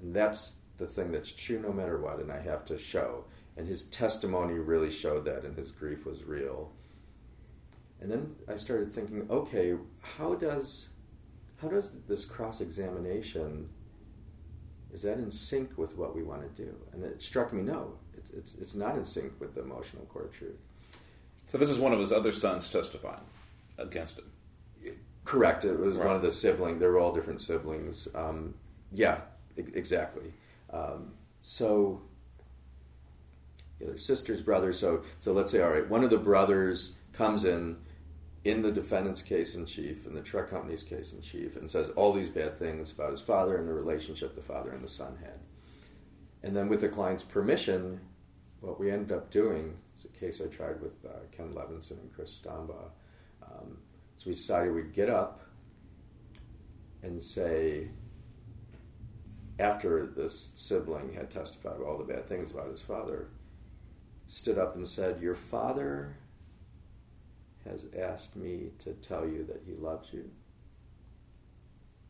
And 0.00 0.14
that's 0.14 0.54
the 0.76 0.86
thing 0.86 1.10
that's 1.12 1.32
true 1.32 1.60
no 1.60 1.72
matter 1.72 1.98
what, 1.98 2.20
and 2.20 2.30
I 2.30 2.40
have 2.40 2.64
to 2.66 2.78
show. 2.78 3.24
And 3.56 3.66
his 3.66 3.84
testimony 3.84 4.54
really 4.54 4.90
showed 4.90 5.24
that, 5.24 5.44
and 5.44 5.56
his 5.56 5.72
grief 5.72 6.06
was 6.06 6.24
real. 6.24 6.72
And 8.02 8.10
then 8.10 8.34
I 8.48 8.56
started 8.56 8.92
thinking, 8.92 9.26
okay, 9.30 9.74
how 10.00 10.34
does 10.34 10.88
how 11.60 11.68
does 11.68 11.92
this 12.08 12.24
cross 12.24 12.60
examination 12.60 13.68
is 14.92 15.02
that 15.02 15.18
in 15.18 15.30
sync 15.30 15.78
with 15.78 15.96
what 15.96 16.14
we 16.14 16.24
want 16.24 16.42
to 16.42 16.62
do? 16.64 16.74
And 16.92 17.04
it 17.04 17.22
struck 17.22 17.52
me, 17.52 17.62
no, 17.62 17.94
it's, 18.18 18.28
it's, 18.30 18.54
it's 18.56 18.74
not 18.74 18.96
in 18.96 19.04
sync 19.04 19.32
with 19.40 19.54
the 19.54 19.62
emotional 19.62 20.04
core 20.06 20.28
truth. 20.32 20.58
So 21.50 21.56
this 21.56 21.70
is 21.70 21.78
one 21.78 21.92
of 21.92 22.00
his 22.00 22.12
other 22.12 22.32
sons 22.32 22.68
testifying 22.68 23.22
against 23.78 24.18
him. 24.18 24.24
Correct. 25.24 25.64
It 25.64 25.78
was 25.78 25.96
Right. 25.96 26.08
one 26.08 26.16
of 26.16 26.20
the 26.22 26.32
siblings. 26.32 26.80
They 26.80 26.86
were 26.86 26.98
all 26.98 27.12
different 27.14 27.40
siblings. 27.40 28.08
Um, 28.14 28.54
yeah, 28.92 29.20
e- 29.56 29.62
exactly. 29.72 30.32
Um, 30.70 31.12
so, 31.40 32.02
yeah, 33.80 33.86
they're 33.86 33.96
sisters, 33.98 34.40
brothers. 34.42 34.78
So, 34.80 35.04
so 35.20 35.32
let's 35.32 35.52
say, 35.52 35.62
all 35.62 35.70
right, 35.70 35.88
one 35.88 36.02
of 36.04 36.10
the 36.10 36.18
brothers 36.18 36.96
comes 37.12 37.44
in 37.44 37.76
in 38.44 38.62
the 38.62 38.72
defendant's 38.72 39.22
case 39.22 39.54
in 39.54 39.66
chief, 39.66 40.04
in 40.06 40.14
the 40.14 40.20
truck 40.20 40.50
company's 40.50 40.82
case 40.82 41.12
in 41.12 41.20
chief, 41.20 41.56
and 41.56 41.70
says 41.70 41.90
all 41.90 42.12
these 42.12 42.28
bad 42.28 42.58
things 42.58 42.90
about 42.90 43.12
his 43.12 43.20
father 43.20 43.56
and 43.56 43.68
the 43.68 43.72
relationship 43.72 44.34
the 44.34 44.42
father 44.42 44.70
and 44.72 44.82
the 44.82 44.88
son 44.88 45.18
had. 45.22 45.38
And 46.42 46.56
then, 46.56 46.68
with 46.68 46.80
the 46.80 46.88
client's 46.88 47.22
permission, 47.22 48.00
what 48.60 48.80
we 48.80 48.90
ended 48.90 49.12
up 49.12 49.30
doing 49.30 49.76
is 49.96 50.04
a 50.04 50.08
case 50.08 50.40
I 50.40 50.48
tried 50.48 50.80
with 50.80 51.04
uh, 51.04 51.20
Ken 51.30 51.52
Levinson 51.52 52.00
and 52.00 52.12
Chris 52.12 52.38
Stombaugh. 52.38 52.90
Um, 53.42 53.78
so 54.16 54.24
we 54.26 54.32
decided 54.32 54.74
we'd 54.74 54.92
get 54.92 55.08
up 55.08 55.40
and 57.02 57.22
say, 57.22 57.90
after 59.58 60.06
this 60.06 60.50
sibling 60.54 61.14
had 61.14 61.30
testified 61.30 61.80
all 61.80 61.98
the 61.98 62.12
bad 62.12 62.26
things 62.26 62.50
about 62.50 62.70
his 62.70 62.80
father, 62.80 63.28
stood 64.26 64.58
up 64.58 64.74
and 64.74 64.86
said, 64.86 65.20
Your 65.20 65.34
father 65.34 66.16
has 67.68 67.86
asked 67.98 68.36
me 68.36 68.70
to 68.80 68.92
tell 68.94 69.26
you 69.26 69.44
that 69.44 69.62
he 69.66 69.74
loves 69.74 70.12
you, 70.12 70.30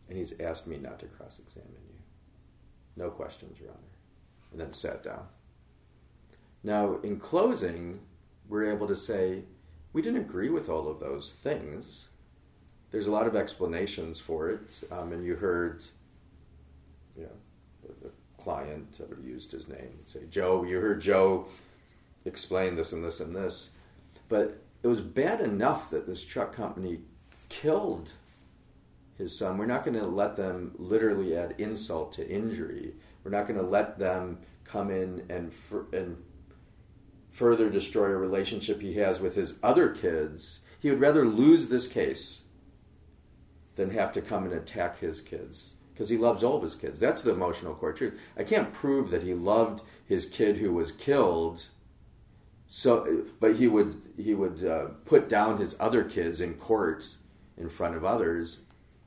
and 0.08 0.16
he's 0.16 0.38
asked 0.40 0.66
me 0.66 0.76
not 0.76 0.98
to 1.00 1.06
cross 1.06 1.38
examine 1.38 1.70
you. 1.88 1.98
No 2.96 3.10
questions, 3.10 3.58
Your 3.60 3.70
Honor. 3.70 3.78
And 4.50 4.60
then 4.60 4.72
sat 4.72 5.02
down. 5.02 5.26
Now, 6.62 6.98
in 7.02 7.18
closing, 7.18 8.00
we're 8.48 8.70
able 8.70 8.86
to 8.88 8.96
say, 8.96 9.44
we 9.92 10.02
didn't 10.02 10.20
agree 10.20 10.50
with 10.50 10.68
all 10.68 10.88
of 10.88 11.00
those 11.00 11.32
things. 11.32 12.08
There's 12.90 13.06
a 13.06 13.12
lot 13.12 13.26
of 13.26 13.34
explanations 13.34 14.20
for 14.20 14.50
it, 14.50 14.70
um, 14.90 15.12
and 15.12 15.24
you 15.24 15.36
heard, 15.36 15.82
you 17.16 17.24
know, 17.24 17.30
the, 17.82 18.08
the 18.08 18.12
client, 18.42 18.98
I 19.00 19.04
would 19.04 19.18
have 19.18 19.26
used 19.26 19.52
his 19.52 19.68
name, 19.68 20.00
say, 20.04 20.20
Joe, 20.28 20.64
you 20.64 20.80
heard 20.80 21.00
Joe 21.00 21.46
explain 22.24 22.76
this 22.76 22.92
and 22.92 23.04
this 23.04 23.20
and 23.20 23.34
this. 23.34 23.70
But 24.28 24.58
it 24.82 24.88
was 24.88 25.00
bad 25.00 25.40
enough 25.40 25.90
that 25.90 26.06
this 26.06 26.24
truck 26.24 26.52
company 26.54 27.00
killed 27.48 28.12
his 29.16 29.38
son. 29.38 29.58
We're 29.58 29.66
not 29.66 29.84
going 29.84 29.98
to 29.98 30.06
let 30.06 30.36
them 30.36 30.72
literally 30.76 31.36
add 31.36 31.54
insult 31.58 32.12
to 32.14 32.28
injury. 32.28 32.94
We're 33.22 33.30
not 33.30 33.46
going 33.46 33.60
to 33.60 33.66
let 33.66 33.98
them 33.98 34.38
come 34.64 34.90
in 34.90 35.24
and 35.28 35.52
and 35.92 36.16
further 37.30 37.70
destroy 37.70 38.06
a 38.06 38.16
relationship 38.16 38.80
he 38.80 38.94
has 38.94 39.20
with 39.20 39.34
his 39.34 39.58
other 39.62 39.88
kids. 39.88 40.60
He 40.80 40.90
would 40.90 41.00
rather 41.00 41.26
lose 41.26 41.68
this 41.68 41.86
case 41.86 42.42
than 43.76 43.90
have 43.90 44.12
to 44.12 44.20
come 44.20 44.44
and 44.44 44.52
attack 44.52 44.98
his 44.98 45.20
kids 45.20 45.74
because 45.92 46.08
he 46.08 46.18
loves 46.18 46.42
all 46.42 46.56
of 46.56 46.62
his 46.62 46.74
kids. 46.74 46.98
That's 46.98 47.22
the 47.22 47.32
emotional 47.32 47.74
core 47.74 47.92
truth. 47.92 48.20
I 48.36 48.44
can't 48.44 48.72
prove 48.72 49.10
that 49.10 49.22
he 49.22 49.34
loved 49.34 49.82
his 50.04 50.26
kid 50.26 50.58
who 50.58 50.72
was 50.72 50.92
killed. 50.92 51.68
So, 52.74 53.26
but 53.38 53.56
he 53.56 53.68
would 53.68 54.00
he 54.16 54.32
would 54.32 54.64
uh, 54.64 54.86
put 55.04 55.28
down 55.28 55.58
his 55.58 55.76
other 55.78 56.04
kids 56.04 56.40
in 56.40 56.54
court 56.54 57.04
in 57.58 57.68
front 57.68 57.96
of 57.96 58.02
others. 58.02 58.60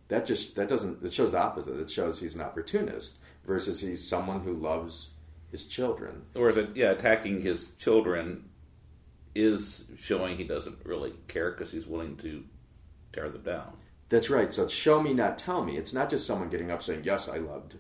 That 0.08 0.28
just 0.28 0.56
that 0.56 0.70
doesn't 0.70 1.04
it 1.04 1.12
shows 1.12 1.32
the 1.32 1.42
opposite. 1.42 1.80
It 1.80 1.90
shows 1.90 2.20
he's 2.20 2.36
an 2.36 2.42
opportunist 2.42 3.16
versus 3.44 3.82
he's 3.82 4.08
someone 4.08 4.42
who 4.42 4.54
loves 4.54 5.14
his 5.50 5.66
children. 5.66 6.26
Or 6.36 6.48
is 6.48 6.58
it, 6.58 6.76
yeah, 6.76 6.92
attacking 6.92 7.42
his 7.42 7.72
children 7.72 8.50
is 9.34 9.86
showing 9.98 10.38
he 10.38 10.44
doesn't 10.44 10.78
really 10.86 11.16
care 11.28 11.50
because 11.50 11.72
he's 11.72 11.88
willing 11.88 12.18
to 12.18 12.44
tear 13.14 13.30
them 13.30 13.42
down. 13.42 13.78
That's 14.10 14.30
right. 14.30 14.54
So 14.54 14.66
it's 14.66 14.74
show 14.74 15.02
me, 15.02 15.12
not 15.12 15.40
tell 15.40 15.64
me. 15.66 15.78
It's 15.78 15.92
not 15.92 16.12
just 16.12 16.28
someone 16.28 16.50
getting 16.52 16.70
up 16.70 16.84
saying, 16.84 17.02
"Yes, 17.04 17.28
I 17.28 17.38
loved 17.38 17.78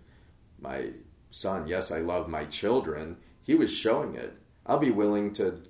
my 0.59 0.93
son. 1.29 1.67
Yes, 1.67 1.91
I 1.91 1.99
love 1.99 2.27
my 2.27 2.45
children." 2.45 3.17
He 3.43 3.53
was 3.53 3.71
showing 3.71 4.15
it. 4.15 4.35
I'll 4.65 4.79
be 4.79 4.89
willing 4.89 5.31
to 5.33 5.61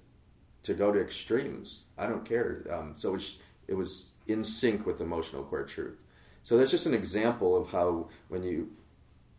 to 0.65 0.73
go 0.73 0.91
to 0.91 0.99
extremes. 0.99 1.83
I 1.97 2.07
don't 2.07 2.25
care. 2.25 2.65
Um, 2.71 2.95
so 2.97 3.09
it 3.09 3.13
was, 3.13 3.37
it 3.67 3.73
was 3.75 4.05
in 4.27 4.43
sync 4.43 4.85
with 4.85 4.99
emotional 4.99 5.43
core 5.43 5.63
truth. 5.63 6.03
So 6.43 6.57
that's 6.57 6.71
just 6.71 6.85
an 6.85 6.93
example 6.93 7.55
of 7.59 7.71
how 7.71 8.09
when 8.27 8.43
you 8.43 8.71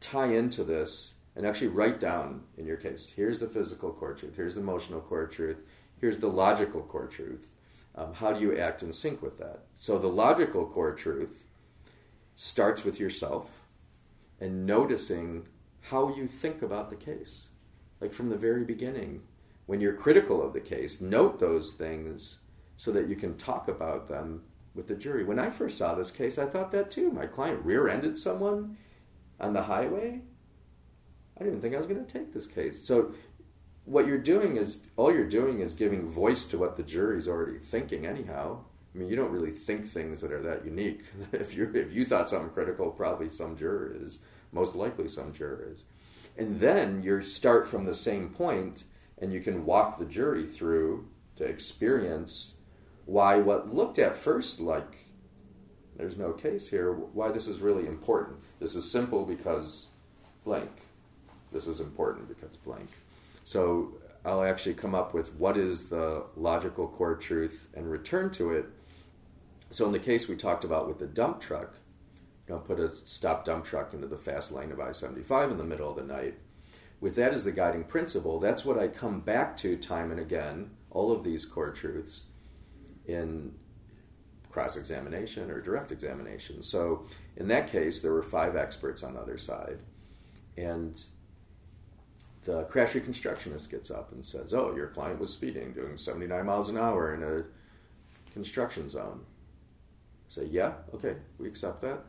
tie 0.00 0.32
into 0.32 0.64
this 0.64 1.14
and 1.34 1.46
actually 1.46 1.68
write 1.68 2.00
down 2.00 2.44
in 2.56 2.66
your 2.66 2.76
case, 2.76 3.12
here's 3.14 3.38
the 3.38 3.48
physical 3.48 3.92
core 3.92 4.14
truth, 4.14 4.34
here's 4.36 4.54
the 4.54 4.60
emotional 4.60 5.00
core 5.00 5.26
truth, 5.26 5.58
here's 6.00 6.18
the 6.18 6.28
logical 6.28 6.82
core 6.82 7.06
truth. 7.06 7.52
Um, 7.94 8.14
how 8.14 8.32
do 8.32 8.40
you 8.40 8.56
act 8.56 8.82
in 8.82 8.92
sync 8.92 9.22
with 9.22 9.38
that? 9.38 9.64
So 9.74 9.98
the 9.98 10.08
logical 10.08 10.66
core 10.66 10.94
truth 10.94 11.46
starts 12.36 12.84
with 12.84 13.00
yourself 13.00 13.62
and 14.40 14.66
noticing 14.66 15.46
how 15.80 16.14
you 16.14 16.26
think 16.26 16.62
about 16.62 16.90
the 16.90 16.96
case. 16.96 17.46
Like 18.00 18.12
from 18.12 18.28
the 18.28 18.36
very 18.36 18.64
beginning, 18.64 19.22
when 19.66 19.80
you're 19.80 19.94
critical 19.94 20.42
of 20.42 20.52
the 20.52 20.60
case, 20.60 21.00
note 21.00 21.38
those 21.38 21.72
things 21.72 22.38
so 22.76 22.90
that 22.92 23.08
you 23.08 23.16
can 23.16 23.36
talk 23.36 23.68
about 23.68 24.08
them 24.08 24.42
with 24.74 24.86
the 24.86 24.94
jury. 24.94 25.24
When 25.24 25.38
I 25.38 25.50
first 25.50 25.78
saw 25.78 25.94
this 25.94 26.10
case, 26.10 26.38
I 26.38 26.46
thought 26.46 26.70
that 26.70 26.90
too. 26.90 27.10
My 27.10 27.26
client 27.26 27.64
rear 27.64 27.88
ended 27.88 28.18
someone 28.18 28.76
on 29.40 29.52
the 29.52 29.62
highway. 29.62 30.20
I 31.38 31.44
didn't 31.44 31.60
think 31.60 31.74
I 31.74 31.78
was 31.78 31.86
going 31.86 32.04
to 32.04 32.12
take 32.12 32.32
this 32.32 32.46
case. 32.46 32.86
So, 32.86 33.12
what 33.84 34.06
you're 34.06 34.18
doing 34.18 34.56
is 34.56 34.88
all 34.96 35.14
you're 35.14 35.28
doing 35.28 35.60
is 35.60 35.72
giving 35.72 36.08
voice 36.08 36.44
to 36.46 36.58
what 36.58 36.76
the 36.76 36.82
jury's 36.82 37.28
already 37.28 37.58
thinking, 37.58 38.04
anyhow. 38.04 38.58
I 38.94 38.98
mean, 38.98 39.08
you 39.08 39.14
don't 39.14 39.30
really 39.30 39.52
think 39.52 39.86
things 39.86 40.22
that 40.22 40.32
are 40.32 40.42
that 40.42 40.64
unique. 40.64 41.04
if 41.32 41.54
you 41.54 41.70
if 41.74 41.92
you 41.92 42.04
thought 42.04 42.28
something 42.28 42.50
critical, 42.50 42.90
probably 42.90 43.28
some 43.28 43.56
juror 43.56 43.94
is. 44.00 44.20
Most 44.52 44.74
likely, 44.74 45.08
some 45.08 45.32
juror 45.32 45.68
is. 45.72 45.84
And 46.36 46.60
then 46.60 47.02
you 47.02 47.22
start 47.22 47.68
from 47.68 47.84
the 47.84 47.94
same 47.94 48.30
point, 48.30 48.84
and 49.18 49.32
you 49.32 49.40
can 49.40 49.64
walk 49.64 49.98
the 49.98 50.04
jury 50.04 50.44
through 50.44 51.08
to 51.36 51.44
experience 51.44 52.54
why 53.04 53.36
what 53.36 53.74
looked 53.74 53.98
at 53.98 54.16
first 54.16 54.60
like 54.60 55.06
there's 55.96 56.18
no 56.18 56.32
case 56.32 56.68
here, 56.68 56.92
why 56.92 57.30
this 57.30 57.48
is 57.48 57.60
really 57.60 57.86
important. 57.86 58.38
This 58.60 58.74
is 58.74 58.90
simple 58.90 59.24
because 59.24 59.86
blank. 60.44 60.70
This 61.52 61.66
is 61.66 61.80
important 61.80 62.28
because 62.28 62.56
blank. 62.58 62.90
So 63.44 63.94
I'll 64.24 64.44
actually 64.44 64.74
come 64.74 64.94
up 64.94 65.14
with 65.14 65.34
what 65.34 65.56
is 65.56 65.88
the 65.88 66.24
logical 66.36 66.88
core 66.88 67.14
truth 67.14 67.68
and 67.74 67.90
return 67.90 68.30
to 68.32 68.52
it. 68.52 68.66
So 69.70 69.86
in 69.86 69.92
the 69.92 69.98
case 69.98 70.28
we 70.28 70.36
talked 70.36 70.64
about 70.64 70.86
with 70.86 70.98
the 70.98 71.06
dump 71.06 71.40
truck, 71.40 71.74
you 72.46 72.54
don't 72.54 72.64
put 72.64 72.78
a 72.78 72.94
stop 72.94 73.44
dump 73.44 73.64
truck 73.64 73.94
into 73.94 74.06
the 74.06 74.16
fast 74.16 74.52
lane 74.52 74.72
of 74.72 74.80
I-75 74.80 75.52
in 75.52 75.56
the 75.56 75.64
middle 75.64 75.90
of 75.90 75.96
the 75.96 76.02
night. 76.02 76.34
With 77.00 77.14
that 77.16 77.34
as 77.34 77.44
the 77.44 77.52
guiding 77.52 77.84
principle, 77.84 78.38
that's 78.38 78.64
what 78.64 78.78
I 78.78 78.88
come 78.88 79.20
back 79.20 79.56
to 79.58 79.76
time 79.76 80.10
and 80.10 80.20
again, 80.20 80.70
all 80.90 81.12
of 81.12 81.24
these 81.24 81.44
core 81.44 81.70
truths 81.70 82.22
in 83.06 83.54
cross 84.50 84.76
examination 84.76 85.50
or 85.50 85.60
direct 85.60 85.92
examination. 85.92 86.62
So 86.62 87.06
in 87.36 87.48
that 87.48 87.68
case, 87.70 88.00
there 88.00 88.12
were 88.12 88.22
five 88.22 88.56
experts 88.56 89.02
on 89.02 89.14
the 89.14 89.20
other 89.20 89.36
side. 89.36 89.80
And 90.56 90.98
the 92.42 92.62
crash 92.64 92.94
reconstructionist 92.94 93.70
gets 93.70 93.90
up 93.90 94.12
and 94.12 94.24
says, 94.24 94.54
Oh, 94.54 94.74
your 94.74 94.86
client 94.86 95.20
was 95.20 95.30
speeding, 95.30 95.72
doing 95.72 95.98
79 95.98 96.46
miles 96.46 96.70
an 96.70 96.78
hour 96.78 97.14
in 97.14 97.22
a 97.22 97.44
construction 98.32 98.88
zone. 98.88 99.20
I 99.24 100.28
say, 100.28 100.44
Yeah, 100.46 100.72
okay, 100.94 101.16
we 101.38 101.48
accept 101.48 101.82
that. 101.82 102.04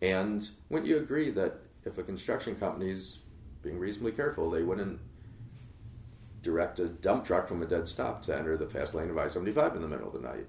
And 0.00 0.48
wouldn't 0.68 0.88
you 0.88 0.98
agree 0.98 1.30
that 1.30 1.60
if 1.84 1.98
a 1.98 2.02
construction 2.02 2.54
company's 2.54 3.18
being 3.62 3.78
reasonably 3.78 4.12
careful, 4.12 4.50
they 4.50 4.62
wouldn't 4.62 5.00
direct 6.42 6.80
a 6.80 6.88
dump 6.88 7.24
truck 7.24 7.46
from 7.46 7.62
a 7.62 7.66
dead 7.66 7.88
stop 7.88 8.22
to 8.22 8.36
enter 8.36 8.56
the 8.56 8.66
fast 8.66 8.94
lane 8.94 9.10
of 9.10 9.18
I 9.18 9.28
75 9.28 9.76
in 9.76 9.82
the 9.82 9.88
middle 9.88 10.08
of 10.08 10.14
the 10.14 10.20
night? 10.20 10.46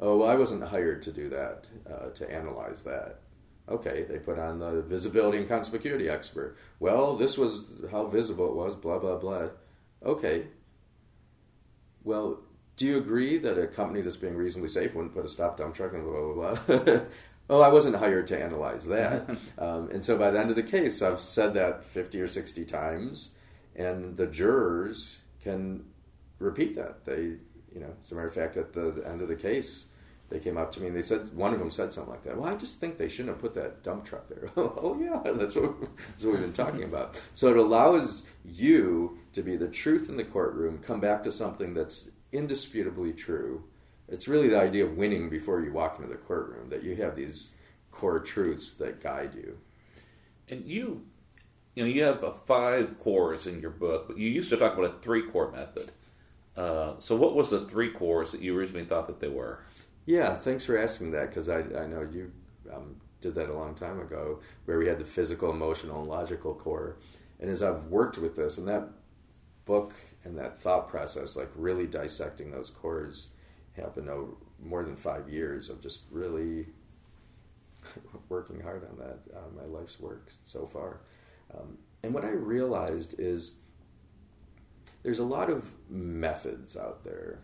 Oh, 0.00 0.22
I 0.22 0.36
wasn't 0.36 0.62
hired 0.62 1.02
to 1.02 1.12
do 1.12 1.28
that, 1.30 1.66
uh, 1.90 2.10
to 2.10 2.32
analyze 2.32 2.82
that. 2.82 3.20
Okay, 3.68 4.04
they 4.08 4.18
put 4.18 4.38
on 4.38 4.60
the 4.60 4.82
visibility 4.82 5.38
and 5.38 5.48
conspicuity 5.48 6.08
expert. 6.08 6.56
Well, 6.78 7.16
this 7.16 7.36
was 7.36 7.72
how 7.90 8.06
visible 8.06 8.48
it 8.48 8.54
was, 8.54 8.76
blah, 8.76 8.98
blah, 8.98 9.18
blah. 9.18 9.48
Okay. 10.04 10.46
Well, 12.04 12.40
do 12.76 12.86
you 12.86 12.98
agree 12.98 13.38
that 13.38 13.58
a 13.58 13.66
company 13.66 14.02
that's 14.02 14.16
being 14.16 14.36
reasonably 14.36 14.68
safe 14.68 14.94
wouldn't 14.94 15.14
put 15.14 15.24
a 15.24 15.28
stop 15.28 15.56
dump 15.56 15.74
truck 15.74 15.94
in 15.94 16.04
blah, 16.04 16.32
blah, 16.32 16.76
blah? 16.76 17.00
oh, 17.48 17.60
I 17.60 17.68
wasn't 17.68 17.96
hired 17.96 18.26
to 18.28 18.42
analyze 18.42 18.86
that. 18.88 19.28
um, 19.58 19.90
and 19.90 20.04
so 20.04 20.18
by 20.18 20.30
the 20.30 20.40
end 20.40 20.50
of 20.50 20.56
the 20.56 20.62
case, 20.62 21.02
I've 21.02 21.20
said 21.20 21.54
that 21.54 21.84
50 21.84 22.20
or 22.20 22.28
60 22.28 22.64
times, 22.64 23.30
and 23.74 24.16
the 24.16 24.26
jurors 24.26 25.18
can 25.42 25.84
repeat 26.38 26.74
that. 26.76 27.04
They, 27.04 27.22
you 27.72 27.80
know, 27.80 27.94
as 28.02 28.12
a 28.12 28.14
matter 28.14 28.28
of 28.28 28.34
fact, 28.34 28.56
at 28.56 28.72
the 28.72 29.02
end 29.06 29.22
of 29.22 29.28
the 29.28 29.36
case, 29.36 29.86
they 30.28 30.40
came 30.40 30.56
up 30.56 30.72
to 30.72 30.80
me 30.80 30.88
and 30.88 30.96
they 30.96 31.02
said 31.02 31.32
one 31.34 31.52
of 31.52 31.60
them 31.60 31.70
said 31.70 31.92
something 31.92 32.12
like 32.12 32.24
that. 32.24 32.36
Well, 32.36 32.52
I 32.52 32.56
just 32.56 32.80
think 32.80 32.98
they 32.98 33.08
shouldn't 33.08 33.28
have 33.28 33.40
put 33.40 33.54
that 33.54 33.82
dump 33.82 34.04
truck 34.04 34.28
there. 34.28 34.50
oh 34.56 34.98
yeah, 35.00 35.32
that's 35.32 35.54
what 35.54 35.80
that's 35.80 36.24
what 36.24 36.32
we've 36.32 36.40
been 36.40 36.52
talking 36.52 36.82
about. 36.90 37.22
So 37.32 37.50
it 37.50 37.56
allows 37.56 38.26
you 38.44 39.18
to 39.34 39.42
be 39.42 39.56
the 39.56 39.68
truth 39.68 40.08
in 40.08 40.16
the 40.16 40.24
courtroom, 40.24 40.78
come 40.78 41.00
back 41.00 41.22
to 41.24 41.32
something 41.32 41.74
that's 41.74 42.10
indisputably 42.32 43.12
true. 43.12 43.64
It's 44.08 44.28
really 44.28 44.48
the 44.48 44.60
idea 44.60 44.84
of 44.84 44.96
winning 44.96 45.28
before 45.28 45.60
you 45.60 45.72
walk 45.72 45.96
into 45.98 46.08
the 46.08 46.16
courtroom 46.16 46.70
that 46.70 46.82
you 46.82 46.96
have 46.96 47.16
these 47.16 47.54
core 47.90 48.20
truths 48.20 48.72
that 48.74 49.02
guide 49.02 49.34
you. 49.34 49.58
And 50.48 50.64
you, 50.64 51.04
you 51.74 51.82
know, 51.82 51.88
you 51.88 52.04
have 52.04 52.22
uh, 52.22 52.32
five 52.32 53.00
cores 53.00 53.46
in 53.46 53.60
your 53.60 53.70
book, 53.70 54.06
but 54.06 54.18
you 54.18 54.28
used 54.28 54.50
to 54.50 54.56
talk 54.56 54.74
about 54.74 54.90
a 54.90 54.98
three 54.98 55.22
core 55.22 55.50
method. 55.50 55.92
Uh, 56.56 56.94
so, 56.98 57.16
what 57.16 57.34
was 57.34 57.50
the 57.50 57.66
three 57.66 57.90
cores 57.90 58.32
that 58.32 58.40
you 58.40 58.56
originally 58.56 58.84
thought 58.84 59.08
that 59.08 59.20
they 59.20 59.28
were? 59.28 59.60
Yeah, 60.06 60.36
thanks 60.36 60.64
for 60.64 60.78
asking 60.78 61.10
that 61.10 61.28
because 61.28 61.48
I, 61.48 61.58
I 61.58 61.86
know 61.86 62.08
you 62.10 62.32
um, 62.72 62.96
did 63.20 63.34
that 63.34 63.50
a 63.50 63.54
long 63.54 63.74
time 63.74 64.00
ago, 64.00 64.40
where 64.64 64.78
we 64.78 64.86
had 64.86 64.98
the 64.98 65.04
physical, 65.04 65.50
emotional, 65.50 66.00
and 66.00 66.08
logical 66.08 66.54
core. 66.54 66.96
And 67.40 67.50
as 67.50 67.62
I've 67.62 67.84
worked 67.86 68.16
with 68.16 68.36
this, 68.36 68.56
and 68.56 68.68
that 68.68 68.88
book 69.64 69.92
and 70.24 70.38
that 70.38 70.60
thought 70.60 70.88
process, 70.88 71.36
like 71.36 71.50
really 71.56 71.86
dissecting 71.86 72.50
those 72.50 72.70
cores, 72.70 73.28
happened 73.76 74.08
over 74.08 74.32
more 74.62 74.82
than 74.82 74.96
five 74.96 75.28
years 75.28 75.68
of 75.68 75.80
just 75.80 76.02
really 76.10 76.66
working 78.28 78.60
hard 78.60 78.86
on 78.88 78.96
that. 78.98 79.18
Uh, 79.34 79.48
my 79.54 79.64
life's 79.64 80.00
work 80.00 80.30
so 80.44 80.66
far. 80.66 81.00
Um, 81.54 81.78
and 82.02 82.12
what 82.14 82.24
I 82.24 82.30
realized 82.30 83.14
is 83.18 83.56
there's 85.02 85.18
a 85.18 85.24
lot 85.24 85.50
of 85.50 85.72
methods 85.88 86.76
out 86.76 87.04
there, 87.04 87.40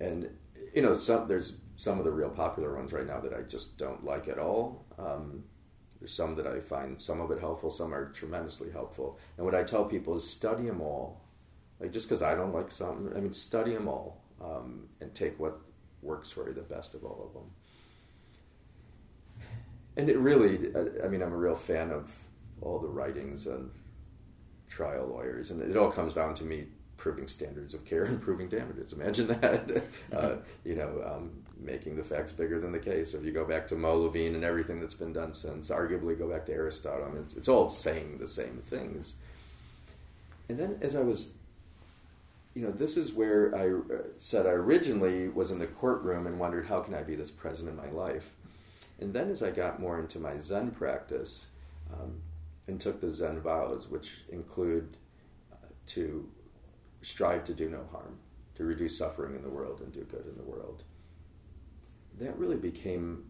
and 0.00 0.28
you 0.74 0.82
know, 0.82 0.96
some 0.96 1.26
there's 1.28 1.58
some 1.76 1.98
of 1.98 2.04
the 2.04 2.12
real 2.12 2.30
popular 2.30 2.76
ones 2.76 2.92
right 2.92 3.06
now 3.06 3.20
that 3.20 3.32
I 3.32 3.42
just 3.42 3.78
don't 3.78 4.04
like 4.04 4.28
at 4.28 4.38
all. 4.38 4.84
Um, 4.98 5.44
there's 5.98 6.12
some 6.12 6.34
that 6.36 6.46
I 6.46 6.60
find 6.60 7.00
some 7.00 7.20
of 7.20 7.30
it 7.30 7.40
helpful, 7.40 7.70
some 7.70 7.94
are 7.94 8.10
tremendously 8.10 8.70
helpful. 8.70 9.18
And 9.36 9.46
what 9.46 9.54
I 9.54 9.62
tell 9.62 9.84
people 9.84 10.16
is 10.16 10.28
study 10.28 10.64
them 10.64 10.80
all. 10.80 11.22
Like 11.80 11.92
just 11.92 12.08
because 12.08 12.22
I 12.22 12.34
don't 12.34 12.54
like 12.54 12.70
something, 12.70 13.16
I 13.16 13.20
mean, 13.20 13.32
study 13.32 13.72
them 13.72 13.88
all 13.88 14.23
um, 14.42 14.88
and 15.00 15.14
take 15.14 15.38
what 15.38 15.60
works 16.02 16.30
for 16.30 16.48
you, 16.48 16.54
the 16.54 16.62
best 16.62 16.94
of 16.94 17.04
all 17.04 17.26
of 17.26 17.32
them. 17.34 17.50
And 19.96 20.08
it 20.08 20.18
really, 20.18 20.72
I 21.02 21.08
mean, 21.08 21.22
I'm 21.22 21.32
a 21.32 21.36
real 21.36 21.54
fan 21.54 21.90
of 21.90 22.10
all 22.60 22.78
the 22.78 22.88
writings 22.88 23.46
and 23.46 23.70
trial 24.68 25.06
lawyers, 25.06 25.50
and 25.50 25.62
it 25.62 25.76
all 25.76 25.90
comes 25.90 26.14
down 26.14 26.34
to 26.36 26.44
me 26.44 26.66
proving 26.96 27.28
standards 27.28 27.74
of 27.74 27.84
care 27.84 28.04
and 28.04 28.20
proving 28.20 28.48
damages. 28.48 28.92
Imagine 28.92 29.26
that, 29.28 29.82
uh, 30.12 30.36
you 30.64 30.74
know, 30.74 31.02
um, 31.04 31.30
making 31.58 31.96
the 31.96 32.02
facts 32.02 32.32
bigger 32.32 32.60
than 32.60 32.72
the 32.72 32.78
case. 32.78 33.14
If 33.14 33.24
you 33.24 33.32
go 33.32 33.44
back 33.44 33.68
to 33.68 33.76
Moe 33.76 33.98
Levine 33.98 34.34
and 34.34 34.44
everything 34.44 34.80
that's 34.80 34.94
been 34.94 35.12
done 35.12 35.32
since, 35.32 35.70
arguably 35.70 36.18
go 36.18 36.28
back 36.28 36.46
to 36.46 36.52
Aristotle, 36.52 37.06
I 37.06 37.10
mean, 37.10 37.22
it's, 37.22 37.34
it's 37.34 37.48
all 37.48 37.70
saying 37.70 38.18
the 38.18 38.28
same 38.28 38.58
things. 38.62 39.14
And 40.48 40.58
then 40.58 40.78
as 40.82 40.94
I 40.94 41.00
was, 41.00 41.30
you 42.54 42.62
know, 42.62 42.70
this 42.70 42.96
is 42.96 43.12
where 43.12 43.54
I 43.54 43.94
uh, 43.94 44.02
said 44.16 44.46
I 44.46 44.50
originally 44.50 45.28
was 45.28 45.50
in 45.50 45.58
the 45.58 45.66
courtroom 45.66 46.26
and 46.26 46.38
wondered 46.38 46.66
how 46.66 46.80
can 46.80 46.94
I 46.94 47.02
be 47.02 47.16
this 47.16 47.30
present 47.30 47.68
in 47.68 47.76
my 47.76 47.90
life. 47.90 48.34
And 49.00 49.12
then 49.12 49.30
as 49.30 49.42
I 49.42 49.50
got 49.50 49.80
more 49.80 49.98
into 49.98 50.20
my 50.20 50.38
Zen 50.38 50.70
practice 50.70 51.46
um, 51.92 52.20
and 52.68 52.80
took 52.80 53.00
the 53.00 53.10
Zen 53.10 53.40
vows, 53.40 53.88
which 53.88 54.22
include 54.28 54.96
uh, 55.52 55.66
to 55.86 56.28
strive 57.02 57.44
to 57.46 57.54
do 57.54 57.68
no 57.68 57.84
harm, 57.90 58.18
to 58.54 58.64
reduce 58.64 58.96
suffering 58.96 59.34
in 59.34 59.42
the 59.42 59.50
world 59.50 59.80
and 59.80 59.92
do 59.92 60.04
good 60.04 60.26
in 60.26 60.36
the 60.36 60.48
world, 60.48 60.84
that 62.20 62.38
really 62.38 62.56
became 62.56 63.24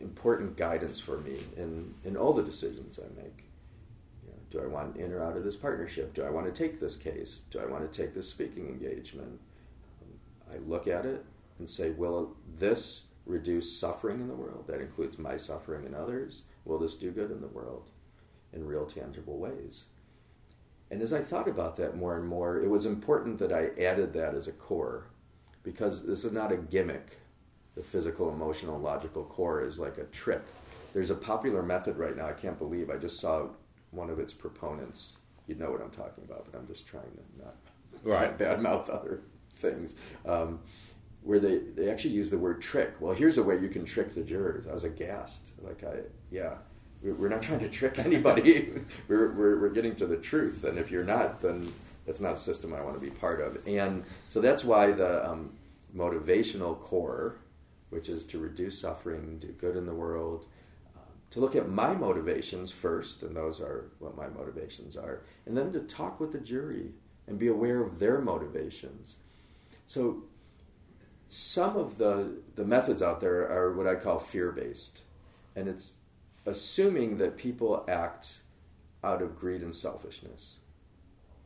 important 0.00 0.56
guidance 0.56 0.98
for 0.98 1.18
me 1.18 1.38
in, 1.56 1.94
in 2.02 2.16
all 2.16 2.32
the 2.32 2.42
decisions 2.42 2.98
I 2.98 3.22
make. 3.22 3.43
Do 4.54 4.62
I 4.62 4.66
want 4.66 4.96
in 4.96 5.12
or 5.12 5.20
out 5.20 5.36
of 5.36 5.42
this 5.42 5.56
partnership? 5.56 6.14
Do 6.14 6.22
I 6.22 6.30
want 6.30 6.46
to 6.46 6.52
take 6.52 6.78
this 6.78 6.94
case? 6.94 7.40
Do 7.50 7.58
I 7.58 7.66
want 7.66 7.90
to 7.90 8.02
take 8.02 8.14
this 8.14 8.28
speaking 8.28 8.68
engagement? 8.68 9.40
I 10.48 10.58
look 10.58 10.86
at 10.86 11.04
it 11.04 11.24
and 11.58 11.68
say, 11.68 11.90
will 11.90 12.36
this 12.54 13.06
reduce 13.26 13.76
suffering 13.76 14.20
in 14.20 14.28
the 14.28 14.34
world? 14.34 14.68
That 14.68 14.80
includes 14.80 15.18
my 15.18 15.36
suffering 15.36 15.84
and 15.86 15.96
others. 15.96 16.42
Will 16.64 16.78
this 16.78 16.94
do 16.94 17.10
good 17.10 17.32
in 17.32 17.40
the 17.40 17.48
world 17.48 17.90
in 18.52 18.64
real, 18.64 18.86
tangible 18.86 19.38
ways? 19.38 19.86
And 20.88 21.02
as 21.02 21.12
I 21.12 21.18
thought 21.18 21.48
about 21.48 21.74
that 21.78 21.96
more 21.96 22.16
and 22.16 22.28
more, 22.28 22.60
it 22.60 22.70
was 22.70 22.86
important 22.86 23.40
that 23.40 23.52
I 23.52 23.70
added 23.82 24.12
that 24.12 24.36
as 24.36 24.46
a 24.46 24.52
core 24.52 25.08
because 25.64 26.06
this 26.06 26.24
is 26.24 26.30
not 26.30 26.52
a 26.52 26.56
gimmick 26.58 27.18
the 27.74 27.82
physical, 27.82 28.30
emotional, 28.30 28.78
logical 28.78 29.24
core 29.24 29.64
is 29.64 29.80
like 29.80 29.98
a 29.98 30.04
trick. 30.04 30.42
There's 30.92 31.10
a 31.10 31.16
popular 31.16 31.60
method 31.60 31.96
right 31.96 32.16
now. 32.16 32.28
I 32.28 32.32
can't 32.32 32.56
believe 32.56 32.88
I 32.88 32.98
just 32.98 33.18
saw 33.18 33.48
one 33.94 34.10
of 34.10 34.18
its 34.18 34.32
proponents. 34.32 35.16
You 35.46 35.54
know 35.56 35.70
what 35.70 35.80
I'm 35.80 35.90
talking 35.90 36.24
about, 36.24 36.46
but 36.50 36.58
I'm 36.58 36.66
just 36.66 36.86
trying 36.86 37.04
to 37.04 37.44
not 37.44 37.56
right. 38.02 38.36
badmouth 38.38 38.88
other 38.88 39.20
things. 39.54 39.94
Um, 40.26 40.60
where 41.22 41.38
they, 41.38 41.58
they 41.58 41.90
actually 41.90 42.12
use 42.12 42.28
the 42.28 42.38
word 42.38 42.60
trick. 42.60 42.94
Well, 43.00 43.14
here's 43.14 43.38
a 43.38 43.42
way 43.42 43.58
you 43.58 43.68
can 43.68 43.84
trick 43.84 44.10
the 44.14 44.22
jurors. 44.22 44.66
I 44.66 44.74
was 44.74 44.84
aghast. 44.84 45.52
Like, 45.62 45.82
I, 45.82 46.00
yeah, 46.30 46.56
we're 47.02 47.28
not 47.28 47.40
trying 47.40 47.60
to 47.60 47.68
trick 47.70 47.98
anybody. 47.98 48.74
we're, 49.08 49.32
we're, 49.32 49.58
we're 49.58 49.70
getting 49.70 49.96
to 49.96 50.06
the 50.06 50.18
truth. 50.18 50.64
And 50.64 50.78
if 50.78 50.90
you're 50.90 51.04
not, 51.04 51.40
then 51.40 51.72
that's 52.06 52.20
not 52.20 52.34
a 52.34 52.36
system 52.36 52.74
I 52.74 52.82
want 52.82 52.94
to 52.94 53.00
be 53.00 53.10
part 53.10 53.40
of. 53.40 53.66
And 53.66 54.04
so 54.28 54.42
that's 54.42 54.64
why 54.64 54.92
the 54.92 55.26
um, 55.26 55.54
motivational 55.96 56.78
core 56.78 57.36
which 57.94 58.08
is 58.08 58.24
to 58.24 58.40
reduce 58.40 58.80
suffering, 58.80 59.38
do 59.38 59.46
good 59.52 59.76
in 59.76 59.86
the 59.86 59.94
world, 59.94 60.46
to 61.34 61.40
look 61.40 61.56
at 61.56 61.68
my 61.68 61.92
motivations 61.92 62.70
first, 62.70 63.24
and 63.24 63.34
those 63.34 63.60
are 63.60 63.90
what 63.98 64.16
my 64.16 64.28
motivations 64.28 64.96
are, 64.96 65.24
and 65.46 65.56
then 65.56 65.72
to 65.72 65.80
talk 65.80 66.20
with 66.20 66.30
the 66.30 66.38
jury 66.38 66.92
and 67.26 67.40
be 67.40 67.48
aware 67.48 67.82
of 67.82 67.98
their 67.98 68.20
motivations. 68.20 69.16
So, 69.84 70.22
some 71.28 71.76
of 71.76 71.98
the, 71.98 72.36
the 72.54 72.64
methods 72.64 73.02
out 73.02 73.18
there 73.18 73.50
are 73.50 73.72
what 73.72 73.88
I 73.88 73.96
call 73.96 74.20
fear 74.20 74.52
based, 74.52 75.02
and 75.56 75.66
it's 75.66 75.94
assuming 76.46 77.16
that 77.16 77.36
people 77.36 77.84
act 77.88 78.42
out 79.02 79.20
of 79.20 79.34
greed 79.34 79.60
and 79.60 79.74
selfishness. 79.74 80.58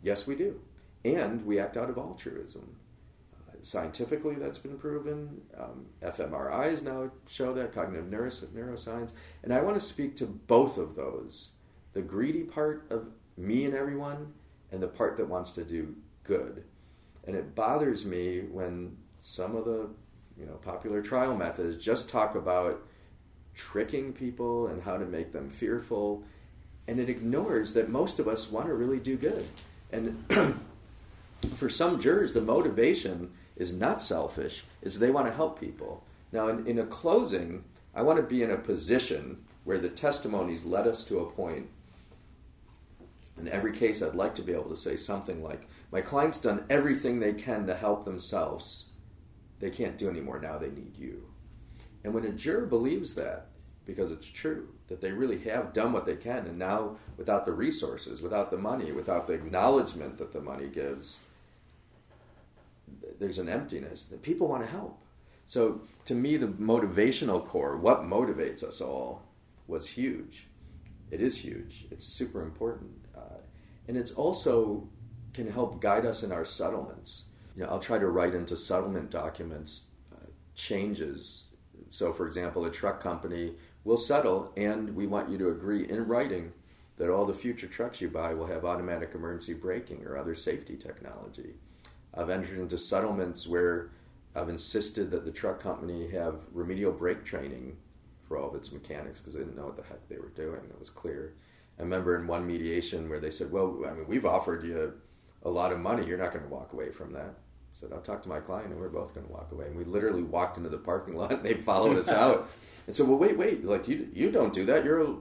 Yes, 0.03 0.27
we 0.27 0.35
do. 0.35 0.61
And 1.03 1.47
we 1.47 1.59
act 1.59 1.79
out 1.79 1.89
of 1.89 1.97
altruism 1.97 2.77
scientifically 3.63 4.35
that's 4.35 4.59
been 4.59 4.79
proven. 4.79 5.41
Um, 5.59 5.87
fMRIs 6.03 6.83
now 6.83 7.11
show 7.29 7.53
that, 7.55 7.73
cognitive 7.73 8.07
neuroscience. 8.07 9.13
And 9.43 9.53
I 9.53 9.61
want 9.61 9.77
to 9.77 9.81
speak 9.81 10.17
to 10.17 10.27
both 10.27 10.79
of 10.79 10.95
those 10.95 11.51
the 11.95 12.03
greedy 12.03 12.45
part 12.45 12.87
of 12.91 13.09
me 13.37 13.65
and 13.65 13.75
everyone, 13.75 14.33
and 14.71 14.83
the 14.83 14.89
part 14.89 15.17
that 15.17 15.29
wants 15.29 15.51
to 15.53 15.65
do 15.65 15.97
good. 16.23 16.65
And 17.27 17.35
it 17.35 17.55
bothers 17.55 18.05
me 18.05 18.41
when 18.41 18.97
some 19.21 19.57
of 19.57 19.65
the 19.65 19.89
you 20.39 20.47
know 20.47 20.55
popular 20.55 21.03
trial 21.03 21.37
methods 21.37 21.83
just 21.83 22.09
talk 22.09 22.35
about 22.35 22.81
tricking 23.55 24.13
people 24.13 24.69
and 24.69 24.83
how 24.83 24.97
to 24.97 25.05
make 25.05 25.33
them 25.33 25.51
fearful 25.51 26.23
and 26.87 27.01
it 27.01 27.09
ignores 27.11 27.75
that 27.75 27.89
most 27.89 28.19
of 28.19 28.29
us 28.29 28.51
want 28.51 28.67
to 28.67 28.75
really 28.75 29.01
do 29.01 29.17
good 29.17 29.47
and 29.91 30.25
for 31.55 31.69
some 31.69 31.99
jurors 31.99 32.33
the 32.33 32.41
motivation 32.41 33.33
is 33.59 33.73
not 33.73 34.01
selfish, 34.01 34.65
is 34.81 34.99
they 34.99 35.11
want 35.11 35.27
to 35.27 35.35
help 35.35 35.61
people. 35.61 36.05
Now, 36.33 36.49
in, 36.49 36.67
in 36.67 36.79
a 36.79 36.87
closing, 36.87 37.65
I 37.95 38.03
want 38.03 38.19
to 38.19 38.23
be 38.23 38.43
in 38.43 38.51
a 38.51 38.57
position 38.57 39.45
where 39.65 39.79
the 39.79 39.89
testimonies 39.89 40.65
led 40.65 40.87
us 40.87 41.03
to 41.05 41.19
a 41.19 41.31
point. 41.31 41.69
In 43.37 43.49
every 43.49 43.73
case, 43.73 44.01
I'd 44.01 44.15
like 44.15 44.35
to 44.37 44.43
be 44.43 44.53
able 44.53 44.71
to 44.71 44.77
say 44.77 44.97
something 44.97 45.43
like, 45.43 45.67
My 45.93 46.01
client's 46.01 46.39
done 46.39 46.65
everything 46.71 47.19
they 47.19 47.35
can 47.35 47.67
to 47.67 47.75
help 47.75 48.05
themselves. 48.05 48.89
They 49.59 49.71
can't 49.71 49.99
do 49.99 50.09
anymore 50.09 50.41
now, 50.41 50.57
they 50.57 50.71
need 50.71 50.97
you. 50.97 51.29
And 52.05 52.15
when 52.15 52.25
a 52.25 52.31
juror 52.31 52.67
believes 52.67 53.15
that, 53.15 53.47
because 53.85 54.13
it's 54.13 54.29
true, 54.29 54.69
that 54.89 55.01
they 55.01 55.13
really 55.13 55.39
have 55.39 55.73
done 55.73 55.93
what 55.93 56.07
they 56.07 56.17
can, 56.17 56.47
and 56.47 56.59
now 56.59 56.97
without 57.17 57.45
the 57.45 57.53
resources, 57.53 58.23
without 58.23 58.51
the 58.51 58.59
money, 58.59 58.93
without 58.93 59.27
the 59.27 59.33
acknowledgement 59.33 60.19
that 60.19 60.33
the 60.33 60.41
money 60.41 60.69
gives, 60.69 61.21
there's 63.19 63.39
an 63.39 63.49
emptiness 63.49 64.05
that 64.05 64.23
people 64.23 64.49
want 64.49 64.63
to 64.65 64.71
help. 64.71 65.03
So 65.47 65.83
to 66.05 66.15
me, 66.15 66.37
the 66.37 66.47
motivational 66.47 67.45
core, 67.45 67.77
what 67.77 68.03
motivates 68.03 68.63
us 68.63 68.81
all, 68.81 69.23
was 69.67 69.89
huge. 69.89 70.47
It 71.11 71.21
is 71.21 71.39
huge. 71.39 71.87
It's 71.91 72.07
super 72.07 72.43
important, 72.43 72.91
uh, 73.17 73.41
and 73.87 73.97
it's 73.97 74.13
also 74.13 74.89
can 75.33 75.51
help 75.51 75.81
guide 75.81 76.05
us 76.05 76.23
in 76.23 76.33
our 76.33 76.45
settlements. 76.45 77.25
You 77.57 77.63
know, 77.63 77.71
I'll 77.71 77.79
try 77.79 77.99
to 77.99 78.09
write 78.09 78.35
into 78.35 78.57
settlement 78.57 79.11
documents 79.11 79.83
uh, 80.13 80.27
changes. 80.55 81.45
So, 81.91 82.13
for 82.13 82.27
example, 82.27 82.65
a 82.65 82.71
truck 82.71 83.01
company 83.03 83.55
will 83.85 83.97
settle, 83.97 84.53
and 84.57 84.95
we 84.95 85.07
want 85.07 85.29
you 85.29 85.39
to 85.39 85.49
agree 85.49 85.89
in 85.89 86.07
writing 86.07 86.53
that 86.99 87.11
all 87.11 87.25
the 87.25 87.35
future 87.35 87.67
trucks 87.67 88.01
you 88.01 88.11
buy 88.11 88.35
will 88.35 88.47
have 88.47 88.65
automatic 88.65 89.13
emergency 89.15 89.55
braking 89.55 90.05
or 90.05 90.19
other 90.19 90.35
safety 90.35 90.77
technology. 90.77 91.55
I've 92.15 92.31
entered 92.31 92.59
into 92.59 92.79
settlements 92.79 93.47
where 93.47 93.91
I've 94.35 94.49
insisted 94.49 95.11
that 95.11 95.25
the 95.25 95.31
truck 95.31 95.61
company 95.61 96.09
have 96.11 96.41
remedial 96.53 96.93
brake 96.93 97.25
training 97.25 97.77
for 98.27 98.37
all 98.39 98.49
of 98.49 98.55
its 98.55 98.73
mechanics 98.73 99.21
because 99.21 99.35
they 99.35 99.41
didn't 99.41 99.57
know 99.57 99.67
what 99.67 99.77
the 99.77 99.83
heck 99.83 100.07
they 100.09 100.19
were 100.19 100.29
doing. 100.29 100.61
It 100.71 100.79
was 100.79 100.91
clear. 100.91 101.35
I 101.79 101.83
remember 101.83 102.17
in 102.17 102.27
one 102.27 102.47
mediation 102.47 103.09
where 103.09 103.21
they 103.21 103.31
said, 103.31 103.51
"Well, 103.51 103.83
I 103.87 103.93
mean, 103.93 104.07
we've 104.07 104.27
offered 104.27 104.65
you 104.65 104.95
a 105.43 105.51
lot 105.51 105.73
of 105.73 105.79
money. 105.79 106.07
You're 106.07 106.19
not 106.19 106.33
going 106.33 106.45
to 106.45 106.51
walk 106.51 106.73
away 106.73 106.91
from 106.91 107.13
that." 107.13 107.35
I 107.35 107.75
said, 107.75 107.93
"I'll 107.93 108.01
talk 108.01 108.23
to 108.25 108.29
my 108.29 108.41
client, 108.41 108.73
and 108.73 108.81
we're 108.81 108.89
both 108.89 109.15
going 109.15 109.27
to 109.27 109.33
walk 109.33 109.53
away." 109.53 109.67
And 109.67 109.77
we 109.77 109.85
literally 109.85 110.23
walked 110.23 110.57
into 110.57 110.69
the 110.69 110.79
parking 110.79 111.17
lot, 111.17 111.33
and 111.33 111.45
they 111.45 111.55
followed 111.55 111.97
us 111.97 112.11
out. 112.13 112.51
And 112.87 112.95
said, 112.95 113.09
"Well, 113.09 113.19
wait, 113.19 113.39
wait! 113.39 113.65
Like 113.65 113.89
you, 113.89 114.09
you 114.13 114.31
don't 114.31 114.53
do 114.53 114.65
that. 114.67 114.85
You're 114.85 115.03
a, 115.03 115.17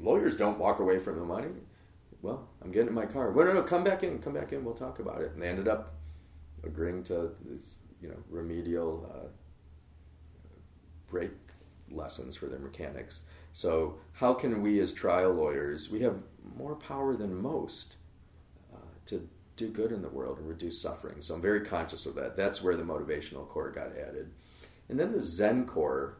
lawyers 0.00 0.36
don't 0.36 0.58
walk 0.58 0.80
away 0.80 0.98
from 0.98 1.18
the 1.18 1.24
money." 1.24 1.48
Well, 2.20 2.47
I'm 2.62 2.72
getting 2.72 2.88
in 2.88 2.94
my 2.94 3.06
car. 3.06 3.30
Well, 3.30 3.46
no, 3.46 3.52
no, 3.52 3.62
come 3.62 3.84
back 3.84 4.02
in. 4.02 4.18
Come 4.18 4.34
back 4.34 4.52
in. 4.52 4.64
We'll 4.64 4.74
talk 4.74 4.98
about 4.98 5.22
it. 5.22 5.32
And 5.32 5.42
they 5.42 5.48
ended 5.48 5.68
up 5.68 5.94
agreeing 6.64 7.04
to 7.04 7.30
these, 7.44 7.74
you 8.02 8.08
know, 8.08 8.16
remedial 8.28 9.10
uh, 9.14 9.28
brake 11.08 11.30
lessons 11.90 12.36
for 12.36 12.46
their 12.46 12.58
mechanics. 12.58 13.22
So, 13.52 13.98
how 14.14 14.34
can 14.34 14.62
we 14.62 14.80
as 14.80 14.92
trial 14.92 15.32
lawyers, 15.32 15.90
we 15.90 16.00
have 16.00 16.16
more 16.56 16.74
power 16.74 17.16
than 17.16 17.34
most 17.40 17.96
uh, 18.74 18.78
to 19.06 19.28
do 19.56 19.68
good 19.68 19.90
in 19.90 20.02
the 20.02 20.08
world 20.08 20.38
and 20.38 20.48
reduce 20.48 20.80
suffering. 20.80 21.20
So, 21.20 21.34
I'm 21.34 21.40
very 21.40 21.60
conscious 21.60 22.06
of 22.06 22.14
that. 22.16 22.36
That's 22.36 22.62
where 22.62 22.76
the 22.76 22.82
motivational 22.82 23.48
core 23.48 23.70
got 23.70 23.96
added. 23.96 24.30
And 24.88 24.98
then 24.98 25.12
the 25.12 25.22
Zen 25.22 25.66
core. 25.66 26.18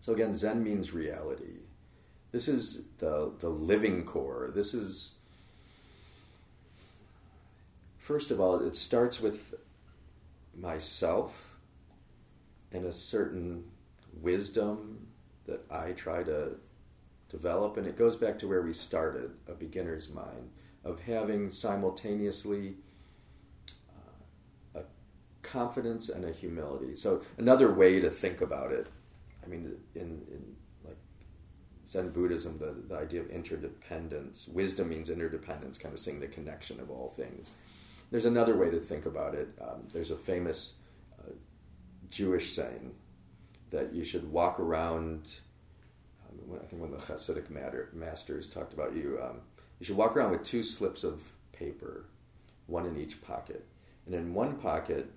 So, 0.00 0.12
again, 0.12 0.34
Zen 0.34 0.62
means 0.62 0.92
reality. 0.92 1.63
This 2.34 2.48
is 2.48 2.86
the, 2.98 3.30
the 3.38 3.48
living 3.48 4.04
core. 4.04 4.50
This 4.52 4.74
is, 4.74 5.18
first 7.96 8.32
of 8.32 8.40
all, 8.40 8.58
it 8.58 8.74
starts 8.74 9.20
with 9.20 9.54
myself 10.52 11.54
and 12.72 12.86
a 12.86 12.92
certain 12.92 13.70
wisdom 14.20 15.06
that 15.46 15.64
I 15.70 15.92
try 15.92 16.24
to 16.24 16.56
develop. 17.28 17.76
And 17.76 17.86
it 17.86 17.96
goes 17.96 18.16
back 18.16 18.40
to 18.40 18.48
where 18.48 18.62
we 18.62 18.72
started 18.72 19.30
a 19.46 19.52
beginner's 19.52 20.08
mind 20.08 20.50
of 20.82 21.02
having 21.02 21.52
simultaneously 21.52 22.74
uh, 24.74 24.80
a 24.80 24.82
confidence 25.42 26.08
and 26.08 26.24
a 26.24 26.32
humility. 26.32 26.96
So, 26.96 27.22
another 27.38 27.72
way 27.72 28.00
to 28.00 28.10
think 28.10 28.40
about 28.40 28.72
it, 28.72 28.88
I 29.44 29.46
mean, 29.46 29.76
in, 29.94 30.23
Zen 31.86 32.10
Buddhism, 32.10 32.58
the, 32.58 32.74
the 32.88 32.98
idea 32.98 33.20
of 33.20 33.30
interdependence, 33.30 34.48
wisdom 34.48 34.88
means 34.88 35.10
interdependence, 35.10 35.78
kind 35.78 35.92
of 35.92 36.00
seeing 36.00 36.20
the 36.20 36.26
connection 36.26 36.80
of 36.80 36.90
all 36.90 37.10
things. 37.10 37.52
There's 38.10 38.24
another 38.24 38.56
way 38.56 38.70
to 38.70 38.80
think 38.80 39.06
about 39.06 39.34
it. 39.34 39.48
Um, 39.60 39.88
there's 39.92 40.10
a 40.10 40.16
famous 40.16 40.76
uh, 41.18 41.32
Jewish 42.10 42.52
saying 42.52 42.94
that 43.70 43.92
you 43.92 44.04
should 44.04 44.30
walk 44.30 44.60
around. 44.60 45.28
Um, 46.28 46.58
I 46.62 46.66
think 46.66 46.80
when 46.80 46.90
the 46.90 46.98
Hasidic 46.98 47.50
matter, 47.50 47.90
masters 47.92 48.48
talked 48.48 48.72
about 48.72 48.94
you, 48.94 49.18
um, 49.22 49.40
you 49.78 49.86
should 49.86 49.96
walk 49.96 50.16
around 50.16 50.30
with 50.30 50.44
two 50.44 50.62
slips 50.62 51.04
of 51.04 51.32
paper, 51.52 52.06
one 52.66 52.86
in 52.86 52.96
each 52.96 53.20
pocket. 53.20 53.66
And 54.06 54.14
in 54.14 54.32
one 54.34 54.56
pocket, 54.56 55.10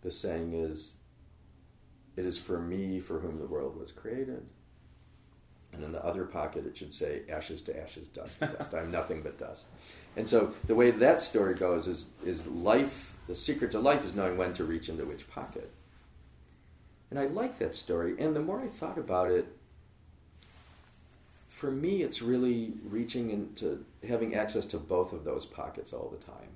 the 0.00 0.10
saying 0.10 0.54
is, 0.54 0.96
"It 2.16 2.24
is 2.24 2.38
for 2.38 2.60
me 2.60 3.00
for 3.00 3.20
whom 3.20 3.38
the 3.38 3.46
world 3.46 3.76
was 3.76 3.92
created." 3.92 4.46
And 5.72 5.84
in 5.84 5.92
the 5.92 6.04
other 6.04 6.24
pocket, 6.24 6.66
it 6.66 6.76
should 6.76 6.94
say, 6.94 7.22
"Ashes 7.28 7.60
to 7.62 7.78
ashes, 7.78 8.08
dust 8.08 8.38
to 8.38 8.46
dust. 8.46 8.74
I 8.74 8.80
am 8.80 8.90
nothing 8.90 9.22
but 9.22 9.36
dust." 9.36 9.66
And 10.16 10.28
so 10.28 10.54
the 10.66 10.74
way 10.74 10.90
that 10.90 11.20
story 11.20 11.54
goes 11.54 11.86
is 11.86 12.06
is 12.24 12.46
life. 12.46 13.16
The 13.26 13.34
secret 13.34 13.70
to 13.72 13.80
life 13.80 14.04
is 14.04 14.14
knowing 14.14 14.38
when 14.38 14.54
to 14.54 14.64
reach 14.64 14.88
into 14.88 15.04
which 15.04 15.28
pocket. 15.28 15.70
And 17.10 17.18
I 17.18 17.26
like 17.26 17.58
that 17.58 17.74
story. 17.74 18.14
And 18.18 18.34
the 18.34 18.40
more 18.40 18.60
I 18.60 18.68
thought 18.68 18.98
about 18.98 19.30
it, 19.30 19.46
for 21.48 21.70
me, 21.70 22.02
it's 22.02 22.20
really 22.22 22.74
reaching 22.84 23.30
into 23.30 23.84
having 24.06 24.34
access 24.34 24.66
to 24.66 24.78
both 24.78 25.12
of 25.12 25.24
those 25.24 25.46
pockets 25.46 25.92
all 25.92 26.08
the 26.08 26.24
time. 26.24 26.50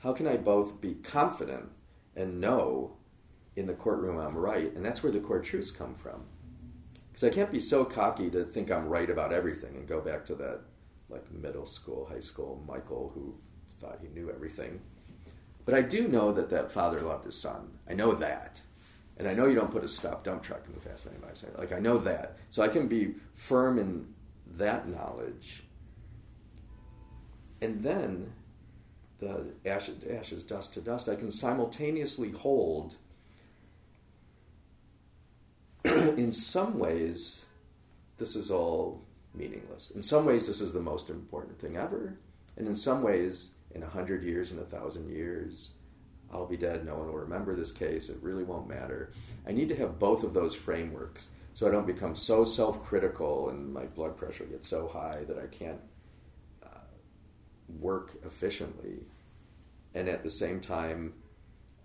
How 0.00 0.12
can 0.12 0.26
I 0.26 0.36
both 0.36 0.80
be 0.80 0.94
confident 0.94 1.70
and 2.14 2.40
know 2.40 2.96
in 3.54 3.66
the 3.66 3.74
courtroom 3.74 4.18
I'm 4.18 4.36
right? 4.36 4.72
And 4.74 4.84
that's 4.84 5.02
where 5.02 5.12
the 5.12 5.20
core 5.20 5.40
truths 5.40 5.70
come 5.70 5.94
from. 5.94 6.24
Because 7.16 7.30
I 7.30 7.34
can't 7.34 7.50
be 7.50 7.60
so 7.60 7.82
cocky 7.82 8.28
to 8.28 8.44
think 8.44 8.70
I'm 8.70 8.90
right 8.90 9.08
about 9.08 9.32
everything 9.32 9.74
and 9.76 9.88
go 9.88 10.02
back 10.02 10.26
to 10.26 10.34
that 10.34 10.60
like 11.08 11.24
middle 11.32 11.64
school, 11.64 12.04
high 12.04 12.20
school 12.20 12.62
Michael 12.68 13.10
who 13.14 13.34
thought 13.80 14.00
he 14.02 14.08
knew 14.08 14.30
everything. 14.30 14.82
But 15.64 15.74
I 15.74 15.80
do 15.80 16.08
know 16.08 16.30
that 16.32 16.50
that 16.50 16.70
father 16.70 17.00
loved 17.00 17.24
his 17.24 17.40
son. 17.40 17.78
I 17.88 17.94
know 17.94 18.12
that. 18.12 18.60
And 19.16 19.26
I 19.26 19.32
know 19.32 19.46
you 19.46 19.54
don't 19.54 19.70
put 19.70 19.82
a 19.82 19.88
stop 19.88 20.24
dump 20.24 20.42
truck 20.42 20.66
in 20.66 20.74
the 20.74 20.80
fast 20.80 21.06
lane 21.06 21.16
by 21.22 21.32
saying 21.32 21.54
like 21.56 21.72
I 21.72 21.78
know 21.78 21.96
that. 21.96 22.36
So 22.50 22.62
I 22.62 22.68
can 22.68 22.86
be 22.86 23.14
firm 23.32 23.78
in 23.78 24.12
that 24.48 24.86
knowledge. 24.86 25.62
And 27.62 27.82
then 27.82 28.34
the 29.20 29.54
ashes 29.64 30.04
ashes, 30.04 30.44
dust 30.44 30.74
to 30.74 30.82
dust, 30.82 31.08
I 31.08 31.16
can 31.16 31.30
simultaneously 31.30 32.32
hold 32.32 32.96
in 36.16 36.32
some 36.32 36.78
ways 36.78 37.46
this 38.18 38.34
is 38.34 38.50
all 38.50 39.02
meaningless. 39.34 39.90
In 39.90 40.02
some 40.02 40.24
ways 40.24 40.46
this 40.46 40.60
is 40.60 40.72
the 40.72 40.80
most 40.80 41.10
important 41.10 41.58
thing 41.58 41.76
ever. 41.76 42.18
And 42.56 42.66
in 42.66 42.74
some 42.74 43.02
ways, 43.02 43.50
in 43.74 43.82
a 43.82 43.88
hundred 43.88 44.22
years, 44.22 44.50
in 44.50 44.58
a 44.58 44.64
thousand 44.64 45.10
years, 45.10 45.72
I'll 46.32 46.46
be 46.46 46.56
dead, 46.56 46.86
no 46.86 46.94
one 46.96 47.08
will 47.08 47.18
remember 47.18 47.54
this 47.54 47.70
case, 47.70 48.08
it 48.08 48.16
really 48.22 48.44
won't 48.44 48.66
matter. 48.66 49.12
I 49.46 49.52
need 49.52 49.68
to 49.68 49.76
have 49.76 49.98
both 49.98 50.24
of 50.24 50.32
those 50.32 50.54
frameworks 50.54 51.28
so 51.56 51.66
I 51.66 51.70
don't 51.70 51.86
become 51.86 52.14
so 52.14 52.44
self 52.44 52.84
critical 52.84 53.48
and 53.48 53.72
my 53.72 53.86
blood 53.86 54.18
pressure 54.18 54.44
gets 54.44 54.68
so 54.68 54.88
high 54.88 55.24
that 55.26 55.38
I 55.38 55.46
can't 55.46 55.80
uh, 56.62 56.80
work 57.80 58.14
efficiently. 58.26 59.06
And 59.94 60.06
at 60.06 60.22
the 60.22 60.28
same 60.28 60.60
time, 60.60 61.14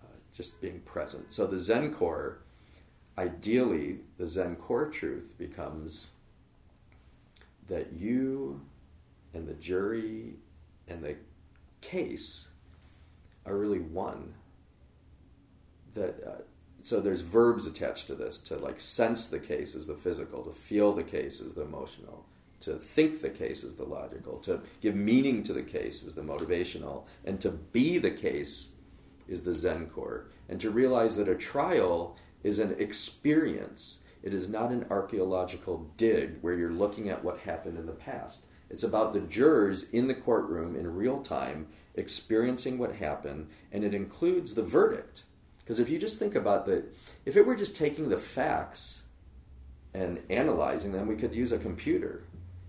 uh, 0.04 0.18
just 0.34 0.60
being 0.60 0.82
present. 0.82 1.32
So 1.32 1.48
the 1.48 1.58
Zen 1.58 1.94
core, 1.94 2.40
ideally, 3.18 4.00
the 4.18 4.28
Zen 4.28 4.56
core 4.56 4.90
truth 4.90 5.34
becomes 5.38 6.08
that 7.68 7.94
you 7.94 8.62
and 9.34 9.48
the 9.48 9.54
jury 9.54 10.36
and 10.88 11.04
the 11.04 11.16
case 11.82 12.50
are 13.46 13.58
really 13.58 13.80
one. 13.80 14.34
That 15.94 16.24
uh, 16.26 16.42
so 16.84 17.00
there's 17.00 17.22
verbs 17.22 17.66
attached 17.66 18.08
to 18.08 18.16
this 18.16 18.38
to 18.40 18.58
like 18.58 18.80
sense 18.80 19.28
the 19.28 19.40
case 19.40 19.76
as 19.76 19.88
the 19.88 19.96
physical, 19.96 20.44
to 20.44 20.52
feel 20.52 20.94
the 20.94 21.04
case 21.04 21.42
as 21.42 21.54
the 21.54 21.62
emotional, 21.62 22.26
to 22.62 22.76
think 22.76 23.22
the 23.22 23.30
case 23.30 23.64
as 23.64 23.76
the 23.76 23.84
logical, 23.84 24.38
to 24.40 24.62
give 24.82 24.96
meaning 24.96 25.44
to 25.44 25.54
the 25.54 25.64
case 25.64 26.04
as 26.06 26.16
the 26.16 26.22
motivational, 26.22 27.04
and 27.26 27.40
to 27.42 27.52
be 27.52 27.98
the 27.98 28.12
case 28.12 28.70
is 29.28 29.44
the 29.44 29.54
Zen 29.54 29.88
core, 29.88 30.26
and 30.50 30.60
to 30.62 30.70
realize 30.70 31.16
that 31.18 31.28
a 31.28 31.36
trial 31.36 32.18
is 32.44 32.60
an 32.60 32.76
experience. 32.78 34.00
It 34.24 34.34
is 34.34 34.48
not 34.48 34.72
an 34.72 34.86
archaeological 34.90 35.92
dig 35.98 36.38
where 36.42 36.56
you're 36.56 36.72
looking 36.72 37.10
at 37.10 37.24
what 37.24 37.40
happened 37.40 37.78
in 37.78 37.86
the 37.86 37.92
past. 37.92 38.46
It's 38.70 38.84
about 38.84 39.14
the 39.14 39.20
jurors 39.20 39.90
in 39.90 40.08
the 40.08 40.14
courtroom 40.14 40.76
in 40.76 40.96
real 40.96 41.22
time 41.22 41.68
experiencing 41.96 42.78
what 42.78 42.96
happened, 42.96 43.50
and 43.72 43.84
it 43.84 43.94
includes 43.94 44.54
the 44.54 44.64
verdict. 44.64 45.26
Because 45.60 45.80
if 45.80 45.90
you 45.90 46.00
just 46.00 46.20
think 46.20 46.36
about 46.36 46.66
the, 46.66 46.86
if 47.26 47.36
it 47.36 47.46
were 47.46 47.56
just 47.56 47.76
taking 47.76 48.10
the 48.10 48.18
facts 48.18 49.04
and 49.94 50.22
analyzing 50.30 50.94
them, 50.94 51.08
we 51.08 51.16
could 51.18 51.36
use 51.36 51.52
a 51.52 51.58
computer. 51.58 52.24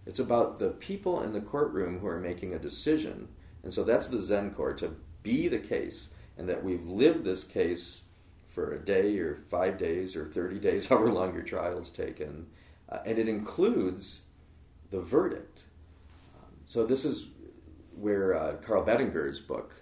It's 0.06 0.18
about 0.18 0.58
the 0.58 0.70
people 0.70 1.22
in 1.22 1.32
the 1.32 1.40
courtroom 1.40 2.00
who 2.00 2.08
are 2.08 2.18
making 2.18 2.52
a 2.52 2.58
decision. 2.58 3.28
And 3.62 3.72
so 3.72 3.84
that's 3.84 4.08
the 4.08 4.20
Zen 4.20 4.52
core 4.52 4.74
to 4.74 4.96
be 5.22 5.46
the 5.46 5.58
case, 5.58 6.08
and 6.36 6.48
that 6.48 6.64
we've 6.64 6.86
lived 6.86 7.24
this 7.24 7.44
case 7.44 8.02
for 8.52 8.72
a 8.72 8.78
day 8.78 9.18
or 9.18 9.42
five 9.48 9.78
days 9.78 10.14
or 10.14 10.26
30 10.26 10.58
days, 10.58 10.86
however 10.88 11.10
long 11.10 11.34
your 11.34 11.42
trial 11.42 11.78
is 11.78 11.90
taken. 11.90 12.46
Uh, 12.88 12.98
and 13.06 13.18
it 13.18 13.28
includes 13.28 14.22
the 14.90 15.00
verdict. 15.00 15.64
Um, 16.36 16.52
so 16.66 16.84
this 16.84 17.04
is 17.04 17.28
where 17.96 18.34
uh, 18.34 18.54
Carl 18.56 18.84
Bettinger's 18.84 19.40
book, 19.40 19.74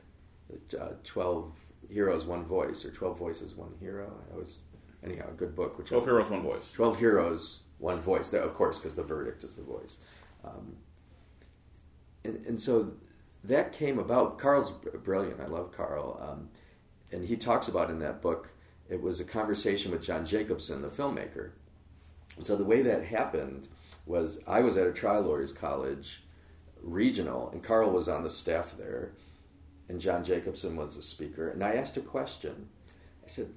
uh, 0.79 0.91
12 1.05 1.53
Heroes, 1.91 2.25
One 2.25 2.45
Voice, 2.45 2.85
or 2.85 2.91
12 2.91 3.19
Voices, 3.19 3.55
One 3.55 3.75
Hero, 3.81 4.13
I 4.33 4.37
was, 4.37 4.59
anyhow, 5.05 5.29
a 5.29 5.35
good 5.35 5.57
book. 5.57 5.77
Which 5.77 5.89
12 5.89 6.05
Heroes, 6.05 6.31
One 6.31 6.43
Voice. 6.43 6.71
12 6.73 6.99
Heroes, 6.99 7.61
One 7.79 8.01
Voice, 8.01 8.33
of 8.33 8.55
course, 8.55 8.79
because 8.79 8.95
the 8.95 9.03
verdict 9.03 9.43
is 9.43 9.57
the 9.57 9.63
voice. 9.63 9.99
Um, 10.45 10.77
and, 12.25 12.45
and 12.47 12.61
so 12.61 12.93
that 13.45 13.73
came 13.73 13.99
about. 13.99 14.39
Carl's 14.39 14.71
brilliant. 14.71 15.41
I 15.41 15.47
love 15.47 15.73
Carl. 15.73 16.21
Um, 16.23 16.49
and 17.13 17.25
he 17.25 17.37
talks 17.37 17.69
about 17.69 17.91
in 17.91 17.99
that 18.01 18.23
book, 18.23 18.51
it 18.91 19.01
was 19.01 19.21
a 19.21 19.25
conversation 19.25 19.93
with 19.93 20.03
John 20.03 20.27
Jacobson, 20.27 20.83
the 20.83 20.89
filmmaker. 20.89 21.51
And 22.37 22.45
so 22.45 22.57
the 22.57 22.65
way 22.65 22.83
that 22.83 23.05
happened 23.05 23.69
was 24.05 24.41
I 24.47 24.61
was 24.61 24.77
at 24.77 24.87
a 24.87 24.93
trial 24.93 25.23
lawyers 25.23 25.53
college 25.53 26.23
regional, 26.83 27.51
and 27.51 27.63
Carl 27.63 27.91
was 27.91 28.09
on 28.09 28.23
the 28.23 28.31
staff 28.31 28.75
there. 28.77 29.13
and 29.89 30.01
John 30.01 30.23
Jacobson 30.23 30.77
was 30.77 30.95
the 30.95 31.03
speaker. 31.03 31.49
And 31.51 31.65
I 31.65 31.75
asked 31.75 31.97
a 31.97 32.01
question. 32.01 32.69
I 33.25 33.29
said, 33.29 33.49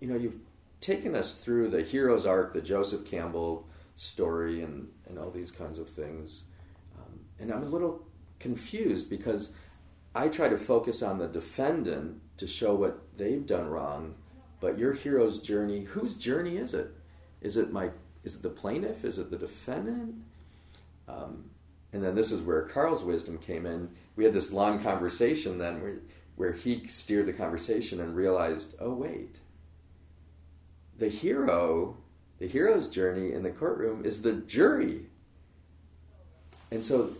You 0.00 0.08
know, 0.08 0.16
you've 0.16 0.38
taken 0.80 1.14
us 1.14 1.34
through 1.34 1.68
the 1.68 1.82
hero's 1.82 2.26
arc, 2.26 2.52
the 2.52 2.60
Joseph 2.60 3.04
Campbell 3.04 3.68
story, 3.94 4.62
and, 4.62 4.88
and 5.08 5.16
all 5.16 5.30
these 5.30 5.52
kinds 5.52 5.78
of 5.78 5.88
things. 5.88 6.42
Um, 6.98 7.20
and 7.38 7.52
I'm 7.52 7.62
a 7.62 7.68
little 7.68 8.04
confused 8.40 9.08
because 9.08 9.52
I 10.14 10.28
try 10.28 10.48
to 10.48 10.58
focus 10.58 11.02
on 11.02 11.18
the 11.18 11.28
defendant 11.28 12.20
to 12.38 12.46
show 12.46 12.74
what 12.74 13.16
they've 13.16 13.46
done 13.46 13.68
wrong, 13.68 14.16
but 14.66 14.78
your 14.78 14.94
hero's 14.94 15.38
journey, 15.38 15.84
whose 15.84 16.16
journey 16.16 16.56
is 16.56 16.74
it? 16.74 16.90
Is 17.40 17.56
it 17.56 17.70
my 17.70 17.90
is 18.24 18.34
it 18.34 18.42
the 18.42 18.50
plaintiff? 18.50 19.04
Is 19.04 19.16
it 19.16 19.30
the 19.30 19.38
defendant? 19.38 20.16
Um, 21.06 21.50
and 21.92 22.02
then 22.02 22.16
this 22.16 22.32
is 22.32 22.40
where 22.40 22.62
Carl's 22.62 23.04
wisdom 23.04 23.38
came 23.38 23.64
in. 23.64 23.90
We 24.16 24.24
had 24.24 24.32
this 24.32 24.52
long 24.52 24.82
conversation 24.82 25.58
then 25.58 25.80
where, 25.80 25.98
where 26.34 26.50
he 26.50 26.88
steered 26.88 27.26
the 27.26 27.32
conversation 27.32 28.00
and 28.00 28.16
realized, 28.16 28.74
oh, 28.80 28.92
wait. 28.92 29.38
The 30.98 31.10
hero, 31.10 31.98
the 32.40 32.48
hero's 32.48 32.88
journey 32.88 33.32
in 33.32 33.44
the 33.44 33.50
courtroom 33.50 34.04
is 34.04 34.22
the 34.22 34.32
jury. 34.32 35.02
And 36.72 36.84
so, 36.84 37.10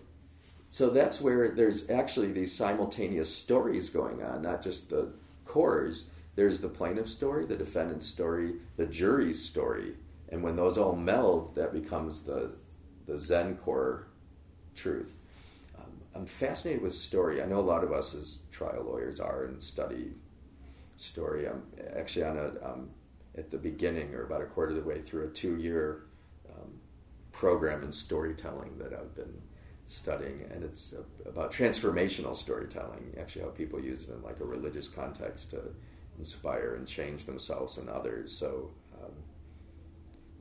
so 0.68 0.90
that's 0.90 1.20
where 1.20 1.51
there's 1.51 1.88
actually 1.88 2.32
these 2.32 2.53
simultaneous 2.53 3.32
stories 3.32 3.88
going 3.88 4.24
on, 4.24 4.42
not 4.42 4.62
just 4.62 4.90
the 4.90 5.12
cores. 5.44 6.11
There's 6.37 6.61
the 6.61 6.68
plaintiff's 6.68 7.12
story, 7.12 7.47
the 7.47 7.57
defendant's 7.57 8.07
story, 8.07 8.57
the 8.76 8.87
jury's 8.87 9.43
story. 9.43 9.95
And 10.28 10.43
when 10.43 10.57
those 10.57 10.76
all 10.76 10.95
meld, 10.95 11.55
that 11.55 11.72
becomes 11.72 12.22
the, 12.22 12.53
the 13.07 13.18
Zen 13.18 13.57
core 13.57 14.09
truth. 14.74 15.16
Um, 15.78 15.91
I'm 16.14 16.26
fascinated 16.26 16.82
with 16.82 16.93
story. 16.95 17.43
I 17.43 17.47
know 17.47 17.61
a 17.61 17.61
lot 17.61 17.82
of 17.82 17.91
us 17.91 18.14
as 18.14 18.41
trial 18.53 18.84
lawyers 18.84 19.18
are 19.18 19.45
and 19.45 19.62
study 19.62 20.12
story. 20.97 21.49
I'm 21.49 21.62
actually 21.95 22.24
on 22.24 22.37
a 22.37 22.70
um, 22.70 22.91
at 23.37 23.51
the 23.51 23.59
beginning 23.59 24.14
or 24.14 24.24
about 24.24 24.43
a 24.43 24.47
quarter 24.47 24.70
of 24.70 24.82
the 24.82 24.89
way 24.89 25.01
through 25.01 25.24
a 25.24 25.28
two-year 25.28 26.05
um, 26.49 26.72
program 27.32 27.82
in 27.82 27.93
storytelling 27.93 28.78
that 28.78 28.93
I've 28.95 29.14
been 29.14 29.43
studying, 29.87 30.41
and 30.51 30.64
it's 30.64 30.95
about 31.26 31.53
transformational 31.53 32.34
storytelling. 32.34 33.14
Actually, 33.20 33.45
how 33.45 33.51
people 33.51 33.80
use 33.80 34.05
it 34.05 34.11
in 34.11 34.22
like 34.22 34.41
a 34.41 34.45
religious 34.45 34.89
context 34.89 35.51
to 35.51 35.61
inspire 36.19 36.75
and 36.75 36.87
change 36.87 37.25
themselves 37.25 37.79
and 37.79 37.89
others. 37.89 38.37
So 38.37 38.71
um, 39.03 39.12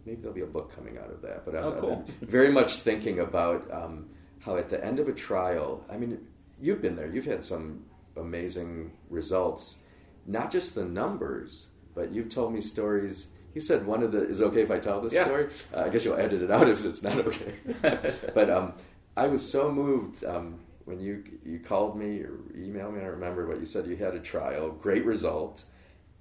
maybe 0.06 0.22
there'll 0.22 0.36
be 0.36 0.42
a 0.42 0.48
book 0.48 0.76
coming 0.76 0.98
out 0.98 1.10
of 1.10 1.22
that. 1.22 1.46
But 1.46 1.56
oh, 1.56 1.72
I'm, 1.74 1.80
cool. 1.80 2.06
I'm 2.22 2.28
very 2.28 2.52
much 2.52 2.78
thinking 2.78 3.20
about 3.20 3.72
um, 3.72 4.08
how 4.40 4.58
at 4.58 4.70
the 4.70 4.84
end 4.84 5.00
of 5.00 5.08
a 5.08 5.14
trial, 5.14 5.84
I 5.90 5.98
mean, 5.98 6.20
you've 6.60 6.82
been 6.82 6.96
there, 6.96 7.12
you've 7.12 7.26
had 7.26 7.44
some 7.44 7.86
amazing 8.16 8.92
results, 9.10 9.80
not 10.26 10.52
just 10.52 10.76
the 10.76 10.86
numbers, 10.86 11.68
but 11.94 12.12
you've 12.12 12.30
told 12.30 12.54
me 12.54 12.62
stories. 12.62 13.28
You 13.54 13.62
said 13.62 13.86
one 13.86 14.04
of 14.04 14.12
the 14.12 14.28
is 14.28 14.42
it 14.42 14.46
okay 14.46 14.62
if 14.62 14.72
I 14.72 14.80
tell 14.80 15.02
this 15.02 15.14
yeah. 15.14 15.26
story? 15.26 15.50
Uh, 15.74 15.82
I 15.82 15.90
guess 15.90 16.04
you'll 16.04 16.18
edit 16.18 16.42
it 16.42 16.52
out 16.52 16.68
if 16.70 16.84
it's 16.86 17.02
not 17.02 17.18
okay. 17.18 17.54
but 18.34 18.50
um, 18.50 18.74
I 19.16 19.28
was 19.28 19.50
so 19.50 19.72
moved 19.72 20.24
um, 20.26 20.60
when 20.86 21.00
you 21.00 21.24
you 21.44 21.60
called 21.60 21.98
me 21.98 22.22
or 22.22 22.38
emailed 22.56 22.96
me. 22.96 23.02
I 23.02 23.08
remember, 23.08 23.46
but 23.46 23.60
you 23.60 23.66
said 23.66 23.86
you 23.88 23.98
had 23.98 24.16
a 24.16 24.20
trial, 24.20 24.72
great 24.72 25.06
result, 25.06 25.64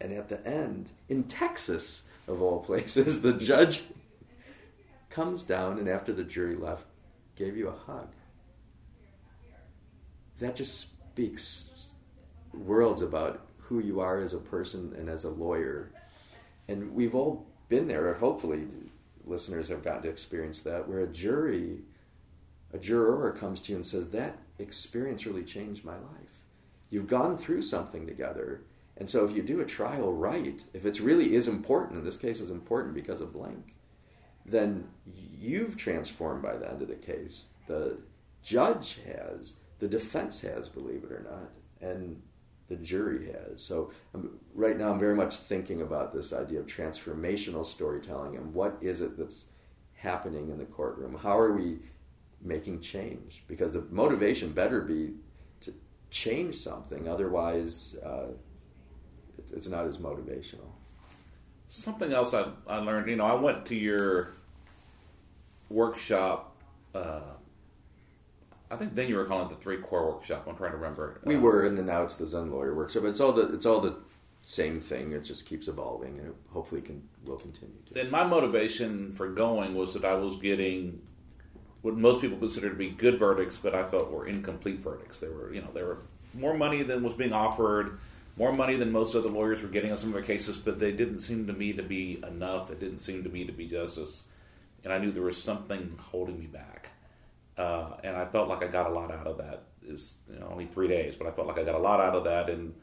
and 0.00 0.12
at 0.12 0.28
the 0.28 0.44
end 0.46 0.90
in 1.08 1.24
Texas, 1.24 2.04
of 2.26 2.42
all 2.42 2.60
places, 2.60 3.22
the 3.22 3.32
judge 3.32 3.82
comes 5.10 5.42
down 5.42 5.78
and 5.78 5.88
after 5.88 6.12
the 6.12 6.24
jury 6.24 6.56
left, 6.56 6.86
gave 7.36 7.56
you 7.56 7.68
a 7.68 7.92
hug. 7.92 8.08
That 10.38 10.56
just 10.56 10.90
speaks 11.12 11.94
worlds 12.52 13.02
about 13.02 13.46
who 13.58 13.78
you 13.78 14.00
are 14.00 14.18
as 14.18 14.34
a 14.34 14.38
person 14.38 14.94
and 14.98 15.08
as 15.08 15.24
a 15.24 15.30
lawyer. 15.30 15.90
And 16.68 16.94
we've 16.94 17.14
all 17.14 17.46
been 17.68 17.86
there, 17.86 18.08
or 18.08 18.14
hopefully 18.14 18.66
listeners 19.24 19.68
have 19.68 19.82
gotten 19.82 20.02
to 20.02 20.08
experience 20.08 20.60
that, 20.60 20.88
where 20.88 21.00
a 21.00 21.06
jury, 21.06 21.82
a 22.72 22.78
juror 22.78 23.32
comes 23.32 23.60
to 23.62 23.72
you 23.72 23.76
and 23.76 23.86
says, 23.86 24.08
That 24.08 24.36
experience 24.58 25.26
really 25.26 25.44
changed 25.44 25.84
my 25.84 25.94
life. 25.94 26.46
You've 26.90 27.06
gone 27.06 27.36
through 27.36 27.62
something 27.62 28.06
together. 28.06 28.62
And 28.96 29.10
so 29.10 29.24
if 29.24 29.34
you 29.34 29.42
do 29.42 29.60
a 29.60 29.66
trial 29.66 30.12
right, 30.12 30.64
if 30.72 30.86
it 30.86 31.00
really 31.00 31.34
is 31.34 31.48
important, 31.48 31.98
in 31.98 32.04
this 32.04 32.16
case 32.16 32.40
is 32.40 32.50
important 32.50 32.94
because 32.94 33.20
of 33.20 33.32
blank, 33.32 33.74
then 34.46 34.88
you've 35.06 35.76
transformed 35.76 36.42
by 36.42 36.56
the 36.56 36.70
end 36.70 36.82
of 36.82 36.88
the 36.88 36.94
case. 36.94 37.48
The 37.66 37.98
judge 38.42 39.00
has, 39.06 39.60
the 39.78 39.88
defense 39.88 40.40
has, 40.42 40.68
believe 40.68 41.02
it 41.04 41.12
or 41.12 41.26
not, 41.28 41.88
and 41.88 42.20
the 42.68 42.76
jury 42.76 43.32
has. 43.32 43.62
So 43.62 43.90
um, 44.14 44.38
right 44.54 44.76
now, 44.76 44.92
I'm 44.92 44.98
very 44.98 45.16
much 45.16 45.36
thinking 45.36 45.82
about 45.82 46.12
this 46.12 46.32
idea 46.32 46.60
of 46.60 46.66
transformational 46.66 47.64
storytelling 47.64 48.36
and 48.36 48.54
what 48.54 48.76
is 48.80 49.00
it 49.00 49.18
that's 49.18 49.46
happening 50.04 50.50
in 50.50 50.58
the 50.58 50.64
courtroom? 50.64 51.18
How 51.20 51.36
are 51.36 51.52
we 51.52 51.78
making 52.44 52.80
change? 52.80 53.44
Because 53.48 53.72
the 53.72 53.84
motivation 53.90 54.52
better 54.52 54.82
be 54.82 55.14
to 55.62 55.74
change 56.10 56.54
something, 56.56 57.08
otherwise, 57.08 57.96
uh, 58.04 58.28
it's 59.52 59.68
not 59.68 59.86
as 59.86 59.98
motivational. 59.98 60.70
Something 61.68 62.12
else 62.12 62.34
I, 62.34 62.46
I 62.68 62.76
learned, 62.76 63.08
you 63.08 63.16
know, 63.16 63.24
I 63.24 63.34
went 63.34 63.66
to 63.66 63.74
your 63.74 64.34
workshop. 65.68 66.54
Uh, 66.94 67.20
I 68.70 68.76
think 68.76 68.94
then 68.94 69.08
you 69.08 69.16
were 69.16 69.24
calling 69.24 69.50
it 69.50 69.56
the 69.56 69.62
three 69.62 69.78
core 69.78 70.12
workshop. 70.12 70.46
I'm 70.48 70.56
trying 70.56 70.72
to 70.72 70.76
remember. 70.76 71.20
We 71.24 71.36
were, 71.36 71.66
and 71.66 71.76
then 71.76 71.86
now 71.86 72.02
it's 72.02 72.14
the 72.14 72.26
Zen 72.26 72.50
lawyer 72.50 72.74
workshop. 72.74 73.04
It's 73.04 73.20
all 73.20 73.32
the 73.32 73.52
it's 73.54 73.66
all 73.66 73.80
the 73.80 73.96
same 74.42 74.80
thing. 74.80 75.12
It 75.12 75.24
just 75.24 75.46
keeps 75.46 75.68
evolving, 75.68 76.18
and 76.18 76.28
it 76.28 76.34
hopefully 76.50 76.80
can 76.80 77.02
will 77.24 77.36
continue. 77.36 77.76
To. 77.92 78.00
And 78.00 78.10
my 78.10 78.24
motivation 78.24 79.12
for 79.12 79.28
going 79.28 79.74
was 79.74 79.94
that 79.94 80.04
I 80.04 80.14
was 80.14 80.36
getting 80.36 81.00
what 81.84 81.94
most 81.98 82.22
people 82.22 82.38
consider 82.38 82.70
to 82.70 82.74
be 82.74 82.88
good 82.88 83.18
verdicts, 83.18 83.58
but 83.58 83.74
I 83.74 83.86
felt 83.86 84.10
were 84.10 84.26
incomplete 84.26 84.78
verdicts. 84.78 85.20
They 85.20 85.28
were, 85.28 85.52
you 85.52 85.60
know, 85.60 85.68
there 85.74 85.84
were 85.84 85.98
more 86.32 86.56
money 86.56 86.82
than 86.82 87.02
was 87.02 87.12
being 87.12 87.34
offered, 87.34 87.98
more 88.38 88.54
money 88.54 88.76
than 88.76 88.90
most 88.90 89.14
other 89.14 89.28
lawyers 89.28 89.60
were 89.60 89.68
getting 89.68 89.92
on 89.92 89.98
some 89.98 90.08
of 90.08 90.14
their 90.14 90.22
cases, 90.22 90.56
but 90.56 90.80
they 90.80 90.92
didn't 90.92 91.20
seem 91.20 91.46
to 91.46 91.52
me 91.52 91.74
to 91.74 91.82
be 91.82 92.22
enough. 92.26 92.70
It 92.70 92.80
didn't 92.80 93.00
seem 93.00 93.22
to 93.24 93.28
me 93.28 93.44
to 93.44 93.52
be 93.52 93.66
justice, 93.66 94.22
and 94.82 94.94
I 94.94 94.98
knew 94.98 95.12
there 95.12 95.24
was 95.24 95.36
something 95.36 95.98
holding 96.00 96.40
me 96.40 96.46
back. 96.46 96.88
Uh, 97.58 97.98
and 98.02 98.16
I 98.16 98.24
felt 98.24 98.48
like 98.48 98.62
I 98.62 98.68
got 98.68 98.90
a 98.90 98.94
lot 98.94 99.12
out 99.12 99.26
of 99.26 99.36
that. 99.36 99.64
It 99.86 99.92
was 99.92 100.14
you 100.32 100.40
know, 100.40 100.48
only 100.50 100.64
three 100.64 100.88
days, 100.88 101.16
but 101.16 101.26
I 101.26 101.32
felt 101.32 101.48
like 101.48 101.58
I 101.58 101.64
got 101.64 101.74
a 101.74 101.78
lot 101.78 102.00
out 102.00 102.16
of 102.16 102.24
that, 102.24 102.48
and 102.48 102.74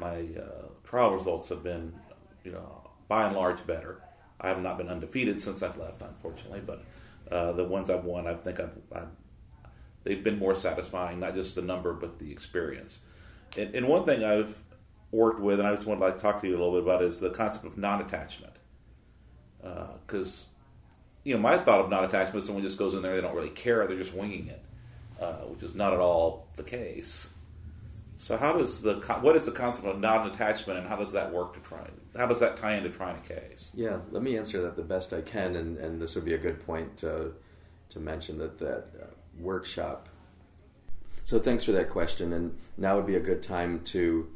my 0.00 0.26
uh, 0.36 0.66
trial 0.82 1.12
results 1.12 1.48
have 1.50 1.62
been, 1.62 1.94
you 2.42 2.50
know, 2.50 2.90
by 3.06 3.28
and 3.28 3.36
large 3.36 3.64
better. 3.68 4.02
I 4.40 4.48
have 4.48 4.60
not 4.60 4.78
been 4.78 4.88
undefeated 4.88 5.40
since 5.40 5.62
I've 5.62 5.78
left, 5.78 6.02
unfortunately, 6.02 6.60
but 6.66 6.82
uh, 7.30 7.52
the 7.52 7.64
ones 7.64 7.90
I've 7.90 8.04
won, 8.04 8.26
I 8.26 8.34
think 8.34 8.60
I've, 8.60 8.76
I've, 8.92 9.08
they've 10.04 10.22
been 10.22 10.38
more 10.38 10.54
satisfying, 10.54 11.20
not 11.20 11.34
just 11.34 11.54
the 11.54 11.62
number, 11.62 11.92
but 11.92 12.18
the 12.18 12.30
experience. 12.30 13.00
And, 13.56 13.74
and 13.74 13.88
one 13.88 14.04
thing 14.04 14.24
I've 14.24 14.58
worked 15.10 15.40
with, 15.40 15.58
and 15.58 15.68
I 15.68 15.74
just 15.74 15.86
want 15.86 16.00
to 16.00 16.06
like 16.06 16.20
talk 16.20 16.40
to 16.42 16.48
you 16.48 16.56
a 16.56 16.58
little 16.58 16.74
bit 16.74 16.82
about, 16.82 17.02
is 17.02 17.20
the 17.20 17.30
concept 17.30 17.64
of 17.64 17.78
non-attachment. 17.78 18.54
Because 19.60 20.46
uh, 20.46 20.58
you 21.24 21.34
know, 21.34 21.40
my 21.40 21.58
thought 21.58 21.80
of 21.80 21.90
non-attachment 21.90 22.36
is 22.36 22.46
someone 22.46 22.62
just 22.62 22.78
goes 22.78 22.94
in 22.94 23.02
there, 23.02 23.14
they 23.14 23.20
don't 23.20 23.34
really 23.34 23.50
care, 23.50 23.86
they're 23.86 23.96
just 23.96 24.14
winging 24.14 24.48
it, 24.48 24.64
uh, 25.20 25.44
which 25.46 25.62
is 25.62 25.74
not 25.74 25.92
at 25.92 26.00
all 26.00 26.48
the 26.56 26.62
case. 26.62 27.30
So, 28.16 28.36
how 28.36 28.54
does 28.54 28.82
the 28.82 28.94
what 29.20 29.36
is 29.36 29.46
the 29.46 29.52
concept 29.52 29.86
of 29.86 30.00
non-attachment, 30.00 30.78
and 30.78 30.88
how 30.88 30.96
does 30.96 31.12
that 31.12 31.32
work 31.32 31.54
to 31.54 31.60
try? 31.60 31.86
How 32.18 32.26
does 32.26 32.40
that 32.40 32.56
tie 32.56 32.74
into 32.74 32.90
trying 32.90 33.16
a 33.16 33.20
case? 33.20 33.70
Yeah, 33.74 33.98
let 34.10 34.24
me 34.24 34.36
answer 34.36 34.60
that 34.62 34.74
the 34.74 34.82
best 34.82 35.12
I 35.12 35.20
can, 35.20 35.54
and, 35.54 35.78
and 35.78 36.02
this 36.02 36.16
would 36.16 36.24
be 36.24 36.34
a 36.34 36.38
good 36.38 36.58
point 36.66 36.96
to 36.98 37.32
to 37.90 38.00
mention 38.00 38.38
that 38.38 38.58
that 38.58 38.88
uh, 39.00 39.06
workshop. 39.38 40.08
So, 41.22 41.38
thanks 41.38 41.62
for 41.62 41.70
that 41.72 41.90
question, 41.90 42.32
and 42.32 42.58
now 42.76 42.96
would 42.96 43.06
be 43.06 43.14
a 43.14 43.20
good 43.20 43.40
time 43.40 43.80
to 43.84 44.28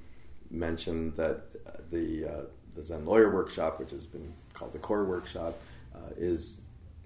mention 0.48 1.12
that 1.16 1.42
uh, 1.66 1.70
the 1.90 2.24
uh, 2.24 2.42
the 2.74 2.84
Zen 2.84 3.04
Lawyer 3.04 3.34
Workshop, 3.34 3.80
which 3.80 3.90
has 3.90 4.06
been 4.06 4.32
called 4.54 4.72
the 4.72 4.78
Core 4.78 5.04
Workshop, 5.04 5.58
uh, 5.92 6.10
is 6.16 6.58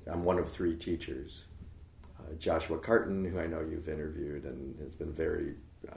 I'm 0.06 0.24
one 0.24 0.38
of 0.38 0.50
three 0.50 0.76
teachers. 0.76 1.46
Uh, 2.18 2.34
Joshua 2.34 2.76
Karton, 2.76 3.30
who 3.30 3.40
I 3.40 3.46
know 3.46 3.60
you've 3.60 3.88
interviewed 3.88 4.44
and 4.44 4.78
has 4.80 4.94
been 4.94 5.12
very 5.12 5.54
uh, 5.90 5.96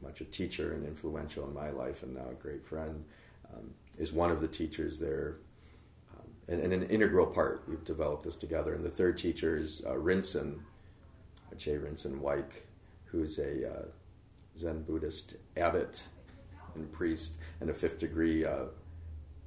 much 0.00 0.20
a 0.20 0.24
teacher 0.24 0.74
and 0.74 0.86
influential 0.86 1.44
in 1.48 1.54
my 1.54 1.70
life 1.70 2.04
and 2.04 2.14
now 2.14 2.28
a 2.30 2.34
great 2.34 2.64
friend, 2.64 3.04
um, 3.52 3.70
is 3.98 4.12
one 4.12 4.30
of 4.30 4.40
the 4.40 4.48
teachers 4.48 4.98
there. 4.98 5.38
Um, 6.14 6.26
and, 6.48 6.60
and, 6.60 6.72
an 6.72 6.84
integral 6.84 7.26
part. 7.26 7.64
We've 7.68 7.84
developed 7.84 8.24
this 8.24 8.36
together. 8.36 8.74
And 8.74 8.84
the 8.84 8.90
third 8.90 9.18
teacher 9.18 9.56
is 9.56 9.82
uh, 9.86 9.92
Rinsen, 9.94 10.58
uh, 11.50 11.54
Jay 11.56 11.76
Rinsen 11.76 12.20
Weik, 12.20 12.62
who's 13.04 13.38
a 13.38 13.70
uh, 13.70 13.84
Zen 14.56 14.82
Buddhist 14.82 15.34
abbot 15.56 16.02
and 16.74 16.90
priest 16.92 17.32
and 17.60 17.70
a 17.70 17.74
fifth 17.74 17.98
degree 17.98 18.44
uh, 18.44 18.64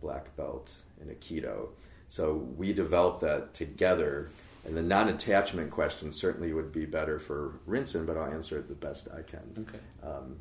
black 0.01 0.36
belt 0.36 0.72
in 1.01 1.08
Aikido. 1.08 1.70
So 2.08 2.36
we 2.36 2.74
developed 2.74 3.22
that 3.22 3.53
together. 3.53 4.30
And 4.66 4.76
the 4.76 4.82
non-attachment 4.82 5.70
question 5.70 6.12
certainly 6.12 6.53
would 6.53 6.72
be 6.72 6.86
better 6.86 7.20
for 7.20 7.60
Rinsen, 7.68 8.06
but 8.06 8.18
I'll 8.18 8.32
answer 8.32 8.58
it 8.58 8.68
the 8.68 8.74
best 8.74 9.10
I 9.16 9.22
can. 9.22 9.43
Okay. 9.60 9.80
Um, 10.03 10.38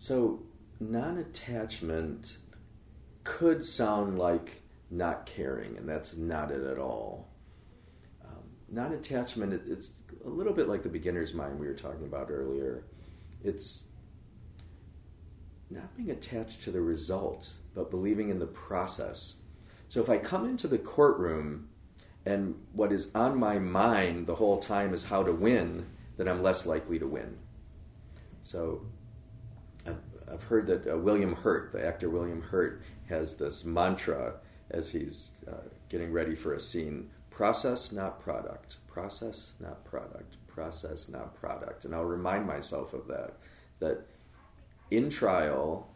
So, 0.00 0.40
non 0.80 1.18
attachment 1.18 2.38
could 3.22 3.66
sound 3.66 4.18
like 4.18 4.62
not 4.90 5.26
caring, 5.26 5.76
and 5.76 5.86
that's 5.86 6.16
not 6.16 6.50
it 6.50 6.62
at 6.62 6.78
all. 6.78 7.28
Um, 8.24 8.44
non 8.70 8.94
attachment, 8.94 9.52
it, 9.52 9.60
it's 9.66 9.90
a 10.24 10.28
little 10.30 10.54
bit 10.54 10.68
like 10.68 10.82
the 10.82 10.88
beginner's 10.88 11.34
mind 11.34 11.60
we 11.60 11.66
were 11.66 11.74
talking 11.74 12.06
about 12.06 12.30
earlier. 12.30 12.86
It's 13.44 13.84
not 15.68 15.94
being 15.94 16.10
attached 16.10 16.62
to 16.62 16.70
the 16.70 16.80
result, 16.80 17.52
but 17.74 17.90
believing 17.90 18.30
in 18.30 18.38
the 18.38 18.46
process. 18.46 19.42
So, 19.88 20.00
if 20.00 20.08
I 20.08 20.16
come 20.16 20.46
into 20.46 20.66
the 20.66 20.78
courtroom 20.78 21.68
and 22.24 22.54
what 22.72 22.90
is 22.90 23.10
on 23.14 23.38
my 23.38 23.58
mind 23.58 24.26
the 24.26 24.36
whole 24.36 24.60
time 24.60 24.94
is 24.94 25.04
how 25.04 25.24
to 25.24 25.32
win, 25.34 25.84
then 26.16 26.26
I'm 26.26 26.42
less 26.42 26.64
likely 26.64 26.98
to 26.98 27.06
win. 27.06 27.36
So, 28.42 28.86
I've 30.32 30.42
heard 30.42 30.66
that 30.68 30.86
uh, 30.86 30.96
William 30.96 31.34
Hurt, 31.34 31.72
the 31.72 31.84
actor 31.84 32.08
William 32.08 32.42
Hurt, 32.42 32.82
has 33.08 33.34
this 33.34 33.64
mantra 33.64 34.34
as 34.70 34.90
he's 34.90 35.44
uh, 35.48 35.68
getting 35.88 36.12
ready 36.12 36.34
for 36.34 36.54
a 36.54 36.60
scene 36.60 37.10
process, 37.30 37.92
not 37.92 38.20
product. 38.20 38.76
Process, 38.86 39.52
not 39.60 39.84
product. 39.84 40.36
Process, 40.46 41.08
not 41.08 41.34
product. 41.34 41.84
And 41.84 41.94
I'll 41.94 42.04
remind 42.04 42.46
myself 42.46 42.92
of 42.92 43.06
that. 43.08 43.34
That 43.78 44.06
in 44.90 45.08
trial, 45.08 45.88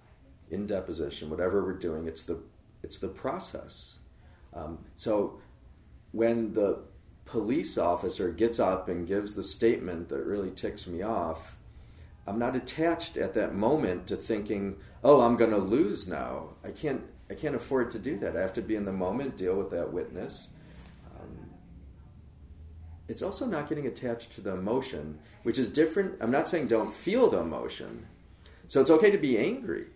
in 0.51 0.67
deposition, 0.67 1.31
whatever 1.31 1.65
we're 1.65 1.79
doing, 1.79 2.07
it's 2.07 2.23
the, 2.23 2.39
it's 2.83 2.99
the 2.99 3.09
process. 3.09 3.99
Um, 4.55 4.79
so 4.97 5.41
when 6.13 6.53
the 6.53 6.79
police 7.25 7.79
officer 7.79 8.31
gets 8.31 8.61
up 8.61 8.89
and 8.89 9.07
gives 9.07 9.35
the 9.35 9.43
statement 9.43 10.09
that 10.09 10.25
really 10.25 10.51
ticks 10.51 10.87
me 10.87 11.03
off, 11.03 11.57
I'm 12.27 12.39
not 12.39 12.57
attached 12.57 13.17
at 13.17 13.35
that 13.35 13.55
moment 13.55 14.07
to 14.09 14.17
thinking, 14.17 14.77
"Oh, 15.03 15.21
I'm 15.21 15.37
going 15.37 15.51
to 15.51 15.59
lose 15.59 16.09
now." 16.09 16.51
I 16.65 16.71
can't. 16.71 17.03
I 17.31 17.35
can't 17.35 17.55
afford 17.55 17.91
to 17.93 17.99
do 17.99 18.19
that. 18.19 18.37
I 18.37 18.41
have 18.41 18.53
to 18.55 18.63
be 18.63 18.77
in 18.77 18.85
the 18.85 18.93
moment, 18.93 19.37
deal 19.37 19.57
with 19.57 19.71
that 19.71 19.93
witness. 19.93 20.51
Um, 21.17 21.51
it's 23.09 23.23
also 23.23 23.47
not 23.47 23.69
getting 23.69 23.87
attached 23.87 24.33
to 24.33 24.41
the 24.43 24.53
emotion, 24.53 25.19
which 25.43 25.59
is 25.59 25.69
different. 25.69 26.17
I'm 26.21 26.31
not 26.31 26.49
saying 26.49 26.67
don't 26.67 26.93
feel 26.93 27.29
the 27.31 27.39
emotion. 27.39 28.07
So 28.69 28.81
it's 28.81 28.91
okay 28.91 29.11
to 29.11 29.19
be 29.19 29.39
angry. 29.39 29.87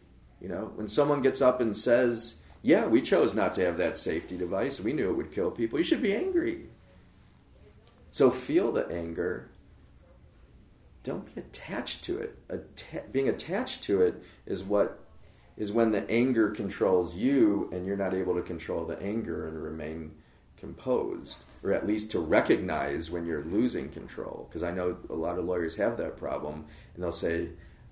You 0.40 0.48
know, 0.48 0.72
when 0.74 0.88
someone 0.88 1.22
gets 1.22 1.40
up 1.40 1.60
and 1.60 1.76
says, 1.76 2.36
"Yeah, 2.62 2.86
we 2.86 3.02
chose 3.02 3.34
not 3.34 3.54
to 3.56 3.64
have 3.64 3.78
that 3.78 3.98
safety 3.98 4.36
device. 4.36 4.80
We 4.80 4.92
knew 4.92 5.10
it 5.10 5.16
would 5.16 5.32
kill 5.32 5.50
people." 5.50 5.78
You 5.78 5.84
should 5.84 6.02
be 6.02 6.14
angry. 6.14 6.66
So 8.10 8.30
feel 8.30 8.72
the 8.72 8.86
anger, 8.88 9.50
don't 11.08 11.34
be 11.34 11.40
attached 11.40 12.04
to 12.04 12.18
it. 12.18 13.12
Being 13.12 13.28
attached 13.28 13.82
to 13.84 14.02
it 14.02 14.22
is 14.46 14.62
what 14.62 15.00
is 15.56 15.72
when 15.72 15.90
the 15.90 16.08
anger 16.10 16.50
controls 16.50 17.16
you 17.16 17.68
and 17.72 17.86
you're 17.86 17.96
not 17.96 18.14
able 18.14 18.34
to 18.34 18.42
control 18.42 18.84
the 18.84 19.00
anger 19.02 19.48
and 19.48 19.60
remain 19.60 20.12
composed 20.56 21.38
or 21.64 21.72
at 21.72 21.86
least 21.86 22.10
to 22.12 22.20
recognize 22.20 23.10
when 23.10 23.24
you're 23.26 23.44
losing 23.44 23.88
control. 23.88 24.46
Because 24.48 24.62
i 24.62 24.70
know 24.70 24.96
a 25.08 25.14
lot 25.14 25.38
of 25.38 25.44
lawyers 25.46 25.74
have 25.76 25.96
that 25.96 26.16
problem 26.16 26.66
and 26.94 27.02
they'll 27.02 27.10
say 27.10 27.48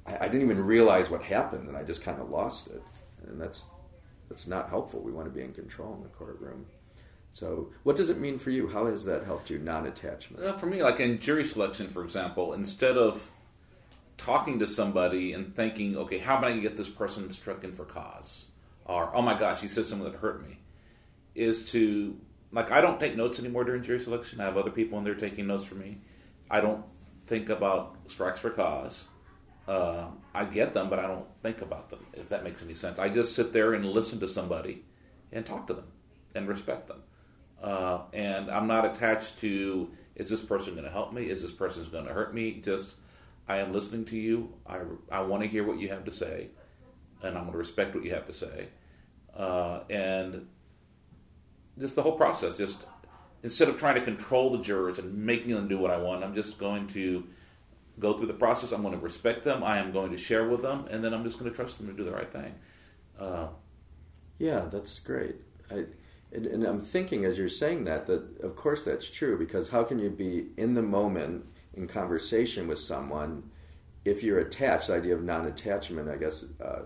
I, 0.06 0.16
I 0.16 0.28
didn't 0.28 0.42
even 0.42 0.64
realize 0.64 1.10
what 1.10 1.22
happened 1.22 1.68
and 1.68 1.76
i 1.76 1.82
just 1.82 2.02
kind 2.02 2.20
of 2.20 2.28
lost 2.30 2.68
it. 2.68 2.82
And 3.26 3.40
that's 3.40 3.66
that's 4.28 4.46
not 4.46 4.68
helpful. 4.68 5.00
We 5.00 5.12
want 5.12 5.26
to 5.26 5.32
be 5.32 5.42
in 5.42 5.52
control 5.52 5.94
in 5.94 6.02
the 6.02 6.08
courtroom 6.10 6.66
so, 7.36 7.68
what 7.82 7.96
does 7.96 8.08
it 8.08 8.18
mean 8.18 8.38
for 8.38 8.48
you? 8.48 8.68
How 8.68 8.86
has 8.86 9.04
that 9.04 9.24
helped 9.24 9.50
you, 9.50 9.58
non 9.58 9.86
attachment? 9.86 10.42
Well, 10.42 10.56
for 10.56 10.64
me, 10.64 10.82
like 10.82 11.00
in 11.00 11.20
jury 11.20 11.46
selection, 11.46 11.86
for 11.88 12.02
example, 12.02 12.54
instead 12.54 12.96
of 12.96 13.30
talking 14.16 14.58
to 14.60 14.66
somebody 14.66 15.34
and 15.34 15.54
thinking, 15.54 15.98
okay, 15.98 16.16
how 16.16 16.38
am 16.38 16.44
I 16.44 16.48
going 16.48 16.62
to 16.62 16.66
get 16.66 16.78
this 16.78 16.88
person 16.88 17.30
struck 17.30 17.62
in 17.62 17.72
for 17.72 17.84
cause? 17.84 18.46
Or, 18.86 19.14
oh 19.14 19.20
my 19.20 19.38
gosh, 19.38 19.60
he 19.60 19.68
said 19.68 19.84
something 19.84 20.10
that 20.10 20.20
hurt 20.20 20.48
me, 20.48 20.60
is 21.34 21.70
to, 21.72 22.16
like, 22.52 22.70
I 22.70 22.80
don't 22.80 22.98
take 22.98 23.18
notes 23.18 23.38
anymore 23.38 23.64
during 23.64 23.82
jury 23.82 24.00
selection. 24.00 24.40
I 24.40 24.44
have 24.44 24.56
other 24.56 24.70
people 24.70 24.96
in 24.96 25.04
there 25.04 25.14
taking 25.14 25.46
notes 25.46 25.64
for 25.64 25.74
me. 25.74 25.98
I 26.50 26.62
don't 26.62 26.86
think 27.26 27.50
about 27.50 27.98
strikes 28.06 28.38
for 28.38 28.48
cause. 28.48 29.04
Uh, 29.68 30.06
I 30.32 30.46
get 30.46 30.72
them, 30.72 30.88
but 30.88 30.98
I 30.98 31.06
don't 31.06 31.26
think 31.42 31.60
about 31.60 31.90
them, 31.90 32.06
if 32.14 32.30
that 32.30 32.44
makes 32.44 32.62
any 32.62 32.72
sense. 32.72 32.98
I 32.98 33.10
just 33.10 33.34
sit 33.34 33.52
there 33.52 33.74
and 33.74 33.84
listen 33.84 34.20
to 34.20 34.26
somebody 34.26 34.86
and 35.30 35.44
talk 35.44 35.66
to 35.66 35.74
them 35.74 35.88
and 36.34 36.48
respect 36.48 36.88
them. 36.88 37.02
Uh, 37.62 38.00
and 38.12 38.50
I'm 38.50 38.66
not 38.66 38.84
attached 38.84 39.40
to 39.40 39.90
is 40.14 40.30
this 40.30 40.40
person 40.40 40.72
going 40.72 40.84
to 40.84 40.90
help 40.90 41.12
me? 41.12 41.24
Is 41.24 41.42
this 41.42 41.52
person 41.52 41.86
going 41.90 42.06
to 42.06 42.12
hurt 42.12 42.34
me? 42.34 42.52
Just 42.52 42.94
I 43.48 43.58
am 43.58 43.72
listening 43.72 44.04
to 44.06 44.16
you. 44.16 44.54
I, 44.66 44.80
I 45.10 45.20
want 45.20 45.42
to 45.42 45.48
hear 45.48 45.64
what 45.64 45.78
you 45.78 45.88
have 45.90 46.04
to 46.06 46.12
say, 46.12 46.48
and 47.22 47.36
I'm 47.36 47.44
going 47.44 47.52
to 47.52 47.58
respect 47.58 47.94
what 47.94 48.04
you 48.04 48.12
have 48.14 48.26
to 48.26 48.32
say. 48.32 48.68
Uh, 49.36 49.80
and 49.90 50.48
just 51.78 51.94
the 51.94 52.02
whole 52.02 52.16
process. 52.16 52.56
Just 52.56 52.78
instead 53.42 53.68
of 53.68 53.76
trying 53.76 53.96
to 53.96 54.00
control 54.00 54.50
the 54.50 54.62
jurors 54.62 54.98
and 54.98 55.14
making 55.14 55.54
them 55.54 55.68
do 55.68 55.78
what 55.78 55.90
I 55.90 55.98
want, 55.98 56.24
I'm 56.24 56.34
just 56.34 56.58
going 56.58 56.86
to 56.88 57.24
go 57.98 58.16
through 58.16 58.28
the 58.28 58.34
process. 58.34 58.72
I'm 58.72 58.82
going 58.82 58.94
to 58.94 59.00
respect 59.00 59.44
them. 59.44 59.62
I 59.62 59.78
am 59.78 59.92
going 59.92 60.10
to 60.12 60.18
share 60.18 60.48
with 60.48 60.62
them, 60.62 60.86
and 60.90 61.04
then 61.04 61.12
I'm 61.12 61.24
just 61.24 61.38
going 61.38 61.50
to 61.50 61.56
trust 61.56 61.78
them 61.78 61.88
to 61.88 61.92
do 61.92 62.04
the 62.04 62.12
right 62.12 62.32
thing. 62.32 62.54
Uh, 63.18 63.48
yeah, 64.38 64.60
that's 64.70 64.98
great. 64.98 65.36
I, 65.70 65.84
and, 66.32 66.46
and 66.46 66.64
I'm 66.64 66.80
thinking 66.80 67.24
as 67.24 67.38
you're 67.38 67.48
saying 67.48 67.84
that 67.84 68.06
that 68.06 68.40
of 68.40 68.56
course 68.56 68.82
that's 68.82 69.10
true 69.10 69.38
because 69.38 69.68
how 69.68 69.84
can 69.84 69.98
you 69.98 70.10
be 70.10 70.48
in 70.56 70.74
the 70.74 70.82
moment 70.82 71.44
in 71.74 71.86
conversation 71.86 72.66
with 72.66 72.78
someone 72.78 73.50
if 74.04 74.22
you're 74.22 74.38
attached? 74.38 74.88
The 74.88 74.94
idea 74.94 75.14
of 75.14 75.22
non-attachment, 75.22 76.08
I 76.08 76.16
guess. 76.16 76.46
Uh, 76.62 76.82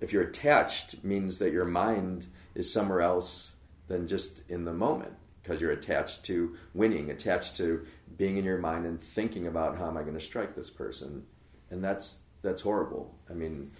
if 0.00 0.12
you're 0.12 0.24
attached 0.24 1.04
means 1.04 1.38
that 1.38 1.52
your 1.52 1.64
mind 1.64 2.26
is 2.56 2.70
somewhere 2.70 3.02
else 3.02 3.54
than 3.86 4.08
just 4.08 4.42
in 4.48 4.64
the 4.64 4.72
moment 4.72 5.14
because 5.42 5.60
you're 5.60 5.72
attached 5.72 6.24
to 6.24 6.56
winning, 6.74 7.10
attached 7.10 7.56
to 7.56 7.84
being 8.16 8.36
in 8.36 8.44
your 8.44 8.58
mind 8.58 8.86
and 8.86 9.00
thinking 9.00 9.46
about 9.46 9.76
how 9.76 9.86
am 9.86 9.96
I 9.96 10.02
going 10.02 10.14
to 10.14 10.20
strike 10.20 10.54
this 10.54 10.70
person, 10.70 11.24
and 11.70 11.82
that's 11.82 12.18
that's 12.42 12.60
horrible. 12.60 13.14
I 13.30 13.34
mean, 13.34 13.70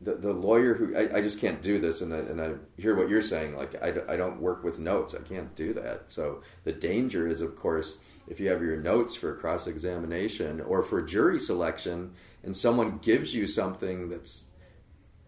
the, 0.00 0.14
the 0.14 0.32
lawyer 0.32 0.74
who 0.74 0.96
I, 0.96 1.18
I 1.18 1.20
just 1.22 1.40
can't 1.40 1.62
do 1.62 1.78
this 1.78 2.02
and 2.02 2.12
I, 2.12 2.18
and 2.18 2.40
I 2.40 2.52
hear 2.76 2.94
what 2.94 3.08
you're 3.08 3.22
saying 3.22 3.56
like 3.56 3.74
I, 3.82 3.94
I 4.12 4.16
don't 4.16 4.40
work 4.40 4.62
with 4.62 4.78
notes. 4.78 5.14
I 5.14 5.22
can't 5.22 5.54
do 5.56 5.72
that. 5.74 6.04
So 6.08 6.42
the 6.64 6.72
danger 6.72 7.26
is 7.26 7.40
of 7.40 7.56
course 7.56 7.98
if 8.28 8.40
you 8.40 8.48
have 8.50 8.62
your 8.62 8.76
notes 8.76 9.14
for 9.14 9.34
cross-examination 9.36 10.60
or 10.60 10.82
for 10.82 11.00
jury 11.00 11.38
selection 11.38 12.12
and 12.42 12.56
someone 12.56 12.98
gives 12.98 13.34
you 13.34 13.46
something 13.46 14.08
that's 14.08 14.44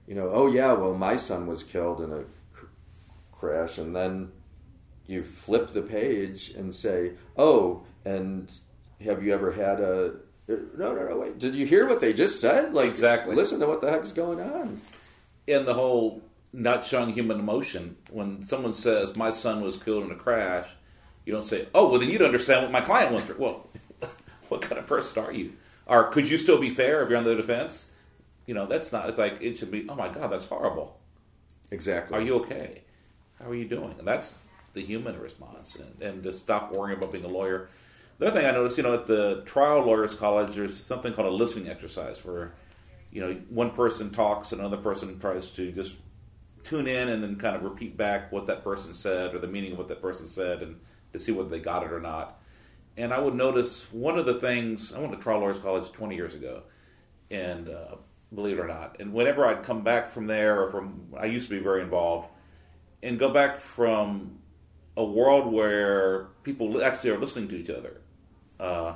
you 0.07 0.15
know 0.15 0.31
oh 0.33 0.47
yeah 0.47 0.73
well 0.73 0.95
my 0.95 1.17
son 1.17 1.47
was 1.47 1.63
killed 1.63 2.01
in 2.01 2.13
a 2.13 2.25
cr- 2.53 2.67
crash 3.33 3.79
and 3.79 3.95
then 3.95 4.31
you 5.07 5.23
flip 5.23 5.69
the 5.69 5.83
page 5.83 6.51
and 6.51 6.75
say 6.75 7.13
oh 7.37 7.83
and 8.05 8.53
have 9.03 9.23
you 9.23 9.33
ever 9.33 9.53
had 9.53 9.81
a 9.81 10.17
no, 10.49 10.95
no, 10.95 11.09
no, 11.09 11.19
wait. 11.19 11.39
Did 11.39 11.55
you 11.55 11.67
hear 11.67 11.87
what 11.87 12.01
they 12.01 12.13
just 12.13 12.41
said? 12.41 12.73
Like, 12.73 12.89
exactly. 12.89 13.35
Listen 13.35 13.61
to 13.61 13.67
what 13.67 13.81
the 13.81 13.91
heck's 13.91 14.13
going 14.13 14.41
on. 14.41 14.81
In 15.47 15.67
the 15.67 15.75
whole 15.75 16.23
not 16.53 16.85
showing 16.85 17.13
human 17.13 17.39
emotion, 17.39 17.97
when 18.11 18.43
someone 18.43 18.73
says, 18.73 19.17
my 19.17 19.31
son 19.31 19.61
was 19.61 19.77
killed 19.77 20.05
in 20.05 20.11
a 20.11 20.15
crash, 20.15 20.69
you 21.27 21.33
don't 21.33 21.45
say, 21.45 21.69
oh, 21.75 21.91
well, 21.91 22.01
then 22.01 22.09
you'd 22.09 22.23
understand 22.23 22.63
what 22.63 22.73
my 22.73 22.81
client 22.81 23.13
went 23.15 23.27
through. 23.27 23.39
Well, 23.39 23.69
what 24.49 24.63
kind 24.63 24.79
of 24.79 24.87
person 24.87 25.25
are 25.25 25.33
you? 25.33 25.53
Or 25.87 26.11
could 26.11 26.29
you 26.29 26.39
still 26.39 26.59
be 26.59 26.71
fair 26.71 27.03
if 27.03 27.11
you're 27.11 27.19
on 27.19 27.25
the 27.25 27.35
defense? 27.35 27.91
You 28.47 28.55
know, 28.55 28.67
that's 28.67 28.93
not, 28.93 29.09
it's 29.09 29.19
like, 29.19 29.43
it 29.43 29.59
should 29.59 29.71
be, 29.71 29.87
oh 29.89 29.95
my 29.95 30.09
God, 30.09 30.33
that's 30.33 30.47
horrible. 30.47 30.99
Exactly. 31.71 32.17
Are 32.17 32.23
you 32.23 32.37
okay? 32.37 32.83
How 33.39 33.51
are 33.51 33.55
you 33.55 33.69
doing? 33.69 33.95
And 33.99 34.09
that's 34.09 34.39
the 34.73 34.83
human 34.83 35.21
response. 35.21 35.77
And, 35.77 36.03
and 36.03 36.23
to 36.23 36.33
stop 36.33 36.73
worrying 36.73 36.97
about 36.97 37.13
being 37.13 37.25
a 37.25 37.29
lawyer 37.29 37.69
the 38.19 38.27
other 38.27 38.41
thing 38.41 38.49
I 38.49 38.51
noticed, 38.51 38.77
you 38.77 38.83
know, 38.83 38.95
at 38.95 39.07
the 39.07 39.43
trial 39.47 39.85
lawyers 39.85 40.15
college, 40.15 40.55
there's 40.55 40.83
something 40.83 41.13
called 41.13 41.29
a 41.29 41.31
listening 41.31 41.69
exercise 41.69 42.25
where, 42.25 42.53
you 43.13 43.21
know, 43.21 43.35
one 43.49 43.71
person 43.71 44.11
talks 44.11 44.51
and 44.51 44.61
another 44.61 44.77
person 44.77 45.19
tries 45.21 45.51
to 45.51 45.71
just 45.71 45.97
tune 46.65 46.89
in 46.89 47.09
and 47.09 47.23
then 47.23 47.37
kind 47.37 47.55
of 47.55 47.63
repeat 47.63 47.97
back 47.97 48.33
what 48.33 48.47
that 48.47 48.65
person 48.65 48.93
said 48.93 49.35
or 49.35 49.39
the 49.39 49.47
meaning 49.47 49.73
of 49.73 49.79
what 49.79 49.89
that 49.89 50.03
person 50.03 50.27
said 50.27 50.63
and 50.63 50.81
to 51.13 51.21
see 51.21 51.31
whether 51.31 51.49
they 51.49 51.61
got 51.61 51.85
it 51.85 51.93
or 51.93 52.01
not. 52.01 52.41
And 52.97 53.15
I 53.15 53.21
would 53.21 53.35
notice 53.35 53.93
one 53.93 54.19
of 54.19 54.27
the 54.27 54.41
things 54.41 54.93
I 54.93 54.99
went 54.99 55.13
to 55.13 55.19
trial 55.19 55.39
lawyers 55.39 55.59
college 55.59 55.93
20 55.93 56.17
years 56.17 56.35
ago, 56.35 56.65
and 57.31 57.69
uh, 57.69 57.95
believe 58.35 58.59
it 58.59 58.63
or 58.63 58.67
not, 58.67 58.97
and 58.99 59.13
whenever 59.13 59.47
I'd 59.47 59.63
come 59.63 59.85
back 59.85 60.11
from 60.11 60.27
there 60.27 60.61
or 60.61 60.71
from 60.73 61.07
I 61.17 61.27
used 61.27 61.49
to 61.49 61.57
be 61.57 61.63
very 61.63 61.83
involved, 61.83 62.29
and 63.01 63.17
go 63.17 63.31
back 63.31 63.61
from 63.61 64.41
a 64.97 65.05
world 65.05 65.53
where 65.53 66.25
people 66.43 66.83
actually 66.83 67.11
are 67.11 67.21
listening 67.21 67.49
to 67.51 67.57
each 67.57 67.71
other 67.71 68.01
uh, 68.61 68.95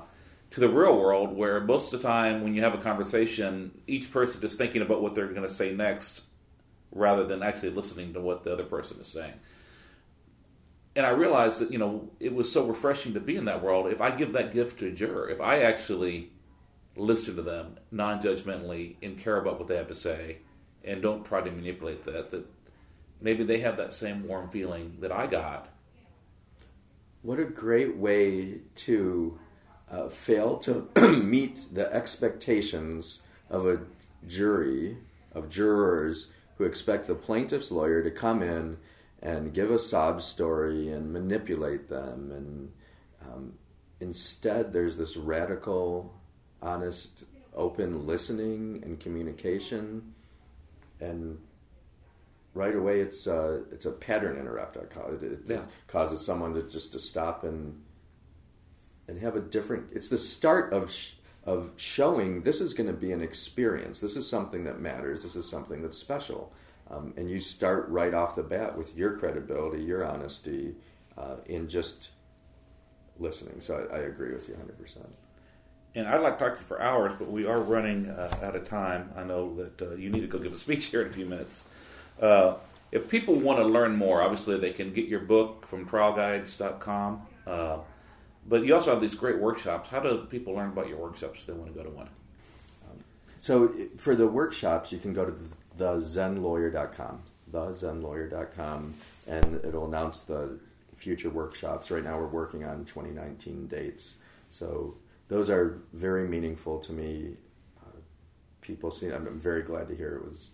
to 0.50 0.60
the 0.60 0.68
real 0.68 0.98
world, 0.98 1.36
where 1.36 1.60
most 1.60 1.92
of 1.92 2.02
the 2.02 2.08
time 2.08 2.42
when 2.42 2.54
you 2.54 2.62
have 2.62 2.74
a 2.74 2.78
conversation, 2.78 3.80
each 3.86 4.10
person 4.10 4.42
is 4.42 4.54
thinking 4.54 4.82
about 4.82 5.02
what 5.02 5.14
they're 5.14 5.28
going 5.28 5.42
to 5.42 5.48
say 5.48 5.72
next 5.72 6.22
rather 6.90 7.24
than 7.24 7.42
actually 7.42 7.70
listening 7.70 8.12
to 8.12 8.20
what 8.20 8.44
the 8.44 8.52
other 8.52 8.64
person 8.64 9.00
is 9.00 9.06
saying. 9.06 9.34
And 10.94 11.06
I 11.06 11.10
realized 11.10 11.58
that, 11.60 11.72
you 11.72 11.78
know, 11.78 12.10
it 12.20 12.34
was 12.34 12.52
so 12.52 12.66
refreshing 12.66 13.14
to 13.14 13.20
be 13.20 13.36
in 13.36 13.46
that 13.46 13.62
world. 13.62 13.90
If 13.90 14.02
I 14.02 14.14
give 14.14 14.34
that 14.34 14.52
gift 14.52 14.78
to 14.80 14.88
a 14.88 14.90
juror, 14.90 15.30
if 15.30 15.40
I 15.40 15.60
actually 15.60 16.32
listen 16.96 17.36
to 17.36 17.42
them 17.42 17.78
non-judgmentally 17.90 18.96
and 19.02 19.18
care 19.18 19.38
about 19.38 19.58
what 19.58 19.68
they 19.68 19.76
have 19.76 19.88
to 19.88 19.94
say, 19.94 20.38
and 20.84 21.00
don't 21.00 21.24
try 21.24 21.40
to 21.40 21.50
manipulate 21.50 22.04
that. 22.04 22.30
That 22.30 22.46
maybe 23.20 23.44
they 23.44 23.60
have 23.60 23.76
that 23.76 23.92
same 23.92 24.26
warm 24.26 24.50
feeling 24.50 24.98
that 25.00 25.12
I 25.12 25.26
got. 25.26 25.68
What 27.22 27.38
a 27.38 27.44
great 27.44 27.96
way 27.96 28.58
to 28.74 29.38
uh, 29.92 30.08
fail 30.08 30.56
to 30.58 30.88
meet 31.22 31.66
the 31.72 31.92
expectations 31.94 33.20
of 33.50 33.66
a 33.66 33.78
jury 34.26 34.96
of 35.32 35.48
jurors 35.50 36.28
who 36.56 36.64
expect 36.64 37.06
the 37.06 37.14
plaintiff's 37.14 37.70
lawyer 37.70 38.02
to 38.02 38.10
come 38.10 38.42
in 38.42 38.78
and 39.20 39.54
give 39.54 39.70
a 39.70 39.78
sob 39.78 40.22
story 40.22 40.88
and 40.88 41.12
manipulate 41.12 41.88
them 41.88 42.32
and 42.32 42.72
um, 43.22 43.52
instead 44.00 44.72
there's 44.72 44.96
this 44.96 45.16
radical 45.16 46.12
honest 46.62 47.24
open 47.54 48.06
listening 48.06 48.80
and 48.84 48.98
communication 48.98 50.14
and 51.00 51.38
right 52.54 52.74
away 52.74 53.00
it's 53.00 53.26
a, 53.26 53.62
it's 53.70 53.86
a 53.86 53.92
pattern 53.92 54.38
interrupt 54.38 54.76
I 54.76 54.84
call 54.84 55.12
it. 55.12 55.22
It, 55.22 55.40
Yeah. 55.46 55.56
it 55.56 55.62
causes 55.86 56.24
someone 56.24 56.54
to 56.54 56.62
just 56.62 56.92
to 56.92 56.98
stop 56.98 57.44
and 57.44 57.80
and 59.08 59.18
have 59.20 59.36
a 59.36 59.40
different 59.40 59.86
it's 59.92 60.08
the 60.08 60.18
start 60.18 60.72
of 60.72 60.90
sh- 60.90 61.12
of 61.44 61.72
showing 61.76 62.42
this 62.42 62.60
is 62.60 62.72
going 62.72 62.86
to 62.86 62.92
be 62.92 63.12
an 63.12 63.20
experience 63.20 63.98
this 63.98 64.16
is 64.16 64.28
something 64.28 64.64
that 64.64 64.80
matters 64.80 65.22
this 65.22 65.36
is 65.36 65.48
something 65.48 65.82
that's 65.82 65.96
special 65.96 66.52
um, 66.90 67.12
and 67.16 67.30
you 67.30 67.40
start 67.40 67.88
right 67.88 68.14
off 68.14 68.36
the 68.36 68.42
bat 68.42 68.76
with 68.76 68.96
your 68.96 69.16
credibility 69.16 69.82
your 69.82 70.04
honesty 70.04 70.74
uh, 71.18 71.36
in 71.46 71.68
just 71.68 72.10
listening 73.18 73.60
so 73.60 73.88
I, 73.92 73.96
I 73.96 73.98
agree 74.00 74.32
with 74.32 74.48
you 74.48 74.54
100% 74.54 74.96
And 75.94 76.08
I'd 76.08 76.22
like 76.22 76.38
to 76.38 76.44
talk 76.44 76.54
to 76.54 76.60
you 76.60 76.66
for 76.66 76.80
hours, 76.80 77.12
but 77.18 77.30
we 77.30 77.44
are 77.44 77.60
running 77.60 78.08
uh, 78.08 78.34
out 78.42 78.56
of 78.56 78.66
time. 78.66 79.10
I 79.14 79.24
know 79.24 79.54
that 79.56 79.82
uh, 79.82 79.94
you 79.94 80.08
need 80.08 80.22
to 80.22 80.26
go 80.26 80.38
give 80.38 80.52
a 80.52 80.56
speech 80.56 80.86
here 80.86 81.02
in 81.02 81.08
a 81.08 81.12
few 81.12 81.26
minutes. 81.26 81.66
Uh, 82.20 82.54
if 82.90 83.08
people 83.08 83.34
want 83.34 83.58
to 83.58 83.64
learn 83.64 83.96
more, 83.96 84.22
obviously 84.22 84.58
they 84.58 84.72
can 84.72 84.92
get 84.92 85.06
your 85.06 85.20
book 85.20 85.66
from 85.66 85.86
trialguides.com. 85.86 87.22
But 88.46 88.64
you 88.64 88.74
also 88.74 88.90
have 88.90 89.00
these 89.00 89.14
great 89.14 89.38
workshops. 89.38 89.88
How 89.88 90.00
do 90.00 90.26
people 90.28 90.54
learn 90.54 90.70
about 90.70 90.88
your 90.88 90.98
workshops 90.98 91.40
if 91.40 91.46
they 91.46 91.52
want 91.52 91.72
to 91.72 91.78
go 91.78 91.84
to 91.84 91.90
one? 91.90 92.08
So 93.42 93.74
for 93.96 94.14
the 94.14 94.28
workshops, 94.28 94.92
you 94.92 94.98
can 94.98 95.12
go 95.12 95.26
to 95.26 95.32
thezenlawyer.com, 95.76 97.22
thezenlawyer.com, 97.50 98.94
and 99.26 99.64
it'll 99.64 99.86
announce 99.86 100.20
the 100.20 100.60
future 100.94 101.28
workshops. 101.28 101.90
Right 101.90 102.04
now, 102.04 102.20
we're 102.20 102.28
working 102.28 102.64
on 102.64 102.84
2019 102.84 103.66
dates, 103.66 104.14
so 104.48 104.94
those 105.26 105.50
are 105.50 105.80
very 105.92 106.28
meaningful 106.28 106.78
to 106.78 106.92
me. 106.92 107.34
Uh, 107.80 107.98
people 108.60 108.92
see, 108.92 109.08
I'm 109.08 109.40
very 109.40 109.62
glad 109.62 109.88
to 109.88 109.96
hear 109.96 110.14
it 110.18 110.24
was 110.24 110.50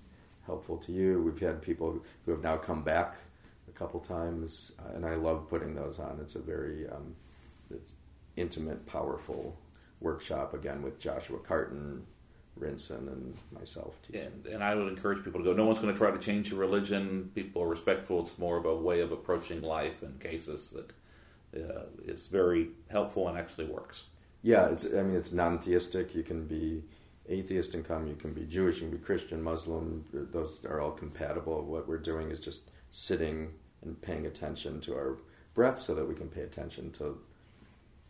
helpful 0.47 0.79
to 0.79 0.91
you. 0.91 1.23
We've 1.23 1.39
had 1.39 1.61
people 1.61 2.03
who 2.25 2.31
have 2.31 2.43
now 2.43 2.57
come 2.57 2.83
back 2.83 3.17
a 3.69 3.73
couple 3.73 4.01
times, 4.01 4.73
uh, 4.79 4.95
and 4.95 5.05
I 5.05 5.17
love 5.17 5.47
putting 5.51 5.75
those 5.75 5.99
on. 5.99 6.21
It's 6.23 6.37
a 6.37 6.41
very 6.41 6.89
um, 6.89 7.15
intimate, 8.37 8.87
powerful 8.87 9.59
workshop 10.01 10.55
again 10.55 10.83
with 10.83 10.99
Joshua 10.99 11.39
Karton, 11.39 12.03
Rinsen, 12.59 13.09
and 13.09 13.37
myself 13.53 14.01
teaching. 14.03 14.23
And, 14.23 14.47
and 14.47 14.65
I 14.65 14.75
would 14.75 14.89
encourage 14.89 15.25
people 15.25 15.41
to 15.41 15.45
go. 15.45 15.53
No 15.53 15.65
one's 15.65 15.81
going 15.81 15.93
to 15.93 15.99
try 15.99 16.11
to 16.11 16.19
change 16.19 16.51
your 16.51 16.59
religion. 16.59 17.31
People 17.35 17.63
are 17.63 17.69
respectful. 17.69 18.23
It's 18.23 18.39
more 18.39 18.57
of 18.57 18.65
a 18.65 18.75
way 18.75 19.01
of 19.01 19.13
approaching 19.13 19.63
life 19.63 20.03
and 20.03 20.21
cases 20.21 20.71
that 20.71 20.93
uh, 21.57 21.87
is 22.05 22.27
very 22.27 22.71
helpful 22.91 23.29
and 23.29 23.39
actually 23.39 23.67
works. 23.67 24.05
Yeah, 24.43 24.67
it's. 24.67 24.85
I 24.85 25.03
mean, 25.03 25.17
it's 25.17 25.33
non-theistic. 25.33 26.15
You 26.15 26.23
can 26.23 26.47
be 26.47 26.85
atheist 27.29 27.75
and 27.75 27.85
come. 27.85 28.07
You 28.07 28.15
can 28.15 28.33
be 28.33 28.45
Jewish. 28.45 28.77
You 28.77 28.89
can 28.89 28.97
be 28.97 29.05
Christian, 29.05 29.43
Muslim. 29.43 30.05
Those 30.13 30.65
are 30.65 30.81
all 30.81 30.93
compatible. 30.93 31.65
What 31.65 31.89
we're 31.89 31.99
doing 31.99 32.31
is 32.31 32.39
just 32.39 32.71
sitting 32.91 33.53
and 33.83 34.01
paying 34.01 34.27
attention 34.27 34.81
to 34.83 34.95
our 34.95 35.19
breath, 35.55 35.79
so 35.79 35.95
that 35.95 36.07
we 36.07 36.15
can 36.15 36.29
pay 36.29 36.43
attention 36.43 36.93
to 36.93 37.19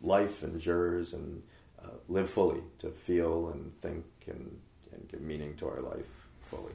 life 0.01 0.43
and 0.43 0.59
jurors 0.59 1.13
and 1.13 1.43
uh, 1.83 1.89
live 2.07 2.29
fully, 2.29 2.61
to 2.79 2.89
feel 2.89 3.49
and 3.49 3.75
think 3.79 4.05
and, 4.27 4.59
and 4.91 5.07
give 5.09 5.21
meaning 5.21 5.55
to 5.55 5.67
our 5.67 5.81
life 5.81 6.27
fully. 6.41 6.73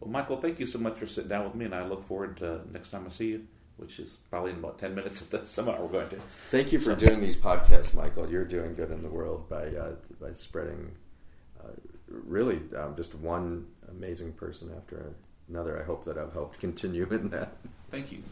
Well, 0.00 0.10
Michael, 0.10 0.36
thank 0.36 0.60
you 0.60 0.66
so 0.66 0.78
much 0.78 0.98
for 0.98 1.06
sitting 1.06 1.28
down 1.28 1.44
with 1.44 1.54
me, 1.54 1.64
and 1.64 1.74
I 1.74 1.86
look 1.86 2.06
forward 2.06 2.36
to 2.38 2.60
next 2.72 2.90
time 2.90 3.04
I 3.06 3.10
see 3.10 3.28
you, 3.28 3.46
which 3.76 3.98
is 3.98 4.18
probably 4.30 4.50
in 4.50 4.58
about 4.58 4.78
10 4.78 4.94
minutes 4.94 5.20
of 5.20 5.30
the 5.30 5.44
seminar 5.46 5.80
we're 5.80 5.88
going 5.88 6.08
to. 6.10 6.16
Thank 6.50 6.72
you 6.72 6.78
for 6.78 6.94
doing 6.94 7.20
these 7.20 7.36
podcasts, 7.36 7.94
Michael. 7.94 8.30
You're 8.30 8.44
doing 8.44 8.74
good 8.74 8.90
in 8.90 9.00
the 9.00 9.08
world 9.08 9.48
by 9.48 9.66
uh, 9.68 9.92
by 10.20 10.32
spreading 10.32 10.92
uh, 11.62 11.70
really 12.08 12.60
um, 12.76 12.94
just 12.96 13.14
one 13.14 13.66
amazing 13.88 14.32
person 14.32 14.70
after 14.76 15.14
another. 15.48 15.80
I 15.80 15.84
hope 15.84 16.04
that 16.04 16.18
I've 16.18 16.32
helped 16.32 16.60
continue 16.60 17.06
in 17.10 17.30
that. 17.30 17.56
Thank 17.90 18.12
you. 18.12 18.22